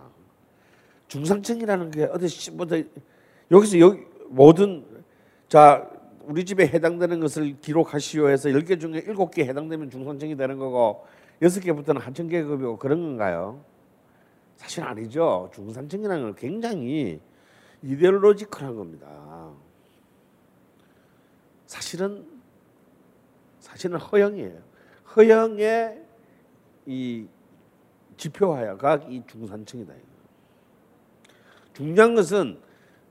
중산층이라는 1.08 1.92
게 1.92 2.06
어디 2.06 2.52
뭐 2.52 2.66
여기서 3.52 3.80
여기 3.80 4.06
모든 4.30 4.86
자 5.50 5.90
우리 6.26 6.46
집에 6.46 6.68
해당되는 6.68 7.20
것을 7.20 7.60
기록하시오 7.60 8.30
해서 8.30 8.50
10개 8.50 8.80
중에 8.80 9.04
7개 9.04 9.42
해당되면 9.46 9.90
중산층이 9.90 10.36
되는 10.36 10.58
거고 10.58 11.06
여섯 11.42 11.60
개부터는 11.62 12.02
하층 12.02 12.28
계급이고 12.28 12.78
그런 12.78 13.02
건가요? 13.02 13.64
사실 14.56 14.84
아니죠. 14.84 15.50
중산층이라는 15.54 16.24
건 16.24 16.36
굉장히 16.36 17.20
이데올로지컬한 17.82 18.76
겁니다. 18.76 19.52
사실은 21.66 22.28
사실은 23.60 23.98
허영이에요. 23.98 24.60
허영의 25.16 26.04
이 26.86 27.28
지표화가 28.18 29.06
이 29.10 29.24
중산층이다. 29.26 29.94
중요한 31.74 32.14
것은 32.14 32.60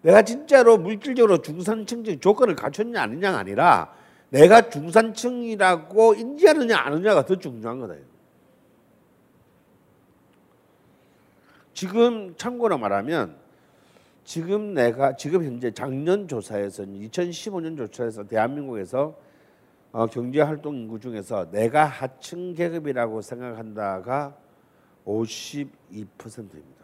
내가 0.03 0.22
진짜로 0.22 0.78
물질적으로 0.78 1.42
중산층적 1.42 2.20
조건을 2.20 2.57
갖췄냐 2.57 3.03
아니냐가 3.03 3.38
아니라 3.38 3.94
내가 4.30 4.70
중산층이라고 4.70 6.14
인지하느냐 6.14 6.78
아느냐가 6.78 7.24
더 7.24 7.36
중요한 7.36 7.80
거다. 7.80 7.94
지금 11.74 12.34
참고로 12.36 12.78
말하면 12.78 13.36
지금 14.24 14.74
내가 14.74 15.16
지금 15.16 15.44
현재 15.44 15.70
작년 15.72 16.28
조사에서 16.28 16.84
2015년 16.84 17.76
조사에서 17.76 18.26
대한민국에서 18.26 19.16
어, 19.92 20.07
경제 20.07 20.40
활동 20.40 20.76
인구 20.76 21.01
중에서 21.01 21.51
내가 21.51 21.84
하층 21.84 22.55
계급이라고 22.55 23.22
생각한다가 23.22 24.36
52%입니다. 25.05 26.80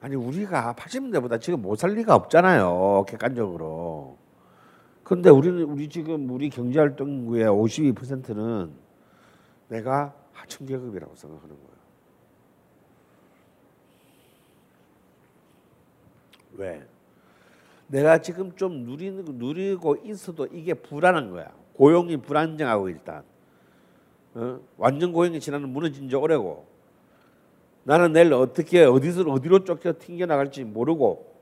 아니 0.00 0.14
우리가 0.14 0.74
80년대보다 0.74 1.40
지금 1.40 1.62
못 1.62 1.76
살 1.76 1.90
리가 1.94 2.14
없잖아요. 2.14 3.04
객관적으로. 3.08 4.16
근데 5.02 5.30
우리는 5.30 5.62
우리 5.64 5.88
지금 5.88 6.30
우리 6.30 6.50
경제 6.50 6.78
활동 6.78 7.08
인구의 7.10 7.46
52%는 7.46 8.72
내가 9.68 10.14
하층 10.32 10.66
계급이라고 10.66 11.14
생각하는 11.16 11.56
거예요. 11.56 11.68
왜? 16.56 16.86
내가 17.86 18.18
지금 18.18 18.54
좀 18.54 18.84
누리는 18.84 19.24
누리고 19.38 19.96
있어도 20.04 20.46
이게 20.46 20.74
불안한 20.74 21.30
거야. 21.30 21.50
고용이 21.74 22.18
불안정하고 22.18 22.88
일단 22.90 23.22
어? 24.34 24.60
완전 24.76 25.12
고용이 25.12 25.40
지나는 25.40 25.70
무너진 25.70 26.08
지 26.08 26.16
오래고 26.16 26.67
나는 27.88 28.12
내일 28.12 28.34
어떻게 28.34 28.84
어디서 28.84 29.22
어디로 29.22 29.64
쫓겨 29.64 29.94
튕겨 29.98 30.26
나갈지 30.26 30.62
모르고 30.62 31.34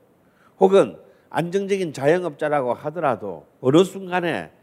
혹은 0.61 0.97
안정적인 1.29 1.91
자영업자라고 1.91 2.73
하더라도 2.73 3.45
어느 3.59 3.83
순간에 3.83 4.53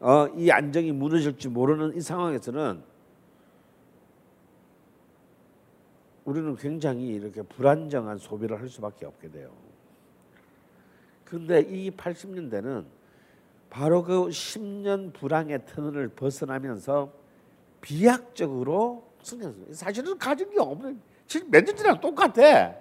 어, 0.00 0.26
이 0.36 0.50
안정이 0.50 0.92
무너질지 0.92 1.48
모르는 1.48 1.96
이 1.96 2.02
상황에서는 2.02 2.82
우리는 6.26 6.56
굉장히 6.56 7.14
이렇게 7.14 7.40
불안정한 7.40 8.18
소비를 8.18 8.60
할 8.60 8.68
수밖에 8.68 9.06
없게 9.06 9.30
돼요. 9.30 9.50
근데 11.24 11.60
이 11.60 11.90
80년대는 11.90 12.84
바로 13.70 14.04
그 14.04 14.26
10년 14.26 15.14
불황의 15.14 15.64
터널을 15.64 16.08
벗어나면서 16.08 17.10
비약적으로 17.80 19.08
승리했어요. 19.22 19.72
사실은 19.72 20.18
가진 20.18 20.50
게 20.50 20.60
없는 20.60 21.13
지금 21.26 21.50
몇 21.50 21.64
년이랑 21.64 22.00
똑같아. 22.00 22.74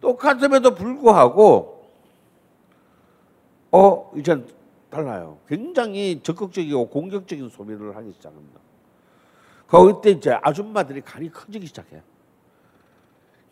똑같음에도 0.00 0.74
불구하고 0.74 1.90
어 3.70 4.12
이제 4.16 4.44
달라요. 4.90 5.38
굉장히 5.48 6.20
적극적이고 6.22 6.88
공격적인 6.88 7.48
소비를 7.48 7.96
하기 7.96 8.12
시작합니다. 8.12 8.60
그때 9.66 10.10
이제 10.10 10.38
아줌마들이 10.42 11.00
간이 11.02 11.30
커지기 11.30 11.66
시작해요. 11.66 12.00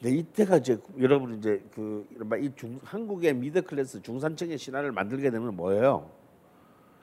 근데 0.01 0.16
이때가 0.16 0.59
이제 0.59 0.78
여러분 0.99 1.39
이제 1.39 1.62
그 1.74 2.07
이른바 2.14 2.37
이 2.37 2.55
중, 2.55 2.78
한국의 2.84 3.34
미드 3.34 3.62
클래스 3.62 4.03
중산층의 4.03 4.59
신화를 4.59 4.93
만들게 4.93 5.30
되면 5.30 5.55
뭐예요? 5.57 6.11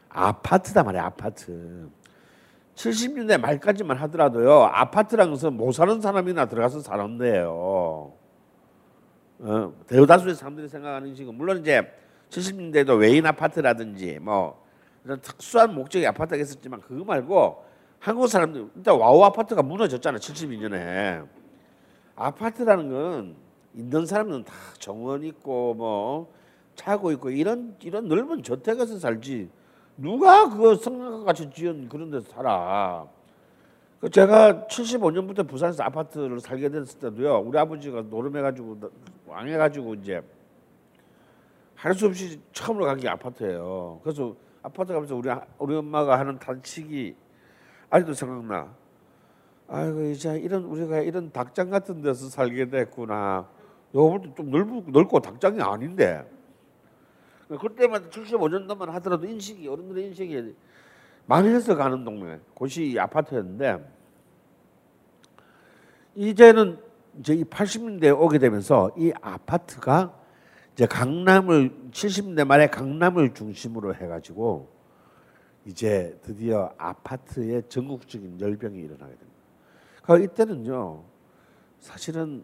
아파트다 0.09 0.83
말이야 0.83 1.05
아파트. 1.05 1.89
70년대 2.75 3.39
말까지만 3.39 3.97
하더라도요 3.97 4.63
아파트라는 4.63 5.31
것은 5.33 5.53
못 5.53 5.71
사는 5.71 6.01
사람이나 6.01 6.45
들어가서 6.45 6.79
사는 6.79 7.17
데예요. 7.17 8.13
어, 9.39 9.73
대다수의 9.87 10.35
사람들이 10.35 10.69
생각하는 10.69 11.13
식은 11.13 11.35
물론 11.35 11.59
이제 11.59 11.81
70년대도 12.29 12.99
외인 12.99 13.25
아파트라든지 13.25 14.19
뭐 14.19 14.63
이런 15.03 15.19
특수한 15.21 15.75
목적의 15.75 16.07
아파트가 16.07 16.41
있었지만 16.41 16.81
그거 16.81 17.03
말고 17.03 17.63
한국 17.99 18.27
사람들 18.27 18.69
일단 18.75 18.97
와우 18.97 19.23
아파트가 19.23 19.61
무너졌잖아 19.61 20.17
72년에 20.17 21.27
아파트라는 22.15 22.89
건 22.89 23.35
있는 23.73 24.05
사람은 24.05 24.45
다 24.45 24.53
정원 24.77 25.23
있고 25.23 25.73
뭐 25.73 26.33
차고 26.75 27.11
있고 27.13 27.29
이런 27.29 27.75
이런 27.81 28.07
넓은 28.07 28.43
저택에서 28.43 28.97
살지 28.97 29.49
누가 29.97 30.49
그 30.49 30.75
성냥갑같이 30.75 31.49
지은 31.51 31.87
그런 31.89 32.09
데서 32.09 32.29
살아. 32.31 33.05
그 33.99 34.09
제가 34.09 34.65
75년부터 34.67 35.47
부산에서 35.47 35.83
아파트를 35.83 36.39
살게 36.39 36.69
됐을 36.69 36.99
때도요. 36.99 37.39
우리 37.39 37.57
아버지가 37.57 38.01
노름해가지고 38.09 38.79
왕해가지고 39.27 39.93
이제 39.95 40.21
할 41.75 41.93
수 41.93 42.05
없이 42.07 42.39
처음으로 42.53 42.85
간 42.85 42.97
게 42.97 43.07
아파트예요. 43.09 43.99
그래서 44.03 44.35
아파트 44.61 44.93
가면서 44.93 45.15
우리 45.15 45.29
아- 45.29 45.45
우리 45.59 45.75
엄마가 45.75 46.17
하는 46.19 46.39
단식이 46.39 47.15
아직도 47.89 48.13
생각나. 48.13 48.73
아이고 49.67 50.03
이제 50.11 50.37
이런 50.39 50.63
우리가 50.63 50.99
이런 50.99 51.31
닭장 51.31 51.69
같은 51.69 52.01
데서 52.01 52.29
살게 52.29 52.69
됐구나. 52.69 53.47
요것도 53.93 54.33
좀 54.35 54.49
넓고 54.51 54.83
넓고 54.87 55.19
닭장이 55.19 55.61
아닌데. 55.61 56.23
그때만 57.47 58.09
75년도만 58.09 58.87
하더라도 58.87 59.27
인식이 59.27 59.67
어른들의 59.67 60.07
인식이 60.07 60.55
망해서 61.25 61.75
가는 61.75 62.03
동네 62.03 62.39
곳이 62.53 62.91
이 62.91 62.99
아파트였는데 62.99 63.83
이제는 66.15 66.79
이제 67.19 67.33
이 67.33 67.43
80년대에 67.43 68.17
오게 68.19 68.39
되면서 68.39 68.91
이 68.97 69.11
아파트가 69.21 70.19
이제 70.73 70.85
강남을 70.85 71.89
70년대 71.91 72.45
말에 72.45 72.67
강남을 72.67 73.33
중심으로 73.33 73.95
해가지고 73.95 74.71
이제 75.65 76.19
드디어 76.23 76.73
아파트의 76.77 77.63
전국적인 77.69 78.41
열병이 78.41 78.77
일어나게 78.79 79.15
됩니다. 79.15 79.43
그 80.03 80.21
이때는요 80.23 81.03
사실은 81.79 82.43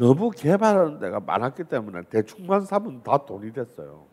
너무 0.00 0.30
개발하는 0.30 0.98
데가 0.98 1.20
많았기 1.20 1.64
때문에 1.64 2.04
대충만 2.08 2.64
사면 2.64 3.02
다 3.02 3.18
돈이 3.18 3.52
됐어요. 3.52 4.06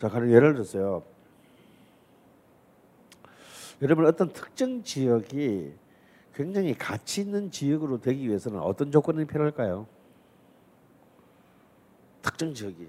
자, 0.00 0.08
가령 0.08 0.32
예를 0.32 0.54
들었어요. 0.54 1.04
여러분 3.80 4.06
어떤 4.06 4.32
특정 4.32 4.82
지역이 4.82 5.72
굉장히 6.34 6.74
가치 6.74 7.20
있는 7.20 7.52
지역으로 7.52 8.00
되기 8.00 8.26
위해서는 8.26 8.58
어떤 8.58 8.90
조건이 8.90 9.24
필요할까요? 9.24 9.86
특정 12.20 12.52
지역이 12.52 12.88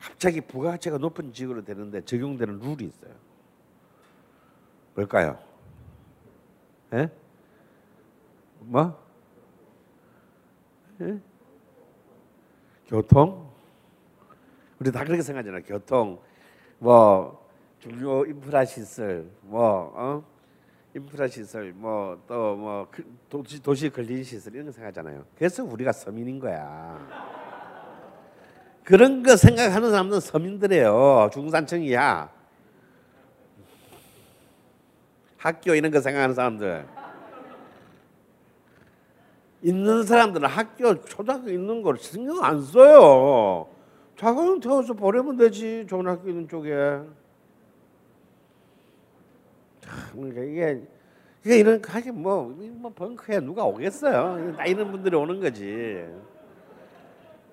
갑자기 0.00 0.40
부가가치가 0.40 0.96
높은 0.96 1.34
지역으로 1.34 1.62
되는데 1.62 2.00
적용되는 2.00 2.58
룰이 2.58 2.86
있어요. 2.86 3.12
뭘까요? 4.94 5.38
예? 6.94 7.10
뭐? 8.60 9.11
예? 11.02 11.20
교통? 12.86 13.50
우리 14.78 14.90
다 14.90 15.04
그렇게 15.04 15.22
생각하잖아요. 15.22 15.62
교통, 15.64 16.18
뭐 16.78 17.48
중요 17.80 18.24
인프라 18.26 18.64
시설, 18.64 19.28
뭐 19.42 19.92
어? 19.94 20.24
인프라 20.94 21.26
시설, 21.26 21.72
뭐또뭐 21.72 22.88
도시 23.28 23.62
도시 23.62 23.88
근린 23.88 24.22
시설 24.22 24.54
이런 24.54 24.66
거 24.66 24.72
생각하잖아요. 24.72 25.24
그래서 25.36 25.64
우리가 25.64 25.92
서민인 25.92 26.38
거야. 26.38 27.32
그런 28.84 29.22
거 29.22 29.36
생각하는 29.36 29.90
사람들은 29.90 30.20
서민들이에요. 30.20 31.30
중산층이야. 31.32 32.30
학교 35.38 35.74
이런 35.74 35.90
거 35.90 36.00
생각하는 36.00 36.34
사람들. 36.34 37.01
있는 39.62 40.02
사람들은 40.02 40.48
학교 40.48 41.00
초등학교 41.04 41.48
있는 41.48 41.82
걸 41.82 41.96
신경 41.98 42.42
안 42.42 42.60
써요. 42.60 43.68
자가용 44.16 44.60
태워서 44.60 44.92
보내면 44.92 45.36
되지 45.36 45.86
좋은 45.88 46.06
학교 46.06 46.28
있는 46.28 46.48
쪽에. 46.48 46.70
참 49.80 49.94
그러니까 50.14 50.42
이게 50.42 50.82
이게 51.44 51.58
이런 51.58 51.82
하긴 51.84 52.22
뭐, 52.22 52.44
뭐 52.44 52.90
벙커에 52.92 53.40
누가 53.40 53.64
오겠어요. 53.64 54.56
나 54.56 54.64
이런 54.64 54.90
분들이 54.90 55.16
오는 55.16 55.40
거지. 55.40 56.04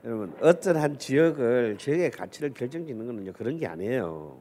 여러분 0.03 0.33
어떤 0.41 0.77
한 0.77 0.97
지역을 0.97 1.77
지역의 1.77 2.11
가치를 2.11 2.53
결정짓는 2.53 3.05
거는 3.05 3.33
그런 3.33 3.57
게 3.57 3.67
아니에요. 3.67 4.37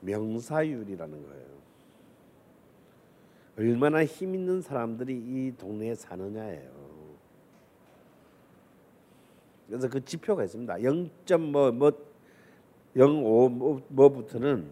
명사율이라는 0.00 1.22
거예요. 1.22 1.43
얼마나 3.58 4.04
힘 4.04 4.34
있는 4.34 4.60
사람들이 4.60 5.14
이 5.14 5.52
동네에 5.56 5.94
사느냐예요. 5.94 6.84
그래서 9.68 9.88
그 9.88 10.04
지표가 10.04 10.44
있습니다. 10.44 10.74
0.뭐뭐 10.76 11.92
05 12.96 13.48
뭐, 13.48 13.80
뭐부터는 13.88 14.70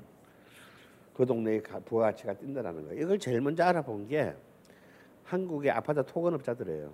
그 1.15 1.27
동네의 1.27 1.63
가- 1.63 1.81
부가가치가 1.81 2.35
뛴다라는 2.35 2.85
거예요. 2.87 3.03
이걸 3.03 3.19
제일 3.19 3.41
먼저 3.41 3.65
알아본 3.65 4.09
게 4.09 4.35
한국의 5.25 5.71
아파트 5.71 6.05
토건업자들이에요. 6.05 6.91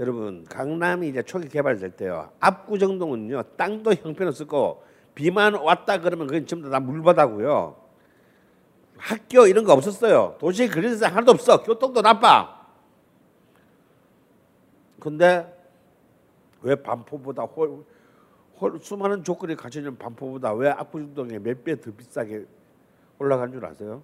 여러분 0.00 0.44
강남이 0.44 1.08
이제 1.08 1.22
초기 1.22 1.48
개발될 1.48 1.90
때요. 1.92 2.30
압구정동은요 2.38 3.42
땅도 3.56 3.94
형편없었고 3.94 4.84
비만 5.14 5.54
왔다 5.54 6.00
그러면 6.00 6.28
그건 6.28 6.46
전부 6.46 6.70
다 6.70 6.78
물바다고요. 6.78 7.87
학교 8.98 9.46
이런 9.46 9.64
거 9.64 9.72
없었어요. 9.72 10.36
도시에 10.38 10.68
그런 10.68 10.90
데서 10.90 11.06
하나도 11.06 11.32
없어. 11.32 11.62
교통도 11.62 12.02
나빠. 12.02 12.66
근데 15.00 15.54
왜 16.62 16.74
반포보다 16.74 17.44
홀, 17.44 17.84
홀 18.60 18.78
수많은 18.80 19.22
조건이 19.22 19.54
갖춰진 19.56 19.96
반포보다 19.96 20.52
왜 20.54 20.70
압구정동에 20.70 21.38
몇 21.38 21.62
배 21.64 21.76
더 21.80 21.90
비싸게 21.92 22.44
올라간 23.18 23.52
줄 23.52 23.64
아세요? 23.64 24.02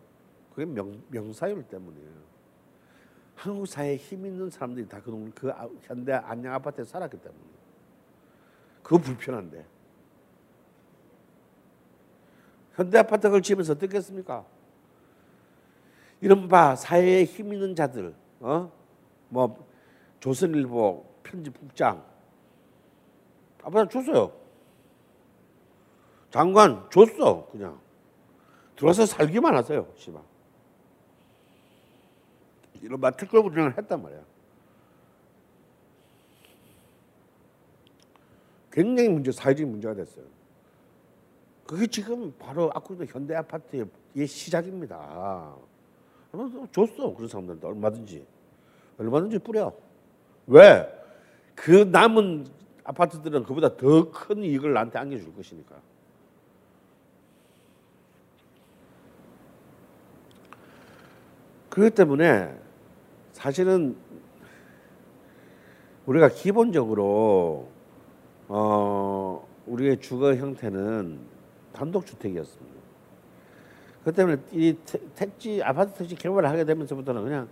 그게 0.55 0.65
명, 0.65 1.03
명사율 1.09 1.65
때문이에요. 1.65 2.25
한국 3.35 3.67
사회에 3.67 3.97
힘 3.97 4.25
있는 4.25 4.49
사람들이 4.49 4.89
다 4.89 5.01
그동 5.03 5.31
그 5.35 5.51
아- 5.51 5.69
현대 5.83 6.13
안녕 6.13 6.55
아파트에 6.55 6.85
살았기 6.85 7.17
때문에 7.17 7.43
그거 8.85 8.99
불편한데 8.99 9.67
현대 12.75 12.99
아파트 12.99 13.29
걸 13.31 13.43
지으면서 13.43 13.73
어떻겠습니까? 13.73 14.45
이른바 16.25 16.75
사회에 16.75 17.25
힘 17.25 17.53
있는 17.53 17.75
자들, 17.77 18.15
어 18.41 18.71
뭐 19.29 19.67
조선일보 20.21 21.05
편집국장 21.23 22.03
아파트 23.63 23.93
줬어요. 23.93 24.33
장관 26.31 26.89
줬어 26.89 27.47
그냥 27.51 27.79
들어와서 28.77 29.05
살기만 29.05 29.55
하세요, 29.55 29.87
씨발. 29.97 30.23
이른바 32.81 33.11
특별 33.11 33.41
운영을 33.41 33.77
했단 33.77 34.03
말이야. 34.03 34.23
굉장히 38.73 39.09
문제 39.11 39.31
사회적인 39.31 39.71
문제가 39.71 39.95
됐어요. 39.95 40.25
그게 41.67 41.87
지금 41.87 42.33
바로 42.39 42.71
아쿠도 42.73 43.05
현대 43.05 43.35
아파트의 43.35 43.87
시작입니다. 44.27 45.57
줬어 46.73 47.15
그런 47.15 47.29
사람들한테 47.29 47.67
얼마든지 47.67 48.27
얼마든지 48.99 49.39
뿌려. 49.41 49.73
왜? 50.47 50.89
그 51.55 51.71
남은 51.71 52.47
아파트들은 52.85 53.45
그보다 53.45 53.77
더 53.77 54.11
큰 54.11 54.43
이익을 54.43 54.73
나한테 54.73 54.99
안겨줄 54.99 55.35
것이니까. 55.35 55.77
그렇기 61.71 61.95
때문에 61.95 62.57
사실은 63.33 63.97
우리가 66.07 66.29
기본적으로 66.29 67.69
어 68.49 69.49
우리의 69.67 70.01
주거 70.01 70.35
형태는 70.37 71.19
단독 71.73 72.07
주택이었습니다. 72.07 72.74
그 74.05 74.13
때문에 74.13 74.37
이 74.53 74.77
태- 74.85 75.01
택지 75.15 75.63
아파트 75.63 75.95
택지 75.95 76.15
개발을 76.15 76.49
하게 76.49 76.65
되면서부터는 76.65 77.25
그냥 77.25 77.49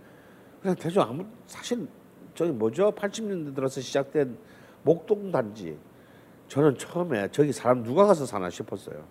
그냥 0.61 0.75
대충 0.75 1.01
아무 1.01 1.25
사실 1.47 1.87
저기 2.35 2.51
뭐죠? 2.51 2.91
80년대 2.91 3.55
들어서 3.55 3.81
시작된 3.81 4.37
목동 4.83 5.31
단지 5.31 5.77
저는 6.47 6.77
처음에 6.77 7.29
저기 7.31 7.51
사람 7.51 7.83
누가 7.83 8.05
가서 8.05 8.25
사나 8.25 8.49
싶었어요. 8.49 9.03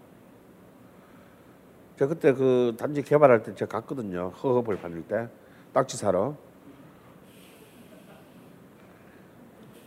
제가 1.99 2.09
그때 2.15 2.33
그 2.33 2.75
단지 2.79 3.03
개발할 3.03 3.43
때 3.43 3.55
제가 3.55 3.81
갔거든요. 3.81 4.29
허허벌 4.43 4.77
받을 4.81 5.03
때 5.03 5.29
딱지 5.73 5.97
사러. 5.97 6.37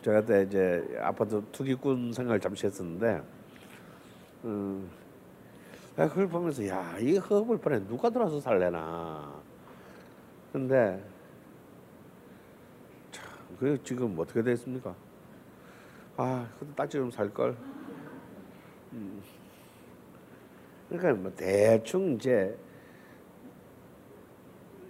제가 0.02 0.22
그때 0.22 0.44
이제 0.44 0.98
아파트 1.02 1.42
투기꾼 1.52 2.14
생활을 2.14 2.40
잠시 2.40 2.68
했었는데, 2.68 3.24
음, 4.44 4.90
그걸 5.96 6.28
보면서 6.28 6.68
야, 6.68 6.98
이 7.00 7.18
허허벌판에 7.18 7.88
누가 7.88 8.10
들어와서 8.10 8.40
살래나. 8.42 9.42
근데 10.52 11.02
참, 13.12 13.26
그 13.58 13.82
지금 13.84 14.18
어떻게 14.20 14.44
됐습니까? 14.44 14.94
아, 16.18 16.48
그때 16.60 16.88
좀살 16.88 17.34
걸. 17.34 17.56
음. 18.92 19.22
그러니까 20.90 21.14
뭐 21.14 21.32
대충 21.36 22.16
이제 22.16 22.58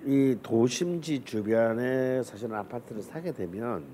이 0.03 0.37
도심지 0.41 1.23
주변에 1.23 2.21
사실은 2.23 2.55
아파트를 2.55 3.01
사게 3.01 3.31
되면 3.31 3.85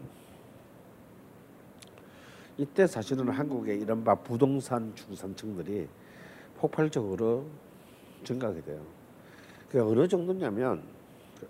이때 2.58 2.86
사실은 2.86 3.30
한국의 3.30 3.80
이른바 3.80 4.16
부동산 4.16 4.94
중산층들이 4.96 5.88
폭발적으로 6.62 7.46
증가하게 8.24 8.62
돼요. 8.62 8.80
그 9.72 9.82
어느 9.84 10.08
정도냐면 10.08 10.84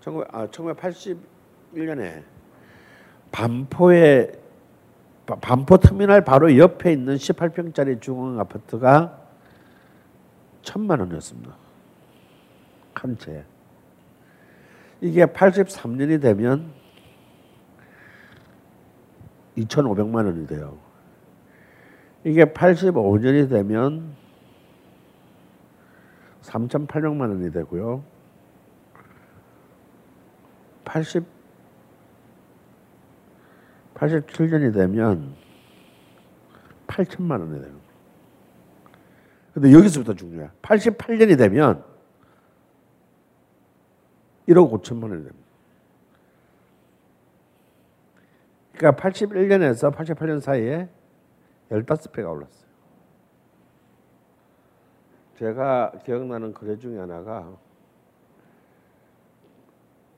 19, 0.00 0.24
아, 0.32 0.48
1981년에 0.48 2.24
반포에 3.30 4.32
바- 5.24 5.36
반포 5.36 5.76
터미널 5.78 6.24
바로 6.24 6.58
옆에 6.58 6.92
있는 6.92 7.14
18평짜리 7.14 8.00
중앙 8.00 8.40
아파트가 8.40 9.23
천만 10.64 10.98
원이었습니다. 11.00 11.54
한 12.94 13.18
채. 13.18 13.44
이게 15.00 15.26
83년이 15.26 16.20
되면 16.22 16.72
2,500만 19.58 20.24
원이 20.24 20.46
돼요. 20.46 20.78
이게 22.24 22.46
85년이 22.46 23.50
되면 23.50 24.16
3,800만 26.40 27.20
원이 27.20 27.52
되고요. 27.52 28.02
80 30.84 31.24
87년이 33.94 34.72
되면 34.72 35.34
8천만 36.86 37.40
원이 37.40 37.60
돼요. 37.60 37.83
근데 39.54 39.72
여기서부터 39.72 40.14
중요해. 40.14 40.50
88년이 40.62 41.38
되면 41.38 41.84
1억 44.48 44.70
5천만 44.72 45.04
원이 45.04 45.24
됩니다. 45.24 45.44
그러니까 48.72 49.00
81년에서 49.00 49.94
88년 49.94 50.40
사이에 50.40 50.88
15배가 51.70 52.30
올랐어요. 52.30 52.64
제가 55.38 55.92
기억나는 56.04 56.52
거래 56.52 56.76
중에 56.76 56.98
하나가 56.98 57.56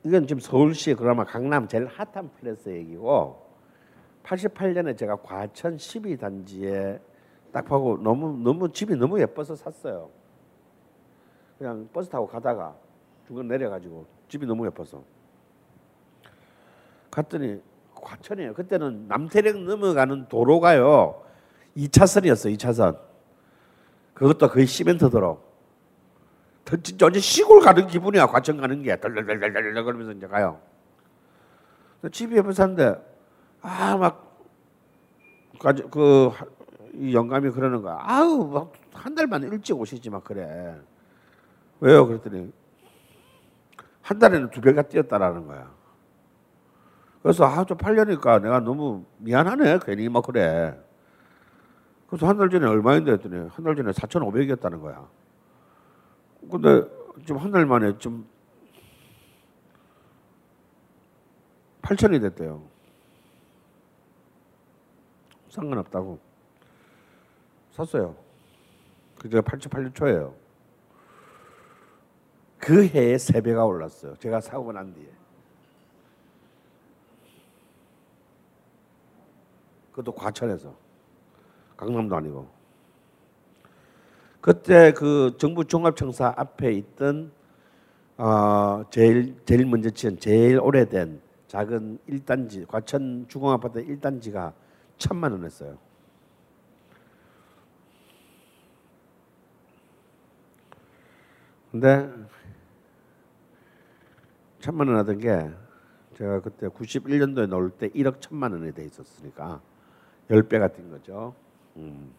이건 0.03 0.27
지금 0.27 0.41
서울시 0.41 0.95
그나마 0.95 1.25
강남 1.25 1.69
제일 1.69 1.87
hot한 1.86 2.31
place 2.32 2.69
얘기고 2.71 3.45
88년에 4.23 4.97
제가 4.97 5.17
과천 5.17 5.77
12단지에 5.77 7.01
딱 7.57 7.65
보고 7.65 7.97
너무 7.97 8.37
너무 8.37 8.70
집이 8.70 8.97
너무 8.97 9.19
예뻐서 9.19 9.57
샀어요. 9.57 10.11
그냥 11.57 11.89
버스 11.91 12.11
타고 12.11 12.27
가다가 12.27 12.77
중간 13.27 13.49
내려가지고 13.49 14.05
집이 14.28 14.45
너무 14.45 14.66
예뻐서 14.66 15.03
갔더니 17.11 17.62
과천이에요. 17.95 18.53
그때는 18.53 19.09
남태령 19.09 19.65
넘어가는 19.65 20.28
도로가요 20.28 21.23
2차선이었어 21.78 22.55
2차선. 22.59 22.99
그것도 24.12 24.49
거의 24.51 24.66
시멘트 24.66 25.09
도로. 25.09 25.41
더 26.62 26.77
진짜 26.77 27.07
완전 27.07 27.23
시골 27.23 27.61
가는 27.61 27.87
기분이야 27.87 28.27
과천 28.27 28.59
가는 28.59 28.83
게 28.83 29.01
덜덜덜덜덜 29.01 29.83
그러면서 29.83 30.12
이제 30.12 30.27
가요. 30.27 30.61
집이 32.12 32.37
옆에 32.37 32.53
사는데 32.53 32.97
아 33.62 33.97
막 33.97 34.27
그 35.59 36.31
영감이 37.12 37.51
그러는 37.51 37.82
거야. 37.82 37.98
아우 38.01 38.47
막 38.48 38.73
한 38.97 39.14
달만 39.14 39.43
일찍 39.43 39.78
오시지 39.78 40.09
막 40.10 40.24
그래. 40.24 40.81
왜요? 41.81 42.06
그랬더니 42.06 42.51
한 44.01 44.18
달에는 44.18 44.51
두 44.51 44.60
배가 44.62 44.82
뛰었다라는 44.82 45.47
거야. 45.47 45.70
그래서 47.23 47.44
아좀 47.44 47.77
팔려니까 47.77 48.39
내가 48.39 48.60
너무 48.60 49.05
미안하네 49.18 49.81
괜히 49.85 50.09
막 50.09 50.24
그래. 50.24 50.81
그래서 52.09 52.27
한 52.27 52.39
달 52.39 52.48
전에 52.48 52.66
얼마인데 52.66 53.12
했더니 53.12 53.48
한 53.51 53.64
달 53.64 53.77
전에 53.77 53.90
4,500이었다는 53.93 54.81
거야. 54.81 55.06
근데 56.51 56.85
지금 57.27 57.39
한 57.39 57.51
달 57.52 57.66
만에 57.66 57.98
좀 57.98 58.27
8천이 61.82 62.20
됐대요. 62.20 62.62
상관없다고. 65.51 66.26
샀어요. 67.77 68.16
그게 69.19 69.40
88년 69.40 69.94
초예요. 69.94 70.35
그 72.59 72.86
해에 72.86 73.19
세 73.19 73.40
배가 73.43 73.65
올랐어요. 73.66 74.16
제가 74.16 74.40
사고 74.40 74.73
난 74.73 74.94
뒤에. 74.94 75.07
그것도 79.90 80.12
과천에서. 80.12 80.74
강남도 81.77 82.16
아니고. 82.16 82.48
그때 84.40 84.93
그 84.93 85.36
정부 85.39 85.65
종합청사 85.65 86.32
앞에 86.36 86.73
있던 86.73 87.32
어 88.16 88.85
제일 88.90 89.36
제일 89.44 89.66
먼저 89.66 89.90
지은 89.90 90.19
제일 90.19 90.59
오래된 90.61 91.20
작은 91.48 91.98
1단지 92.09 92.66
과천 92.66 93.27
주공아파트 93.28 93.85
1단지가 93.85 94.55
천만 94.97 95.32
원 95.32 95.44
했어요. 95.44 95.77
근데 101.77 102.11
천만 104.61 104.89
원 104.89 104.97
하던 104.97 105.19
게 105.19 105.51
제가 106.16 106.40
그때 106.40 106.69
91년도에 106.69 107.48
넣을 107.48 107.69
때 107.69 107.90
1억 107.90 108.23
천만 108.23 108.53
원에 108.53 108.73
돼 108.73 108.86
있었으니까 108.86 109.61
10배가 110.31 110.73
뛴 110.73 110.90
거죠. 110.90 111.35
음. 111.77 112.11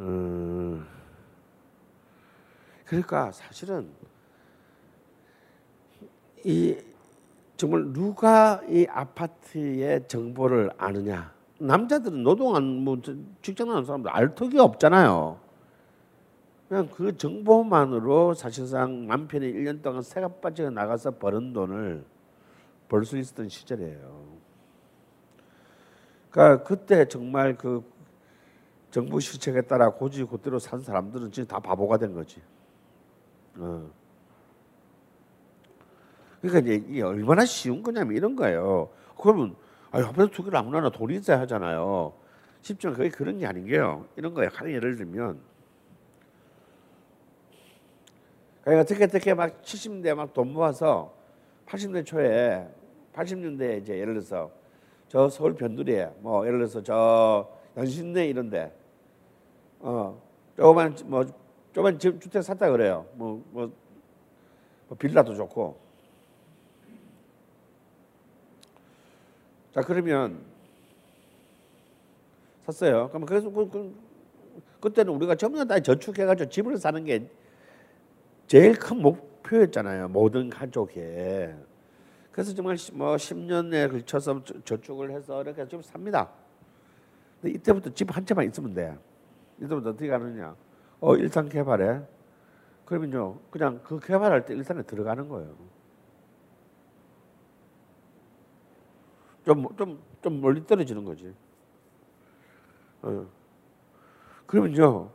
음. 0.00 0.86
그러니까 2.84 3.32
사실은 3.32 3.88
이 6.44 6.76
정말 7.56 7.84
누가 7.86 8.60
이 8.68 8.86
아파트의 8.86 10.06
정보를 10.08 10.72
아느냐? 10.76 11.32
남자들은 11.58 12.22
노동한 12.22 12.84
뭐 12.84 13.00
직장 13.40 13.68
나는 13.68 13.86
사람들 13.86 14.10
알 14.10 14.34
턱이 14.34 14.58
없잖아요. 14.58 15.41
그냥 16.72 16.88
그 16.88 17.14
정보만으로 17.18 18.32
사실상 18.32 19.06
남편이 19.06 19.44
1년 19.46 19.82
동안 19.82 20.00
새가 20.00 20.28
빠져 20.40 20.70
나가서 20.70 21.18
버는 21.18 21.52
돈을 21.52 22.02
벌 22.88 23.04
수 23.04 23.18
있었던 23.18 23.50
시절이에요. 23.50 24.38
그러니까 26.30 26.64
그때 26.64 27.06
정말 27.06 27.58
그 27.58 27.84
정부 28.90 29.20
실책에 29.20 29.60
따라 29.60 29.90
고지 29.90 30.24
곧대로 30.24 30.58
산 30.58 30.80
사람들은 30.80 31.30
지금 31.30 31.46
다 31.46 31.58
바보가 31.58 31.98
된 31.98 32.14
거지. 32.14 32.40
어. 33.58 33.90
그러니까 36.40 36.72
이게 36.72 37.02
얼마나 37.02 37.44
쉬운 37.44 37.82
거냐면 37.82 38.16
이런 38.16 38.34
거예요. 38.34 38.88
그러면 39.20 39.56
아유 39.90 40.06
앞에서 40.06 40.30
두 40.30 40.42
개를 40.42 40.56
아무나 40.56 40.88
돈이 40.88 41.16
있어야 41.16 41.38
하잖아요. 41.40 42.14
쉽지만 42.62 42.96
그게 42.96 43.10
그런 43.10 43.36
게 43.36 43.46
아닌 43.46 43.66
게요. 43.66 44.06
이런 44.16 44.32
거예요. 44.32 44.48
예를 44.64 44.96
들면 44.96 45.51
그러니까 48.62 48.82
어떻게 48.82 49.04
어떻게 49.04 49.34
막 49.34 49.62
70년대 49.62 50.14
막 50.14 50.32
돈 50.32 50.52
모아서 50.52 51.12
80년대 51.66 52.06
초에 52.06 52.68
80년대 53.12 53.82
이제 53.82 53.98
예를 53.98 54.14
들어서 54.14 54.50
저 55.08 55.28
서울 55.28 55.54
변두리에 55.54 56.10
뭐 56.20 56.46
예를 56.46 56.58
들어서 56.58 56.82
저 56.82 57.48
연신내 57.76 58.28
이런데 58.28 58.72
어 59.80 60.20
조그만 60.56 60.96
뭐 61.04 61.24
조그만 61.72 61.98
집 61.98 62.20
주택 62.20 62.42
샀다 62.42 62.70
그래요. 62.70 63.06
뭐 63.14 63.42
뭐, 63.50 63.72
뭐 64.88 64.96
빌라도 64.96 65.34
좋고 65.34 65.76
자 69.74 69.80
그러면 69.80 70.38
샀어요. 72.66 73.08
그러면 73.08 73.26
그래서 73.26 73.50
그, 73.50 73.68
그, 73.68 73.94
그때는 74.80 75.12
우리가 75.14 75.34
전부 75.34 75.64
다 75.66 75.80
저축해가지고 75.80 76.48
집을 76.48 76.76
사는 76.76 77.04
게 77.04 77.26
제일 78.46 78.74
큰 78.78 79.00
목표였잖아요. 79.02 80.08
모든 80.08 80.50
가족에. 80.50 81.54
그래서 82.32 82.54
정말 82.54 82.76
뭐 82.94 83.16
10년에 83.16 83.90
걸쳐서 83.90 84.42
저축을 84.64 85.10
해서 85.12 85.42
이렇게 85.42 85.66
좀 85.68 85.82
삽니다. 85.82 86.30
근데 87.40 87.56
이때부터 87.58 87.90
집 87.94 88.10
한 88.10 88.24
채만 88.26 88.46
있으면 88.48 88.74
돼. 88.74 88.96
이때부터 89.58 89.90
어떻게 89.90 90.10
하느냐? 90.10 90.56
어 91.00 91.16
일산 91.16 91.48
개발해. 91.48 92.02
그러면요 92.86 93.38
그냥 93.50 93.80
그 93.84 93.98
개발할 94.00 94.44
때 94.46 94.54
일산에 94.54 94.82
들어가는 94.82 95.28
거예요. 95.28 95.54
좀 99.44 99.66
좀 99.76 99.98
좀 100.22 100.40
멀리 100.40 100.64
떨어지는 100.66 101.04
거지. 101.04 101.34
어. 103.02 103.26
그러면요 104.46 105.10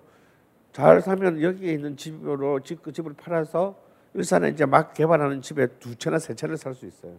잘 0.78 1.02
사면 1.02 1.42
여기에 1.42 1.74
있는 1.74 1.98
집으로 1.98 2.60
집, 2.60 2.84
그 2.84 2.92
집을 2.92 3.14
팔아서 3.14 3.76
일산에 4.14 4.50
이제 4.50 4.64
막 4.64 4.94
개발하는 4.94 5.42
집에 5.42 5.66
두 5.80 5.96
채나 5.96 6.20
세 6.20 6.36
채를 6.36 6.56
살 6.56 6.76
수 6.76 6.86
있어요. 6.86 7.18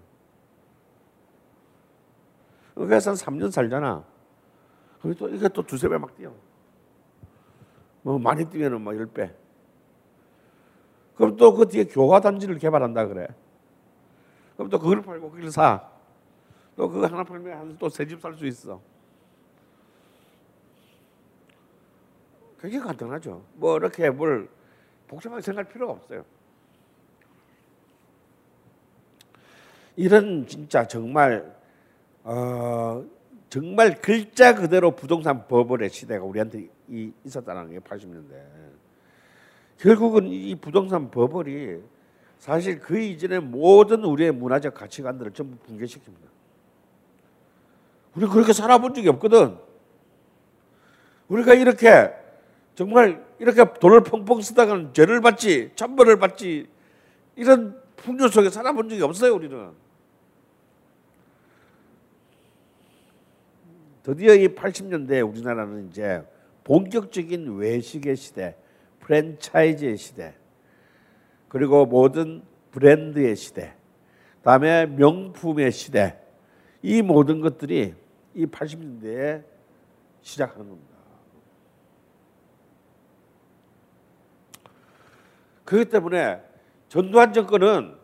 한 2.77 2.87
3년 2.87 3.51
살잖아. 3.51 4.05
그럼 5.01 5.17
또 5.17 5.29
이게 5.29 5.49
또 5.49 5.67
두세 5.67 5.89
배 5.89 5.99
막 5.99 6.15
뛰어. 6.15 6.33
뭐 8.03 8.17
많이 8.21 8.45
뛰면은 8.49 8.81
뭐 8.81 8.93
10배. 8.93 9.35
그럼 11.17 11.37
또 11.37 11.53
그 11.53 11.67
뒤에 11.67 11.87
교화 11.87 12.21
단지를 12.21 12.59
개발한다 12.59 13.09
그래. 13.09 13.27
그럼 14.55 14.71
또 14.71 14.79
그걸 14.79 15.03
팔고 15.03 15.33
그걸 15.33 15.51
사. 15.51 15.83
또 16.77 16.89
그거 16.89 17.09
하나 17.09 17.25
팔면 17.25 17.79
또새집살 17.79 18.35
수 18.35 18.47
있어. 18.47 18.81
그게 22.59 22.79
간단하죠. 22.79 23.43
뭐 23.55 23.77
이렇게 23.77 24.11
뭘 24.11 24.49
복잡하게 25.07 25.41
생각할 25.41 25.73
필요가 25.73 25.93
없어요. 25.93 26.25
이런 29.97 30.47
진짜 30.47 30.87
정말 30.87 31.57
어, 32.25 33.05
정말 33.49 34.01
글자 34.01 34.55
그대로 34.55 34.91
부동산 34.91 35.47
버블의 35.49 35.91
시대가 35.91 36.25
우리한테 36.25 36.69
이, 36.89 37.13
있었다는 37.25 37.71
게 37.71 37.79
80년대. 37.79 38.35
결국은 39.79 40.27
이 40.27 40.55
부동산 40.57 41.11
버블이 41.11 41.81
사실 42.39 42.79
그 42.81 42.99
이전의 42.99 43.41
모든 43.41 44.05
우리의 44.05 44.33
문화적 44.33 44.75
가치관들을 44.75 45.33
전부 45.33 45.57
붕괴시킵니다. 45.67 46.29
우리 48.15 48.27
그렇게 48.27 48.53
살아본 48.53 48.95
적이 48.95 49.09
없거든. 49.11 49.57
우리가 51.29 51.55
이렇게 51.55 52.13
정말 52.79 53.27
이렇게 53.41 53.65
돈을 53.81 54.05
펑펑 54.05 54.41
쓰다가는 54.41 54.95
죄를 54.95 55.21
받지, 55.21 55.73
천벌을 55.75 56.21
받지 56.21 56.69
이런 57.35 57.77
풍요 57.97 58.29
속에 58.29 58.51
살아본 58.51 58.89
적이 58.89 59.03
없어요 59.03 59.35
우리는. 59.35 59.73
드디어 64.05 64.33
이 64.33 64.47
80년대에 64.47 65.29
우리나라는 65.29 65.89
이제 65.89 66.23
본격적인 66.63 67.57
외식의 67.57 68.15
시대, 68.15 68.55
프랜차이즈의 69.01 69.97
시대, 69.97 70.35
그리고 71.49 71.85
모든 71.85 72.43
브랜드의 72.71 73.35
시대, 73.35 73.75
다음에 74.45 74.87
명품의 74.87 75.73
시대, 75.73 76.17
이 76.83 77.03
모든 77.03 77.41
것들이 77.41 77.97
이 78.35 78.47
80년대에 78.47 79.43
시작하는 80.23 80.69
겁니다. 80.69 80.98
그렇기 85.69 85.91
때문에 85.91 86.41
전두환 86.89 87.35
정권은 87.35 87.95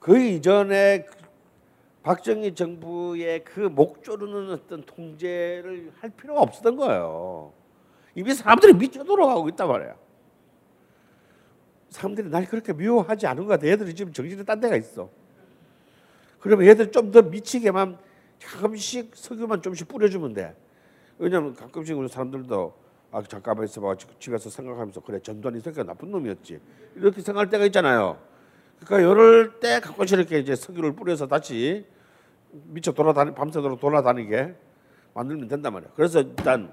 그 0.00 0.18
이전에 0.18 1.06
박정희 2.02 2.56
정부의 2.56 3.44
그 3.44 3.60
목조르는 3.60 4.50
어떤 4.50 4.82
통제를 4.82 5.92
할 6.00 6.10
필요가 6.10 6.40
없었던 6.40 6.74
거예요. 6.74 7.52
이미 8.16 8.34
사람들이 8.34 8.72
미쳐 8.72 9.04
돌아가고 9.04 9.48
있단 9.50 9.68
말이야. 9.68 9.94
사람들이 11.90 12.28
날 12.30 12.46
그렇게 12.46 12.72
미워하지 12.72 13.28
않은 13.28 13.44
것 13.44 13.50
같아. 13.50 13.68
얘들이 13.68 13.94
지금 13.94 14.12
정신이 14.12 14.44
딴 14.44 14.58
데가 14.58 14.74
있어. 14.74 15.08
그러면 16.40 16.66
얘들 16.66 16.90
좀 16.90 17.12
더 17.12 17.22
미치게만 17.22 17.96
가끔씩 18.44 19.12
석유만 19.14 19.62
좀씩 19.62 19.86
뿌려주면 19.86 20.32
돼. 20.32 20.56
왜냐하면 21.16 21.54
가끔씩 21.54 21.96
우리 21.96 22.08
사람들도 22.08 22.81
아 23.12 23.22
잠깐만 23.22 23.66
있어봐 23.66 23.94
집에서 24.18 24.48
생각하면서 24.48 25.00
그래 25.02 25.20
전두환 25.20 25.54
이 25.54 25.60
새끼가 25.60 25.84
나쁜 25.84 26.10
놈이었지 26.10 26.58
이렇게 26.96 27.20
생각할 27.20 27.50
때가 27.50 27.66
있잖아요. 27.66 28.18
그러니까 28.80 29.10
이럴 29.10 29.60
때 29.60 29.80
가끔씩 29.80 30.18
이렇게 30.18 30.38
이제 30.38 30.56
석유를 30.56 30.92
뿌려서 30.92 31.28
다시 31.28 31.86
미쳐 32.50 32.92
돌아다니 32.92 33.34
밤새도록 33.34 33.80
돌아다니게 33.80 34.54
만들면 35.12 35.46
된단 35.46 35.74
말이야. 35.74 35.90
그래서 35.94 36.20
일단 36.20 36.72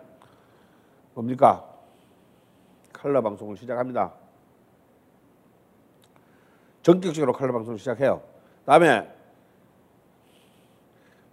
뭡니까 1.14 1.66
칼라 2.94 3.20
방송을 3.20 3.57
시작합니다. 3.57 4.14
전격적으로 6.82 7.34
칼라 7.34 7.52
방송을 7.52 7.78
시작해요. 7.78 8.24
다음에 8.66 9.14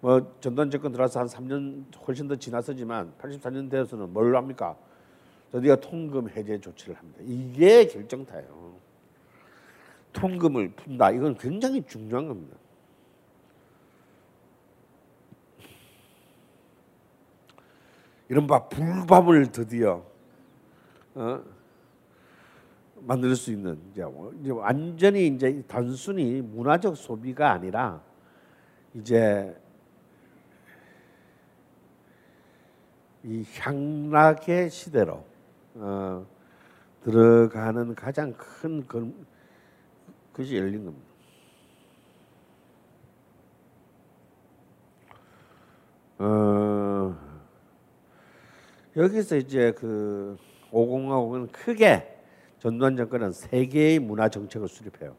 뭐 0.01 0.37
전두환 0.41 0.69
정권 0.69 0.91
들어서 0.91 1.21
한 1.21 1.29
3년 1.29 1.85
훨씬 2.07 2.27
더 2.27 2.35
지났었지만 2.35 3.15
84년 3.19 3.71
되어서는 3.71 4.13
뭘 4.13 4.35
합니까? 4.35 4.77
드디어 5.53 5.77
통금 5.77 6.29
해제 6.31 6.59
조치를 6.61 6.97
합니다. 6.97 7.21
이게 7.23 7.87
결정타예요. 7.87 8.75
통금을 10.13 10.71
푼다. 10.71 11.11
이건 11.11 11.37
굉장히 11.37 11.83
중요한 11.87 12.27
겁니다. 12.29 12.57
이른바 18.29 18.69
불밤을 18.69 19.53
드디어 19.53 20.05
어? 21.15 21.43
만들 22.97 23.37
수 23.37 23.53
있는 23.53 23.79
뭐- 23.95 24.33
이제 24.41 24.51
완전히 24.51 25.29
이제 25.29 25.63
단순히 25.69 26.43
문화적 26.43 26.97
소비가 26.97 27.53
아니라 27.53 28.03
이제 28.95 29.57
이 33.23 33.45
향락의 33.59 34.71
시대로 34.71 35.25
어, 35.79 36.27
들어가는 37.03 37.95
가장 37.95 38.33
큰 38.35 38.87
건, 38.87 39.15
것이 40.33 40.57
열린 40.57 40.85
겁니다. 40.85 41.07
어, 46.19 47.17
여기서 48.97 49.37
이제 49.37 49.73
그 49.73 50.37
오공화국은 50.71 51.49
크게 51.49 52.17
전두환 52.59 52.97
정권은 52.97 53.33
세 53.33 53.67
개의 53.67 53.99
문화 53.99 54.29
정책을 54.29 54.69
수립해요. 54.69 55.15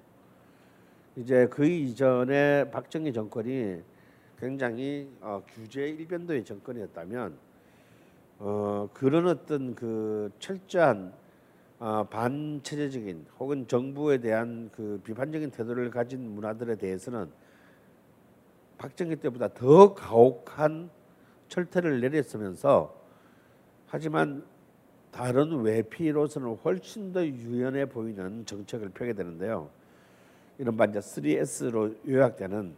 이제 1.16 1.48
그 1.48 1.66
이전에 1.66 2.70
박정희 2.72 3.14
정권이 3.14 3.82
굉장히 4.40 5.10
어, 5.22 5.44
규제 5.48 5.88
일변도의 5.90 6.44
정권이었다면 6.46 7.47
어, 8.40 8.90
그런 8.94 9.28
어떤 9.28 9.74
그 9.74 10.32
철저한 10.40 11.14
어, 11.80 12.04
반체제적인 12.10 13.26
혹은 13.40 13.68
정부에 13.68 14.18
대한 14.20 14.70
그 14.76 15.00
비판적인 15.04 15.52
태도를 15.52 15.90
가진 15.92 16.22
문화들에 16.34 16.76
대해서는 16.76 17.30
박정희 18.78 19.18
때보다 19.18 19.50
더 19.50 19.94
가혹한 19.94 20.90
철퇴를 21.50 22.02
내렸으면서 22.02 22.96
하지만 23.88 24.44
다른 25.12 25.62
외피로서는 25.62 26.56
훨씬 26.58 27.12
더 27.12 27.26
유연해 27.26 27.86
보이는 27.86 28.46
정책을 28.46 28.90
펴게 28.90 29.14
되는데요. 29.14 29.70
이른바 30.60 30.86
이제 30.86 31.00
3S로 31.00 31.96
요약되는 32.08 32.74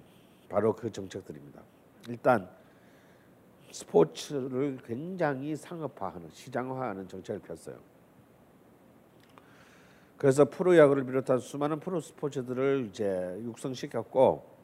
바로 0.48 0.76
그 0.76 0.92
정책들입니다. 0.92 1.62
일단 2.08 2.50
스포츠를 3.72 4.78
굉장히 4.86 5.56
상업화하는 5.56 6.30
시장화하는 6.32 7.08
정책을 7.08 7.42
폈어요. 7.42 7.78
그래서 10.18 10.44
프로야구를 10.46 11.06
비롯한 11.06 11.40
수많은 11.40 11.80
프로 11.80 12.02
스포츠들을 12.02 12.88
이제 12.90 13.40
육성시켰고 13.44 14.60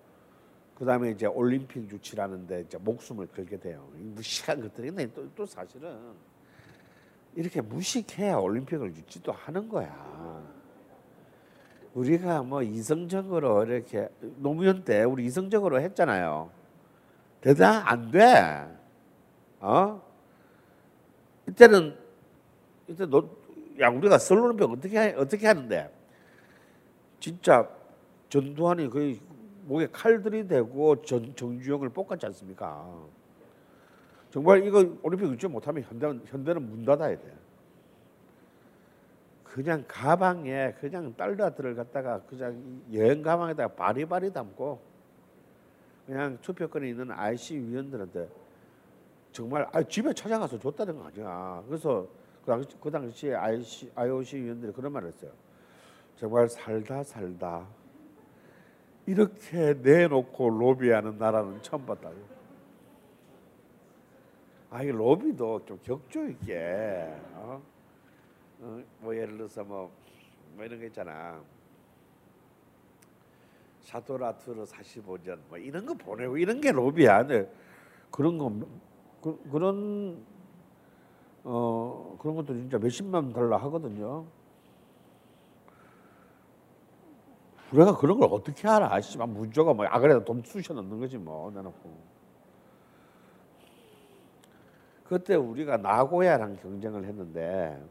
그 0.76 0.84
다음에 0.84 1.12
이제 1.12 1.26
올림픽 1.26 1.90
유치라는데 1.90 2.62
이제 2.62 2.78
목숨을 2.78 3.28
걸게 3.28 3.58
돼요. 3.58 3.88
이 3.98 4.04
무식한 4.04 4.62
것들이 4.62 4.90
근데 4.90 5.12
또, 5.14 5.30
또 5.34 5.46
사실은 5.46 5.98
이렇게 7.36 7.62
무식해야 7.62 8.36
올림픽을 8.36 8.96
유치도 8.96 9.32
하는 9.32 9.70
거야. 9.70 10.44
우리가 11.94 12.44
뭐 12.44 12.62
이성적으로 12.62 13.64
이렇게 13.64 14.10
노무현 14.36 14.84
때 14.84 15.04
우리 15.04 15.26
이성적으로 15.26 15.80
했잖아요. 15.80 16.50
대단 17.40 17.84
안 17.86 18.12
돼. 18.12 18.68
어? 19.66 20.00
이때는 21.50 21.98
이때 22.88 23.06
너, 23.08 23.28
야 23.80 23.90
우리가 23.90 24.20
설올림픽 24.20 24.70
어떻게 24.70 24.98
하- 24.98 25.20
어떻게 25.20 25.48
하는데 25.48 25.92
진짜 27.20 27.68
전두환이 28.30 28.90
거의 28.90 29.20
목에 29.64 29.88
칼들이 29.92 30.48
대고 30.48 31.02
전, 31.02 31.36
정주영을 31.36 31.90
볶았지 31.90 32.28
않습니까? 32.28 32.88
정말 34.30 34.64
이거 34.66 34.86
올림픽 35.02 35.28
유치 35.32 35.48
못하면 35.48 35.82
현대는 35.84 36.22
현대는 36.26 36.62
문 36.62 36.86
닫아야 36.86 37.18
돼. 37.18 37.34
그냥 39.44 39.84
가방에 39.88 40.74
그냥 40.80 41.16
달러들을 41.16 41.74
갖다가 41.76 42.22
그냥 42.24 42.82
여행 42.94 43.24
가방에다가 43.24 43.74
바리바리 43.74 44.32
담고 44.32 44.80
그냥 46.06 46.38
투표권이 46.42 46.90
있는 46.90 47.10
IC 47.10 47.58
위원들한테 47.58 48.30
정말 49.36 49.68
아, 49.74 49.84
집에 49.84 50.14
찾아가서 50.14 50.58
줬다는 50.58 50.98
거 50.98 51.08
아니야. 51.08 51.62
그래서 51.68 52.08
그 52.46 52.52
당시 52.52 52.70
그 52.80 52.90
당시에 52.90 53.36
IC, 53.36 53.92
IOC 53.94 54.38
위원들이 54.38 54.72
그런 54.72 54.94
말을 54.94 55.10
했어요. 55.10 55.30
정말 56.16 56.48
살다 56.48 57.04
살다 57.04 57.68
이렇게 59.06 59.74
내놓고 59.74 60.50
로비하는 60.50 61.18
나라는 61.18 61.62
처음 61.62 61.86
봤다. 61.86 62.12
아, 64.70 64.82
이 64.82 64.88
로비도 64.88 65.66
좀 65.66 65.80
격조 65.84 66.30
있게, 66.30 67.14
어? 67.34 67.62
어, 68.62 68.84
뭐 69.00 69.16
예를 69.16 69.36
들어서 69.38 69.66
뭐, 69.66 69.92
뭐 70.54 70.64
이런 70.64 70.80
거 70.80 70.86
있잖아. 70.86 71.42
샤토라투르 73.82 74.64
45년 74.64 75.40
뭐 75.50 75.58
이런 75.58 75.86
거 75.86 75.94
보내고 75.94 76.38
이런 76.38 76.62
게 76.62 76.72
로비야. 76.72 77.28
근데 77.28 77.54
그런 78.10 78.38
거 78.38 78.50
그, 79.26 79.42
그런 79.50 80.24
어 81.44 82.16
그런 82.20 82.36
것도 82.36 82.54
진짜 82.54 82.78
몇십만 82.78 83.34
달러 83.34 83.58
하거든요. 83.58 84.24
우리가 87.74 87.98
그런 87.98 88.20
걸 88.20 88.30
어떻게 88.32 88.68
알아? 88.68 89.02
씨발 89.02 89.28
문조가 89.28 89.74
뭐 89.74 89.88
아그래도 89.88 90.24
돈 90.24 90.44
쑤셔 90.44 90.76
넣는 90.76 91.00
거지 91.00 91.18
뭐 91.18 91.50
내놓고. 91.50 92.16
그때 95.06 95.34
우리가 95.34 95.78
나고야랑 95.78 96.58
경쟁을 96.58 97.06
했는데 97.06 97.84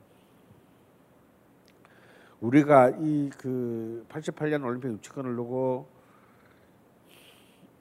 우리가 2.40 2.90
이 3.01 3.31
그 3.39 4.06
88년 4.09 4.65
올림픽 4.65 4.93
유치권을 4.93 5.35
두고 5.35 5.89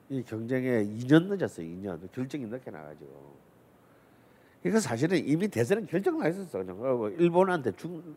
이 0.09 0.23
경쟁에 0.23 0.83
2년 0.83 1.27
늦었어요. 1.27 1.67
2년 1.67 2.11
결정이 2.11 2.45
늦게 2.47 2.71
나가지고. 2.71 3.42
이거 4.65 4.79
사실은 4.79 5.17
이미 5.25 5.47
대선은 5.47 5.87
결정 5.87 6.17
나 6.17 6.27
있었어. 6.29 6.59
그냥 6.59 6.77
그리고 6.79 7.09
일본한테 7.09 7.71
중, 7.73 8.15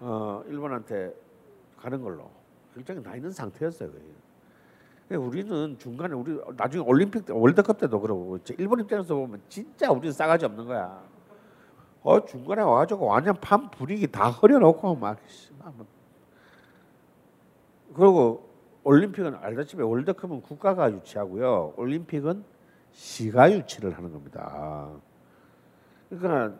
어 0.00 0.42
일본한테 0.46 1.14
가는 1.76 2.00
걸로 2.00 2.30
결정이 2.74 3.02
나 3.02 3.16
있는 3.16 3.30
상태였어요. 3.30 3.90
근데 5.08 5.16
우리는 5.16 5.76
중간에 5.78 6.14
우리 6.14 6.38
나중에 6.56 6.82
올림픽 6.84 7.26
때 7.26 7.32
월드컵 7.32 7.78
때도 7.78 8.00
그러고 8.00 8.38
일본 8.58 8.80
입장에서 8.80 9.14
보면 9.14 9.42
진짜 9.48 9.90
우리는 9.90 10.12
싸가지 10.12 10.46
없는 10.46 10.66
거야. 10.66 11.02
어 12.02 12.24
중간에 12.24 12.62
와가지고 12.62 13.06
완전 13.06 13.34
판 13.40 13.70
분위기 13.70 14.06
다 14.06 14.30
흐려놓고 14.30 14.94
막 14.94 15.18
뭐. 15.76 15.86
그리고 17.94 18.48
올림픽은 18.84 19.34
알다시피 19.34 19.82
월드컵은 19.82 20.40
국가가 20.42 20.90
유치하고요. 20.90 21.74
올림픽은 21.76 22.44
시가 22.92 23.52
유치를 23.52 23.96
하는 23.96 24.12
겁니다. 24.12 24.90
그러니까 26.10 26.58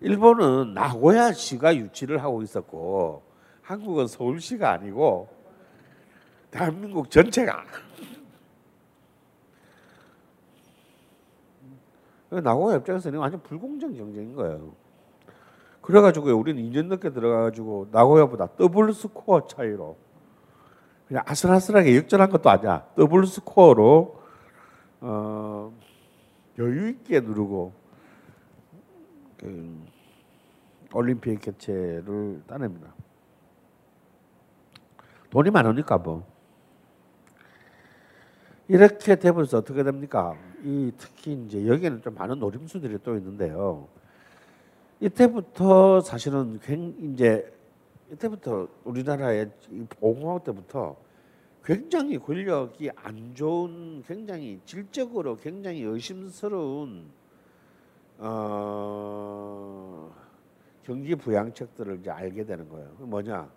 일본은 0.00 0.74
나고야 0.74 1.32
시가 1.32 1.76
유치를 1.76 2.22
하고 2.22 2.42
있었고 2.42 3.22
한국은 3.62 4.06
서울시가 4.06 4.70
아니고 4.70 5.28
대한민국 6.50 7.10
전체가 7.10 7.64
나고야 12.30 12.76
입장에서는 12.76 13.18
완전 13.18 13.42
불공정 13.42 13.94
경쟁인 13.94 14.34
거예요. 14.34 14.74
그래가지고 15.82 16.30
우리는 16.32 16.62
2년 16.62 16.86
넘게 16.86 17.10
들어가가지고 17.10 17.88
나고야보다 17.90 18.56
더블 18.56 18.94
스코어 18.94 19.46
차이로 19.48 19.96
그냥 21.08 21.24
아슬아슬하게 21.26 21.96
역전한 21.96 22.30
것도 22.30 22.48
아니야. 22.48 22.86
더블 22.96 23.26
스코어로 23.26 24.22
어, 25.00 25.72
여유 26.58 26.88
있게 26.88 27.20
누르고 27.20 27.81
그, 29.42 29.76
올림픽 30.94 31.40
개최를 31.40 32.42
따냅니다. 32.46 32.94
돈이 35.30 35.50
많으니까 35.50 35.98
뭐. 35.98 36.24
이렇게 38.68 39.16
되면서 39.16 39.58
어떻게 39.58 39.82
됩니까? 39.82 40.36
이 40.62 40.92
특히 40.96 41.32
이제 41.32 41.66
여기에는 41.66 42.02
좀 42.02 42.14
많은 42.14 42.38
노림수들이 42.38 42.98
또 43.02 43.16
있는데요. 43.16 43.88
이때부터 45.00 46.00
사실은 46.00 46.60
굉 46.62 46.94
이제 47.12 47.52
이때부터 48.12 48.68
우리나라의 48.84 49.50
이 49.70 49.84
보공화국 49.98 50.44
때부터 50.44 50.96
굉장히 51.64 52.18
권력이 52.18 52.90
안 52.94 53.34
좋은 53.34 54.02
굉장히 54.06 54.60
질적으로 54.64 55.36
굉장히 55.36 55.82
의심스러운 55.82 57.10
어, 58.24 60.12
경기 60.84 61.16
부양책들을 61.16 61.98
이제 61.98 62.10
알게 62.10 62.44
되는 62.44 62.68
거예요. 62.68 62.94
그 62.96 63.02
뭐냐? 63.02 63.50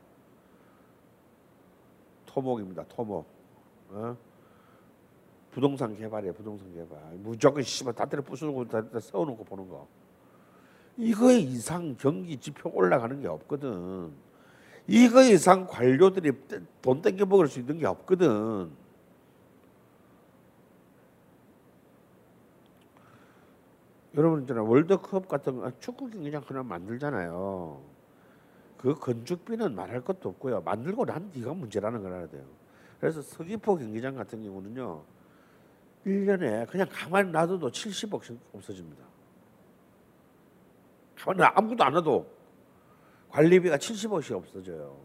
토목입니다. 2.26 2.84
토목. 2.90 3.28
어? 3.90 4.18
부동산 5.52 5.96
개발이에요. 5.96 6.34
부동산 6.34 6.74
개발. 6.74 7.00
무조건 7.20 7.62
씨발 7.62 7.94
다 7.94 8.06
때려 8.06 8.24
부수고 8.24 8.68
다 8.68 8.82
때려 8.82 9.00
세워놓고 9.00 9.44
보는 9.44 9.70
거. 9.70 9.88
이거 10.98 11.32
이상 11.32 11.96
경기 12.00 12.36
지표 12.38 12.72
올라가는 12.74 13.22
게 13.22 13.28
없거든. 13.28 14.12
이거 14.88 15.22
이상 15.22 15.68
관료들이 15.68 16.32
돈 16.82 17.02
땡겨 17.04 17.26
먹을 17.28 17.48
수 17.48 17.60
있는 17.60 17.78
게 17.78 17.86
없거든. 17.86 18.72
여러분 24.16 24.42
있잖아 24.42 24.64
월드컵 24.64 25.28
같은 25.28 25.58
거 25.58 25.72
축구 25.80 26.10
경기장 26.10 26.42
하나 26.46 26.64
만들잖아요. 26.64 27.82
그 28.78 28.96
건축비는 28.96 29.76
말할 29.76 30.02
것도 30.02 30.30
없고요. 30.30 30.62
만들고 30.62 31.06
난 31.06 31.32
뒤가 31.32 31.54
문제라는 31.54 32.02
걸 32.02 32.14
알아야 32.14 32.28
돼요. 32.28 32.44
그래서 33.00 33.22
서귀포 33.22 33.78
경기장 33.78 34.16
같은 34.16 34.44
경우는요. 34.44 35.04
1년에 36.06 36.70
그냥 36.70 36.88
가만히 36.92 37.32
놔둬도 37.32 37.72
70억씩 37.72 38.38
없어집니다. 38.54 39.04
가만히 41.16 41.44
아무것도 41.44 41.84
안 41.84 41.98
해도 41.98 42.28
관리비가 43.30 43.78
70억씩 43.78 44.36
없어져요. 44.36 44.98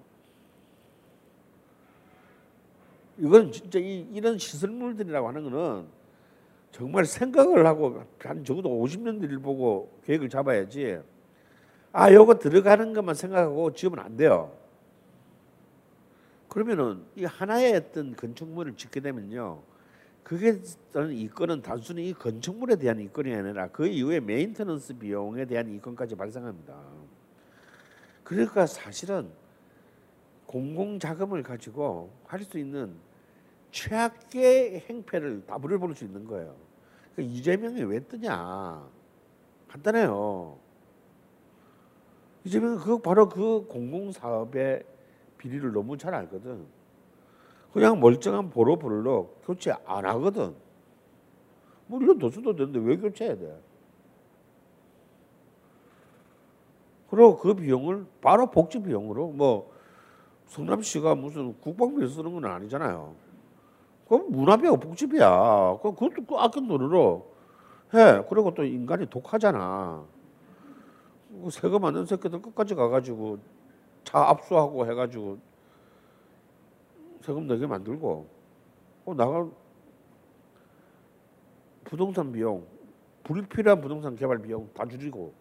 이건 3.19 3.51
진짜 3.51 3.78
이, 3.78 4.01
이런 4.12 4.39
시설물들이라고 4.39 5.28
하는 5.28 5.51
거는 5.51 5.89
정말 6.72 7.05
생각을 7.05 7.66
하고 7.66 8.02
한 8.20 8.44
적어도 8.44 8.68
50년 8.70 9.20
뒤를 9.20 9.38
보고 9.38 9.98
계획을 10.05 10.28
잡아야지. 10.28 11.01
아, 11.92 12.12
요거 12.12 12.38
들어가는 12.38 12.92
것만 12.92 13.14
생각하고 13.14 13.72
지으면 13.72 13.98
안 13.98 14.16
돼요. 14.16 14.52
그러면은 16.48 17.02
이 17.16 17.24
하나의 17.24 17.74
어떤 17.74 18.14
건축물을 18.14 18.76
짓게 18.76 19.01
되면요. 19.01 19.62
그게 20.22 20.60
이권은 21.12 21.62
단순히 21.62 22.09
이 22.09 22.12
건축물에 22.14 22.76
대한 22.76 23.01
이권이 23.01 23.35
아니라 23.34 23.68
그 23.68 23.86
이후에 23.86 24.20
maintenance 24.20 24.98
비용에 24.98 25.44
대한 25.47 25.68
이권까지 25.68 26.14
발생합니다. 26.14 26.74
그러니까 28.22 28.66
사실은 28.66 29.28
공공 30.47 30.98
자금을 30.98 31.42
가지고 31.42 32.10
할 32.26 32.44
수 32.44 32.59
있는 32.59 32.94
최악의 33.70 34.84
행패를 34.88 35.47
다 35.47 35.78
부릴 35.78 35.97
수 35.97 36.05
있는 36.05 36.24
거예요. 36.26 36.55
그러니까 37.14 37.36
이재명이 37.36 37.82
왜 37.84 38.01
뜨냐? 38.01 38.86
간단해요. 39.68 40.59
이재명은 42.44 42.78
그 42.78 42.98
바로 42.98 43.28
그 43.28 43.66
공공 43.68 44.12
사업의 44.12 44.84
비리를 45.38 45.72
너무 45.72 45.97
잘 45.97 46.14
알거든. 46.14 46.66
그냥 47.72 48.01
멀쩡한 48.01 48.51
보로불로 48.51 49.36
교체 49.44 49.72
안 49.84 50.05
하거든. 50.06 50.55
물론 51.86 52.18
도수도 52.18 52.55
되는데 52.55 52.78
왜 52.80 52.97
교체해야 52.97 53.36
돼? 53.36 53.60
그리고 57.10 57.36
그 57.38 57.55
비용을 57.55 58.06
바로 58.20 58.51
복지 58.51 58.80
비용으로 58.80 59.28
뭐 59.28 59.72
성남시가 60.47 61.16
무슨 61.16 61.59
국방비를 61.60 62.09
쓰는 62.09 62.32
건 62.32 62.44
아니잖아요. 62.44 63.14
그럼 64.11 64.32
문화비하고 64.32 64.78
복지비야. 64.78 65.78
그 65.81 65.95
그것도 65.95 66.24
그 66.27 66.35
아껴 66.35 66.61
돈으로 66.61 67.32
해. 67.95 68.20
그리고 68.28 68.53
또 68.53 68.65
인간이 68.65 69.09
독하잖아. 69.09 70.05
그 71.45 71.51
세금 71.51 71.85
안 71.85 71.95
낸 71.95 72.05
새끼들 72.05 72.43
끝까지 72.43 72.74
가가지고 72.74 73.39
차 74.03 74.19
압수하고 74.19 74.85
해가지고 74.91 75.39
세금 77.20 77.47
내게 77.47 77.69
만들고 77.69 78.27
어, 79.05 79.15
나가 79.15 79.49
부동산 81.85 82.32
비용 82.32 82.66
불필요한 83.23 83.81
부동산 83.81 84.16
개발 84.16 84.39
비용 84.39 84.69
다 84.74 84.85
줄이고 84.87 85.32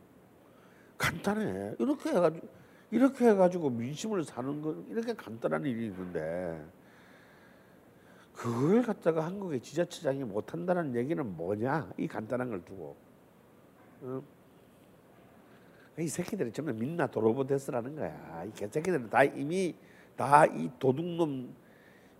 간단해 0.99 1.73
이렇게 1.79 2.09
해가지고 2.11 2.47
이렇게 2.91 3.29
해가지고 3.29 3.69
민심을 3.71 4.23
사는 4.23 4.61
건 4.61 4.85
이렇게 4.89 5.13
간단한 5.13 5.65
일이 5.65 5.87
있는데 5.87 6.63
그걸 8.39 8.81
갖다가 8.83 9.25
한국의 9.25 9.59
지자체장이 9.59 10.23
못한다는 10.23 10.95
얘기는 10.95 11.35
뭐냐? 11.35 11.91
이 11.97 12.07
간단한 12.07 12.47
걸 12.49 12.63
두고. 12.63 12.95
어? 14.03 14.23
이 15.99 16.07
새끼들이 16.07 16.49
전부 16.53 16.71
민나 16.71 17.07
도로보데스라는 17.07 17.97
거야. 17.97 18.45
이 18.45 18.51
개새끼들은 18.53 19.09
다 19.09 19.25
이미 19.25 19.75
다 20.15 20.45
이 20.45 20.69
도둑놈 20.79 21.53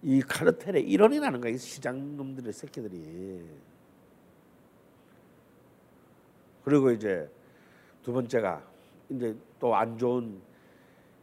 이 0.01 0.21
카르텔의 0.21 0.83
일원이라는 0.89 1.39
거야 1.39 1.53
이 1.53 1.57
시장놈들의 1.57 2.51
새끼들이. 2.51 3.45
그리고 6.65 6.91
이제 6.91 7.29
두 8.03 8.11
번째가 8.11 8.61
이제 9.09 9.37
또 9.57 9.73
안 9.73 9.97
좋은 9.97 10.41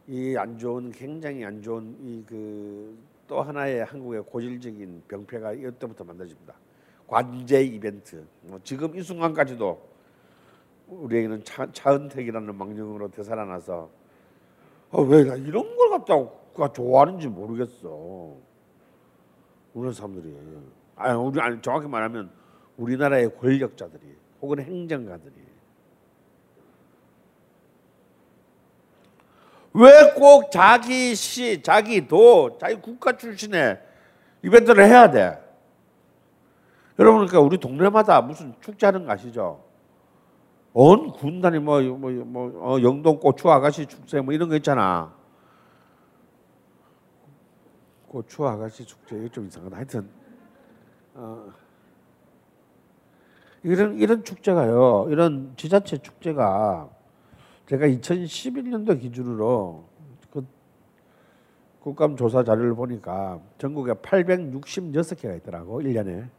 이 0.07 0.35
안 0.35 0.57
좋은 0.57 0.91
굉장히 0.91 1.45
안 1.45 1.61
좋은 1.61 1.95
이 2.01 2.23
그 2.25 2.97
또 3.27 3.41
하나의 3.41 3.83
한국의 3.85 4.23
고질적인 4.23 5.03
병폐가 5.07 5.53
이때부터 5.53 6.03
만들어집니다. 6.03 6.53
관제 7.07 7.63
이벤트. 7.63 8.25
뭐 8.41 8.59
지금 8.63 8.95
이 8.95 9.01
순간까지도 9.01 9.79
우리에게는 10.87 11.43
차, 11.43 11.69
차은택이라는 11.71 12.55
망령으로 12.55 13.11
되살아나서 13.11 13.89
아, 14.91 15.01
왜나 15.01 15.35
이런 15.35 15.75
걸 15.75 15.89
갖다가 15.89 16.71
좋아하는지 16.71 17.27
모르겠어. 17.27 18.35
우리 19.73 19.93
사람들이 19.93 20.35
아니 20.95 21.17
우리 21.17 21.39
아니 21.41 21.61
정확히 21.61 21.87
말하면 21.87 22.31
우리나라의 22.77 23.37
권력자들이 23.37 24.15
혹은 24.41 24.59
행정가들이 24.59 25.46
왜 29.73 30.13
꼭 30.15 30.49
자기 30.51 31.13
시, 31.15 31.61
자기 31.61 32.07
도, 32.07 32.57
자기 32.59 32.75
국가 32.75 33.15
출신의 33.15 33.79
이벤트를 34.43 34.85
해야 34.85 35.09
돼? 35.11 35.43
여러분 36.99 37.27
그러니까 37.27 37.41
우리 37.41 37.57
동네마다 37.59 38.21
무슨 38.21 38.55
축제하는 38.59 39.05
거 39.05 39.11
아시죠? 39.11 39.63
온 40.73 41.11
군단이 41.11 41.59
뭐뭐 41.59 41.97
뭐, 41.97 42.11
뭐 42.11 42.75
어, 42.75 42.81
영동 42.81 43.19
고추 43.19 43.49
아가씨 43.51 43.85
축제 43.85 44.19
뭐 44.21 44.33
이런 44.33 44.49
거 44.49 44.55
있잖아. 44.55 45.13
고추 48.07 48.45
아가씨 48.47 48.85
축제 48.85 49.15
이거 49.17 49.27
좀 49.29 49.47
이상하다. 49.47 49.75
하여튼 49.75 50.09
어, 51.13 51.51
이런 53.63 53.97
이런 53.97 54.23
축제가요. 54.23 55.07
이런 55.09 55.53
지자체 55.55 55.97
축제가 55.97 56.89
제가 57.67 57.85
2011년도 57.85 58.99
기준으로 58.99 59.85
그 60.31 60.45
국감 61.81 62.15
조사 62.15 62.43
자료를 62.43 62.73
보니까 62.75 63.41
전국에 63.57 63.93
866개가 63.93 65.37
있더라고 65.37 65.81
1년에. 65.81 66.29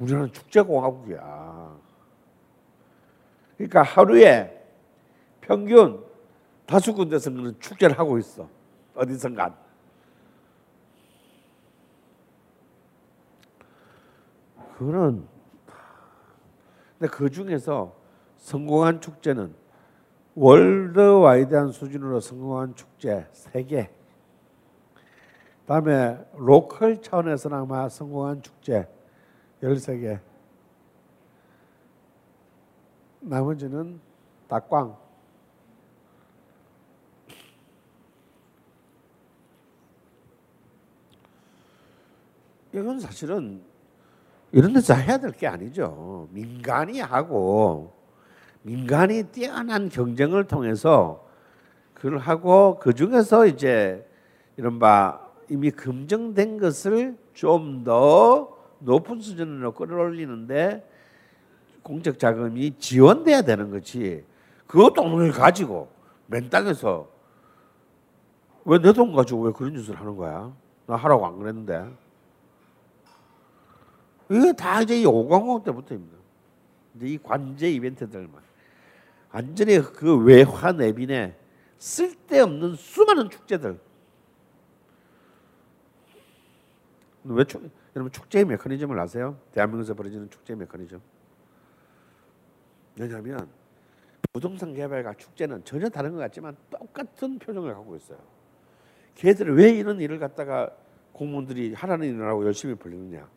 우리나라는 0.00 0.32
축제공화국이야. 0.32 1.78
그러니까 3.56 3.82
하루에 3.82 4.66
평균 5.40 6.02
다섯 6.66 6.92
군데서 6.92 7.30
는 7.30 7.54
축제를 7.60 7.98
하고 7.98 8.18
있어. 8.18 8.48
어디선가. 8.94 9.56
그거는 14.76 15.28
근데 16.98 17.12
그 17.12 17.30
중에서 17.30 17.99
성공한 18.40 19.00
축제는 19.00 19.54
월드와이드한 20.34 21.72
수준으로 21.72 22.20
성공한 22.20 22.74
축제 22.74 23.26
3개. 23.32 23.88
다음에 25.66 26.18
로컬 26.34 27.00
차원에서나마 27.00 27.88
성공한 27.88 28.42
축제 28.42 28.88
13개. 29.62 30.20
나머지는 33.20 34.00
닭광. 34.48 34.96
이건 42.72 43.00
사실은 43.00 43.62
이런 44.52 44.72
데서 44.72 44.94
해야 44.94 45.18
될 45.18 45.32
게 45.32 45.46
아니죠. 45.46 46.28
민간이 46.32 47.00
하고 47.00 47.92
민간이 48.62 49.24
뛰어난 49.24 49.88
경쟁을 49.88 50.44
통해서 50.44 51.26
그걸 51.94 52.18
하고 52.18 52.78
그 52.80 52.94
중에서 52.94 53.46
이제 53.46 54.06
이른바 54.56 55.20
이미 55.48 55.70
검증된 55.70 56.58
것을 56.58 57.16
좀 57.34 57.84
더 57.84 58.56
높은 58.80 59.20
수준으로 59.20 59.72
끌어올리는데 59.72 60.86
공적 61.82 62.18
자금이 62.18 62.78
지원돼야 62.78 63.42
되는 63.42 63.70
거지. 63.70 64.24
그 64.66 64.90
돈을 64.94 65.32
가지고 65.32 65.88
맨 66.26 66.48
땅에서 66.48 67.08
왜 68.64 68.78
내 68.78 68.92
돈 68.92 69.12
가지고 69.14 69.42
왜 69.42 69.52
그런 69.52 69.74
짓을 69.76 69.98
하는 69.98 70.16
거야? 70.16 70.52
나 70.86 70.96
하라고 70.96 71.26
안 71.26 71.38
그랬는데. 71.38 71.90
이게 74.30 74.52
다 74.52 74.80
이제 74.82 75.00
이 75.00 75.04
5광호 75.04 75.64
때부터입니다. 75.64 76.16
이제 76.96 77.06
이 77.06 77.18
관제 77.18 77.70
이벤트들만 77.72 78.49
완전히 79.32 79.80
그 79.80 80.16
외화 80.24 80.72
내빈에 80.72 81.36
쓸데없는 81.78 82.74
수많은 82.74 83.30
축제들. 83.30 83.78
왜 87.24 87.44
축, 87.44 87.70
여러분 87.94 88.10
축제의 88.12 88.44
메커니즘을 88.46 88.98
아세요? 88.98 89.38
대한민국에서 89.52 89.94
벌어지는 89.94 90.30
축제의 90.30 90.58
메커니즘. 90.58 91.00
왜냐하면 92.98 93.48
부동산 94.32 94.74
개발과 94.74 95.14
축제는 95.14 95.64
전혀 95.64 95.88
다른 95.88 96.12
것 96.12 96.18
같지만 96.18 96.56
똑같은 96.70 97.38
표정을 97.38 97.74
갖고 97.74 97.96
있어요. 97.96 98.18
걔들은 99.14 99.54
왜 99.54 99.70
이런 99.70 100.00
일을 100.00 100.18
갖다가 100.18 100.74
공무원들이 101.12 101.74
하라는 101.74 102.08
일을 102.08 102.26
하고 102.28 102.44
열심히 102.44 102.74
벌리느냐? 102.74 103.28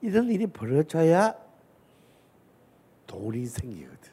이런 0.00 0.28
일이 0.30 0.46
벌어져야 0.46 1.34
돈이 3.06 3.46
생기거든. 3.46 4.11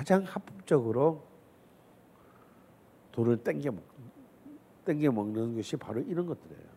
가장 0.00 0.22
합법적으로 0.22 1.22
돈을 3.12 3.36
땡겨 3.36 3.70
먹, 3.70 3.84
땡겨 4.86 5.12
먹는 5.12 5.56
것이 5.56 5.76
바로 5.76 6.00
이런 6.00 6.24
것들이에요. 6.24 6.70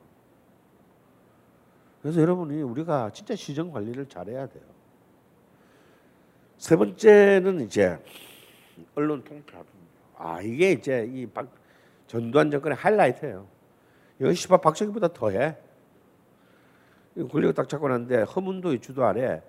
그래서 2.01 2.19
여러분이 2.19 2.61
우리가 2.63 3.11
진짜 3.11 3.33
시정 3.33 3.71
관리를 3.71 4.09
잘해야 4.09 4.45
돼요. 4.45 4.65
세 6.57 6.75
번째는 6.75 7.61
이제 7.61 7.97
언론 8.93 9.23
통폐합. 9.23 9.65
아 10.17 10.41
이게 10.41 10.73
이제 10.73 11.09
이 11.09 11.25
박, 11.25 11.49
전두환 12.07 12.51
정권의 12.51 12.75
하이라이트예요. 12.75 13.47
이건 14.19 14.33
시바 14.33 14.57
박정희보다 14.57 15.13
더해. 15.13 15.55
권력을 17.31 17.53
딱 17.53 17.69
잡고 17.69 17.87
났는데 17.87 18.23
허문도의 18.23 18.81
주도 18.81 19.05
아래 19.05 19.41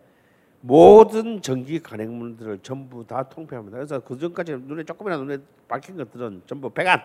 모든 0.67 1.43
정기 1.43 1.79
간행물들을 1.79 2.61
전부 2.61 3.07
다 3.07 3.23
통폐합니다. 3.23 3.77
그래서 3.77 4.01
그 4.01 4.17
전까지 4.19 4.57
눈에 4.57 4.83
조금이나 4.83 5.19
눈에 5.19 5.37
박힌 5.69 5.95
것들은 5.99 6.43
전부 6.47 6.71
배관, 6.71 7.03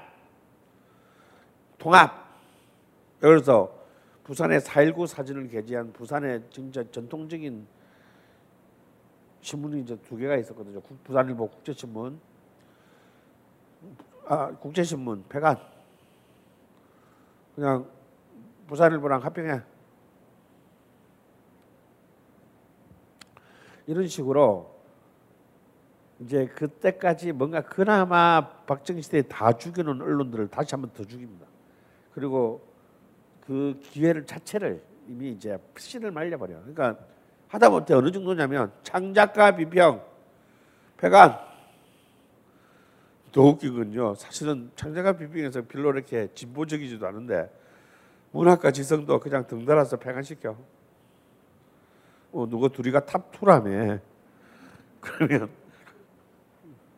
통합. 1.78 2.30
그래서 3.20 3.70
부산의 4.24 4.62
4.19 4.62 5.08
사진을 5.08 5.50
게재한 5.50 5.92
부산의 5.92 6.44
진짜 6.50 6.90
전통적인 6.90 7.68
신문이 9.42 9.82
이제 9.82 9.98
두 10.08 10.16
개가 10.16 10.38
있었거든요. 10.38 10.80
국- 10.80 11.04
부산일보 11.04 11.50
국제신문, 11.50 12.18
아 14.26 14.52
국제신문 14.52 15.26
배관. 15.28 15.58
그냥 17.56 17.86
부산일보랑 18.68 19.22
합병해. 19.22 19.62
이런 23.90 24.08
식으로 24.08 24.72
이제 26.20 26.46
그때까지 26.46 27.32
뭔가 27.32 27.62
그나마 27.62 28.48
박정희 28.68 29.02
시대에 29.02 29.24
다 29.24 29.52
죽여놓은 29.52 30.00
언론들을 30.00 30.50
다시 30.50 30.76
한번 30.76 30.92
더 30.94 31.04
죽입니다. 31.04 31.48
그리고 32.14 32.62
그 33.42 33.80
기회를 33.82 34.28
자체를 34.28 34.84
이미 35.08 35.32
이제 35.32 35.58
씨를 35.76 36.12
말려버려. 36.12 36.60
그러니까 36.60 37.00
하다못해 37.48 37.96
어느 37.96 38.12
정도냐면 38.12 38.72
창작과 38.84 39.56
비평, 39.56 40.04
폐간. 40.98 41.40
더 43.32 43.42
웃긴 43.42 43.76
건요. 43.76 44.14
사실은 44.14 44.70
창작과 44.76 45.14
비평에서 45.14 45.64
별로 45.68 45.92
이렇게 45.92 46.28
진보적이지도 46.36 47.08
않은데 47.08 47.52
문학과 48.34 48.70
지성도 48.70 49.20
그냥 49.20 49.48
덩달아서 49.48 49.98
폐간시켜. 49.98 50.56
어, 52.32 52.48
누가 52.48 52.68
둘이가 52.68 53.06
top 53.06 53.32
two라며. 53.32 54.00
그러면 55.02 55.50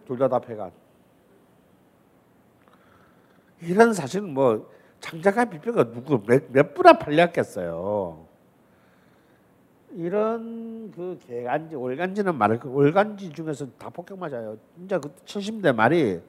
둘다다 0.05 0.39
폐간. 0.39 0.71
이런 3.61 3.93
사실은 3.93 4.33
뭐 4.33 4.69
창작과 4.99 5.45
비평과 5.45 5.91
누구 5.91 6.23
몇, 6.25 6.51
몇 6.51 6.73
분이나 6.73 6.97
팔렸겠어요. 6.97 8.25
이런 9.93 10.91
그 10.91 11.19
개간지 11.27 11.75
월간지는 11.75 12.35
말을 12.35 12.59
그 12.59 12.71
월간지 12.71 13.31
중에서 13.31 13.67
다 13.77 13.89
폭격 13.89 14.17
맞아요. 14.17 14.57
진짜 14.75 14.99
그 14.99 15.13
70대 15.25 15.75
말이 15.75 16.21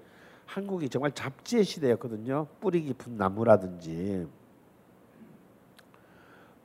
한국이 0.47 0.89
정말 0.89 1.13
잡지의 1.13 1.65
시대였거든요. 1.65 2.47
뿌리 2.61 2.83
깊은 2.83 3.17
나무라든지 3.17 4.27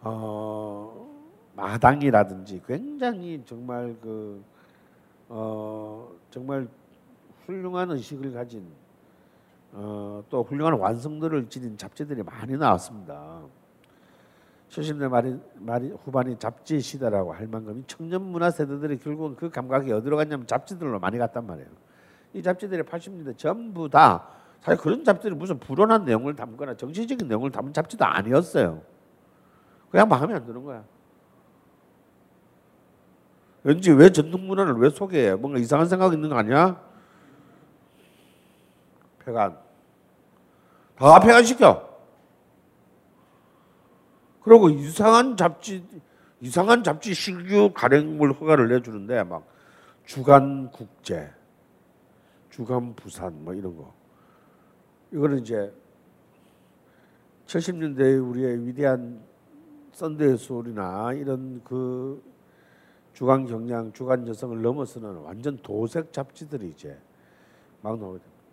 어, 0.02 1.17
마당이라든지 1.58 2.62
굉장히 2.68 3.44
정말 3.46 3.96
그 4.00 4.44
어, 5.28 6.08
정말 6.30 6.68
훌륭한 7.46 7.92
의식을 7.92 8.32
가진 8.32 8.66
어, 9.74 10.24
또 10.30 10.44
훌륭한 10.44 10.80
완성도를 10.80 11.50
지닌 11.50 11.76
잡지들이 11.76 12.24
많이 12.24 12.56
나왔습니다. 12.56 13.42
70대 14.70 15.10
말이, 15.10 15.40
말이 15.56 15.92
후반이 15.92 16.38
잡지 16.38 16.80
시대라고 16.80 17.34
할 17.34 17.48
만큼 17.48 17.80
이 17.80 17.84
청년 17.88 18.22
문화 18.22 18.52
세대들이 18.52 19.00
결국은 19.00 19.36
그 19.36 19.50
감각이 19.50 19.92
어디로 19.92 20.16
갔냐면 20.16 20.46
잡지들로 20.46 21.00
많이 21.00 21.18
갔단 21.18 21.46
말이에요. 21.46 21.70
이 22.34 22.44
잡지들이 22.44 22.84
80년대 22.84 23.38
전부 23.38 23.90
다 23.90 24.28
사실 24.62 24.82
그런 24.82 25.04
잡지들이 25.04 25.36
무슨 25.36 25.58
불온한 25.58 26.06
내용을 26.06 26.36
담거나 26.36 26.76
정치적인 26.76 27.28
내용을 27.28 27.50
담은 27.50 27.74
잡지도 27.74 28.06
아니었어요. 28.06 28.82
그냥 29.90 30.08
마음에 30.08 30.34
안 30.34 30.46
드는 30.46 30.64
거야. 30.64 30.84
왠지 33.68 33.92
왜 33.92 34.10
전통 34.10 34.48
문화를 34.48 34.76
왜 34.76 34.90
소개해? 34.90 35.36
뭔가 35.36 35.60
이상한 35.60 35.90
생각 35.90 36.14
있는 36.14 36.30
거 36.30 36.38
아니야? 36.38 36.82
폐간. 39.20 39.58
다 40.96 41.20
폐간시켜. 41.20 41.86
그리고 44.42 44.70
이상한 44.70 45.36
잡지 45.36 45.86
이상한 46.40 46.82
잡지 46.82 47.14
신규 47.14 47.74
가맹물 47.74 48.32
허가를 48.32 48.70
내주는데 48.70 49.26
막 49.26 49.46
주간 50.06 50.72
국제, 50.72 51.30
주간 52.50 52.96
부산 52.96 53.44
뭐 53.44 53.54
이런 53.54 53.76
거. 53.76 53.94
이거는 55.12 55.40
이제 55.40 55.74
70년대 57.48 58.30
우리의 58.30 58.66
위대한 58.66 59.20
썬데이 59.92 60.38
소리나 60.38 61.12
이런 61.12 61.62
그 61.66 62.37
주간 63.18 63.48
경량, 63.48 63.94
주간 63.94 64.28
여성을 64.28 64.62
넘어서는 64.62 65.22
완전 65.24 65.58
도색 65.64 66.14
잡지들이 66.14 66.70
이제 66.70 66.96
막 67.82 68.00
나오게 68.00 68.20
됩니다. 68.20 68.44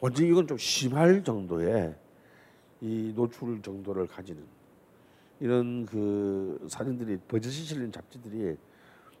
완전 0.00 0.26
이건 0.26 0.48
좀 0.48 0.58
심할 0.58 1.22
정도의 1.22 1.94
이 2.80 3.12
노출 3.14 3.62
정도를 3.62 4.08
가지는 4.08 4.42
이런 5.38 5.86
그 5.86 6.66
사진들이 6.68 7.16
버젓이 7.28 7.62
실린 7.62 7.92
잡지들이 7.92 8.56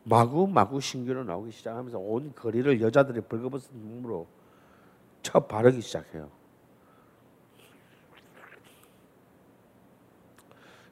마구 0.02 0.48
마구 0.48 0.80
신규로 0.80 1.22
나오기 1.22 1.52
시작하면서 1.52 2.00
온 2.00 2.32
거리를 2.34 2.80
여자들이 2.80 3.20
벌거벗은 3.20 3.78
누드로 3.78 4.26
쳐 5.22 5.38
바르기 5.38 5.80
시작해요. 5.80 6.28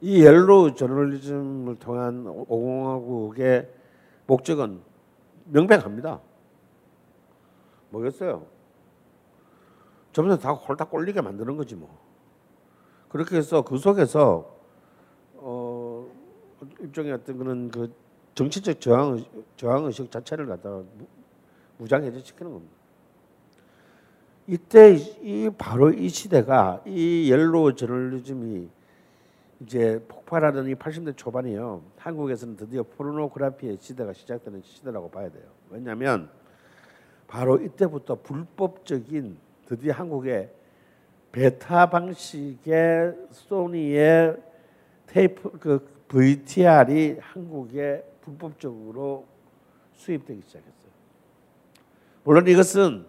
이 0.03 0.25
옐로우 0.25 0.75
저널리즘을 0.75 1.77
통한 1.77 2.27
오공화국의 2.27 3.71
목적은 4.27 4.81
명백합니다. 5.45 6.21
뭐겠어요? 7.91 8.45
전부 10.13 10.37
다 10.37 10.51
홀딱 10.51 10.91
꼴리게 10.91 11.21
만드는 11.21 11.57
거지 11.57 11.77
뭐. 11.77 11.97
그렇게 13.11 13.37
해서 13.37 13.63
그 13.63 13.79
속에서 13.79 14.53
어 15.35 16.09
일종의 16.81 17.13
어떤 17.13 17.39
그런 17.39 17.71
그 17.71 17.93
정치적 18.35 18.81
저항 18.81 19.25
저항 19.57 19.85
의식 19.85 20.11
자체를 20.11 20.47
갖다가 20.47 20.79
무- 20.79 21.07
무장해제시키는 21.79 22.53
겁니다. 22.53 22.75
이때 24.49 24.97
이 24.97 25.49
바로 25.57 25.93
이 25.93 26.09
시대가 26.09 26.83
이 26.87 27.31
옐로우 27.31 27.77
저널리즘이 27.77 28.69
이제 29.63 30.05
폭발하던 30.09 30.69
이 30.69 30.75
80대 30.75 31.17
초반이요. 31.17 31.83
한국에서는 31.97 32.57
드디어 32.57 32.83
포르노그래피의 32.83 33.79
시대가 33.81 34.13
시작되는 34.13 34.63
시대라고 34.63 35.11
봐야 35.11 35.31
돼요. 35.31 35.45
왜냐하면 35.71 36.29
바로 37.29 37.59
이때부터 37.59 38.17
불법적인 38.23 39.37
드디어 39.67 39.93
한국에 39.95 40.53
베타 41.31 41.89
방식의 41.89 43.15
소니의 43.31 44.37
테이프 45.07 45.51
그 45.59 45.89
VTR이 46.09 47.19
한국에 47.21 48.05
불법적으로 48.21 49.27
수입되기 49.95 50.43
시작했어요. 50.43 50.93
물론 52.25 52.47
이것은 52.49 53.07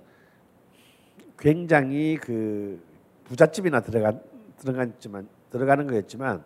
굉장히 1.38 2.18
그 2.22 2.82
부잣집이나 3.26 3.82
들어가 3.82 4.18
들어갔지만 4.58 5.28
들어가는 5.54 5.88
거였지만 5.88 6.44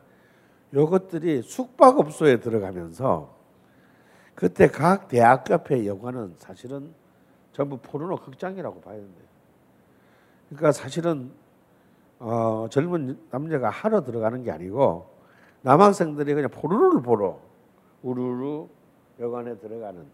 이것들이 0.73 1.41
숙박업소에 1.41 2.39
들어가면서 2.41 3.35
그때 4.35 4.67
각 4.67 5.07
대학 5.07 5.49
옆에 5.49 5.87
여관은 5.87 6.35
사실은 6.37 6.93
전부 7.53 7.77
포르노 7.77 8.17
극장이라고 8.17 8.81
봐야 8.81 8.97
된대요. 8.97 9.25
그러니까 10.49 10.71
사실은 10.71 11.31
어, 12.19 12.67
젊은 12.69 13.17
남자가 13.31 13.69
하러 13.69 14.03
들어가는 14.03 14.43
게 14.43 14.51
아니고 14.51 15.09
남학생들이 15.61 16.33
그냥 16.33 16.49
포르노를 16.49 17.01
보러 17.01 17.39
우르르 18.03 18.67
여관에 19.19 19.57
들어가는 19.57 20.05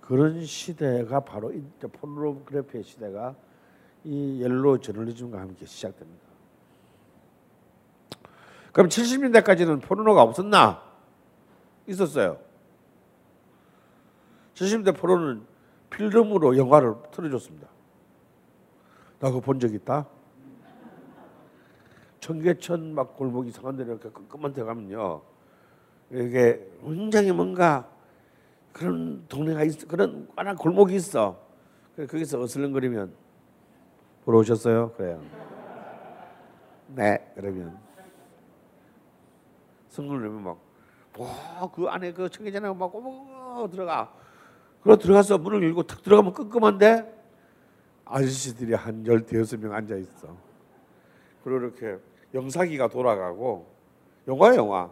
그런 0.00 0.44
시대가 0.44 1.20
바로 1.20 1.52
이 1.52 1.62
포르노그래피의 1.80 2.84
시대가 2.84 3.34
이 4.04 4.42
옐로우 4.42 4.80
저널리즘과 4.80 5.40
함께 5.40 5.64
시작됩니다. 5.64 6.33
그럼 8.74 8.88
70년대까지는 8.88 9.80
포르노가 9.80 10.20
없었나? 10.22 10.82
있었어요. 11.86 12.38
70년대 14.54 14.96
포르노는 14.98 15.42
필름으로 15.90 16.56
영화를 16.58 16.94
틀어줬습니다. 17.12 17.68
나 19.20 19.28
그거 19.28 19.40
본 19.40 19.60
적 19.60 19.72
있다. 19.72 20.06
청계천 22.18 22.94
막 22.94 23.16
골목 23.16 23.46
이상한 23.46 23.76
데를 23.76 23.92
이렇게 23.92 24.08
쪼끄만 24.08 24.52
데 24.52 24.64
가면요. 24.64 25.22
이게 26.10 26.66
굉장히 26.82 27.30
뭔가 27.30 27.88
그런 28.72 29.24
동네가 29.28 29.62
있어. 29.64 29.86
그런 29.86 30.26
워낙 30.36 30.54
골목이 30.56 30.96
있어. 30.96 31.38
거기서 31.96 32.40
어슬렁거리면 32.40 33.14
보러 34.24 34.38
오셨어요? 34.38 34.90
그래요. 34.92 35.22
네. 36.88 37.30
그러면 37.36 37.78
내면 40.02 40.42
막, 40.42 40.58
와, 41.18 41.70
그 41.72 41.86
안에 41.86 42.12
그 42.12 42.28
청계천에 42.28 42.72
막 42.72 42.90
꼬박 42.90 43.70
들어가. 43.70 44.12
그러 44.82 44.96
들어가서 44.96 45.38
문을 45.38 45.62
열고 45.62 45.84
탁 45.84 46.02
들어가면 46.02 46.32
끔끔한데 46.32 47.14
아저씨들이 48.04 48.74
한 48.74 49.06
열대여섯 49.06 49.60
명 49.60 49.72
앉아 49.72 49.96
있어. 49.96 50.36
그리고 51.42 51.60
이렇게 51.60 51.98
영사기가 52.34 52.88
돌아가고 52.88 53.66
영화 54.28 54.54
영화. 54.56 54.90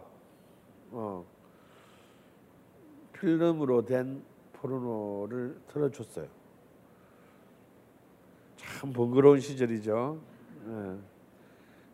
어. 0.91 1.25
필름으로 3.13 3.85
된 3.85 4.23
포르노를 4.53 5.59
틀어줬어요. 5.67 6.27
참 8.57 8.93
번거로운 8.93 9.39
시절이죠. 9.39 10.19
예. 10.67 10.97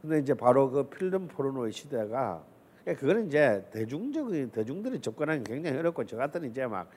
근데 0.02 0.20
이제 0.20 0.34
바로 0.34 0.70
그 0.70 0.84
필름 0.90 1.28
포르노의 1.28 1.72
시대가 1.72 2.44
예, 2.44 2.59
그거는 2.96 3.28
이제 3.28 3.66
대중적인 3.72 4.52
대중들이 4.52 5.00
접근하기 5.00 5.44
굉장히 5.44 5.78
어렵고 5.78 6.06
저 6.06 6.18
같은 6.18 6.44
이제 6.46 6.66
막 6.66 6.90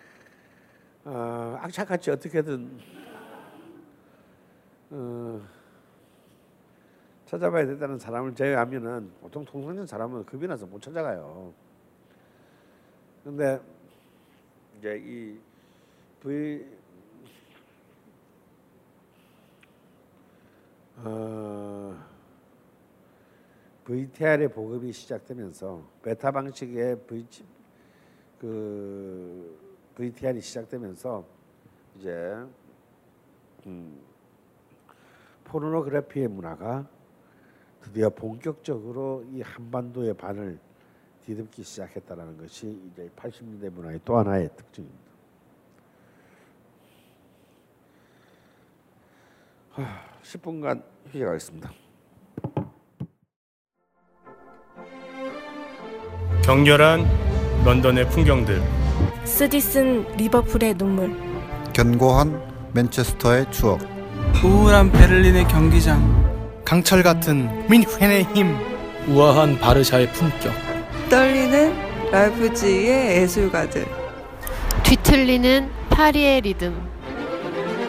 어, 1.05 1.59
악착같이 1.61 2.11
어떻게든 2.11 2.79
어, 4.91 5.41
찾아봐야 7.27 7.67
된다는 7.67 7.99
사람을 7.99 8.35
제외하면은 8.35 9.11
보통 9.21 9.45
통상적 9.45 9.89
사람은 9.89 10.27
겁이 10.27 10.47
나서 10.47 10.67
못 10.67 10.81
찾아가요. 10.83 11.53
근데 13.25 13.61
이제 14.79 15.01
이 15.05 15.39
V 16.21 16.67
어, 20.99 22.12
VTR의 23.93 24.49
보급이 24.49 24.91
시작되면서 24.91 25.87
베타 26.03 26.31
방식의 26.31 27.05
V 27.07 27.27
그 28.41 29.59
VTR이 29.95 30.41
시작되면서 30.41 31.27
이제 31.99 32.43
음, 33.67 34.01
포르노그래피의 35.45 36.29
문화가 36.29 36.89
드디어 37.83 38.09
본격적으로 38.09 39.27
이 39.31 39.43
한반도의 39.43 40.15
반을 40.15 40.59
뒤덮기 41.27 41.63
시작했다는 41.63 42.39
것이 42.39 42.81
이제 42.91 43.11
80년대 43.15 43.71
문화의 43.71 44.01
또 44.07 44.17
하나의 44.17 44.49
특징입니다. 44.57 45.13
하, 49.73 50.21
10분간 50.23 50.83
휴식하겠습니다. 51.09 51.92
격렬한 56.43 57.09
런던의 57.65 58.11
풍경들. 58.11 58.61
쓰디쓴 59.25 60.17
리버풀의 60.17 60.75
눈물. 60.75 61.17
견고한 61.73 62.43
맨체스터의 62.73 63.47
추억. 63.53 63.81
우울한 64.43 64.91
베를린의 64.91 65.47
경기장. 65.47 66.03
강철 66.65 67.05
같은 67.05 67.65
민헨의 67.69 68.25
힘. 68.35 68.57
우아한 69.07 69.61
바르샤의 69.61 70.13
품격. 70.13 70.53
떨리는 71.09 72.11
라이프지히의 72.11 73.23
예술가들. 73.23 73.87
뒤틀리는 74.83 75.71
파리의 75.91 76.41
리듬. 76.41 76.75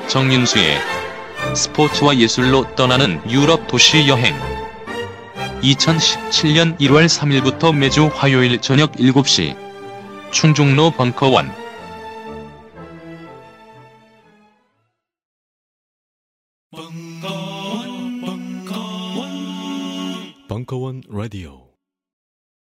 정윤수의 0.08 0.78
스포츠와 1.56 2.16
예술로 2.18 2.76
떠나는 2.76 3.20
유럽 3.32 3.68
도시 3.68 4.08
여행 4.08 4.36
2017년 5.64 6.78
1월 6.78 7.08
3일부터 7.08 7.74
매주 7.74 8.08
화요일 8.14 8.60
저녁 8.60 8.92
7시. 8.94 9.56
충중로 10.32 10.92
벙커원. 10.92 11.50
벙커원 20.50 21.02
라디오 21.10 21.73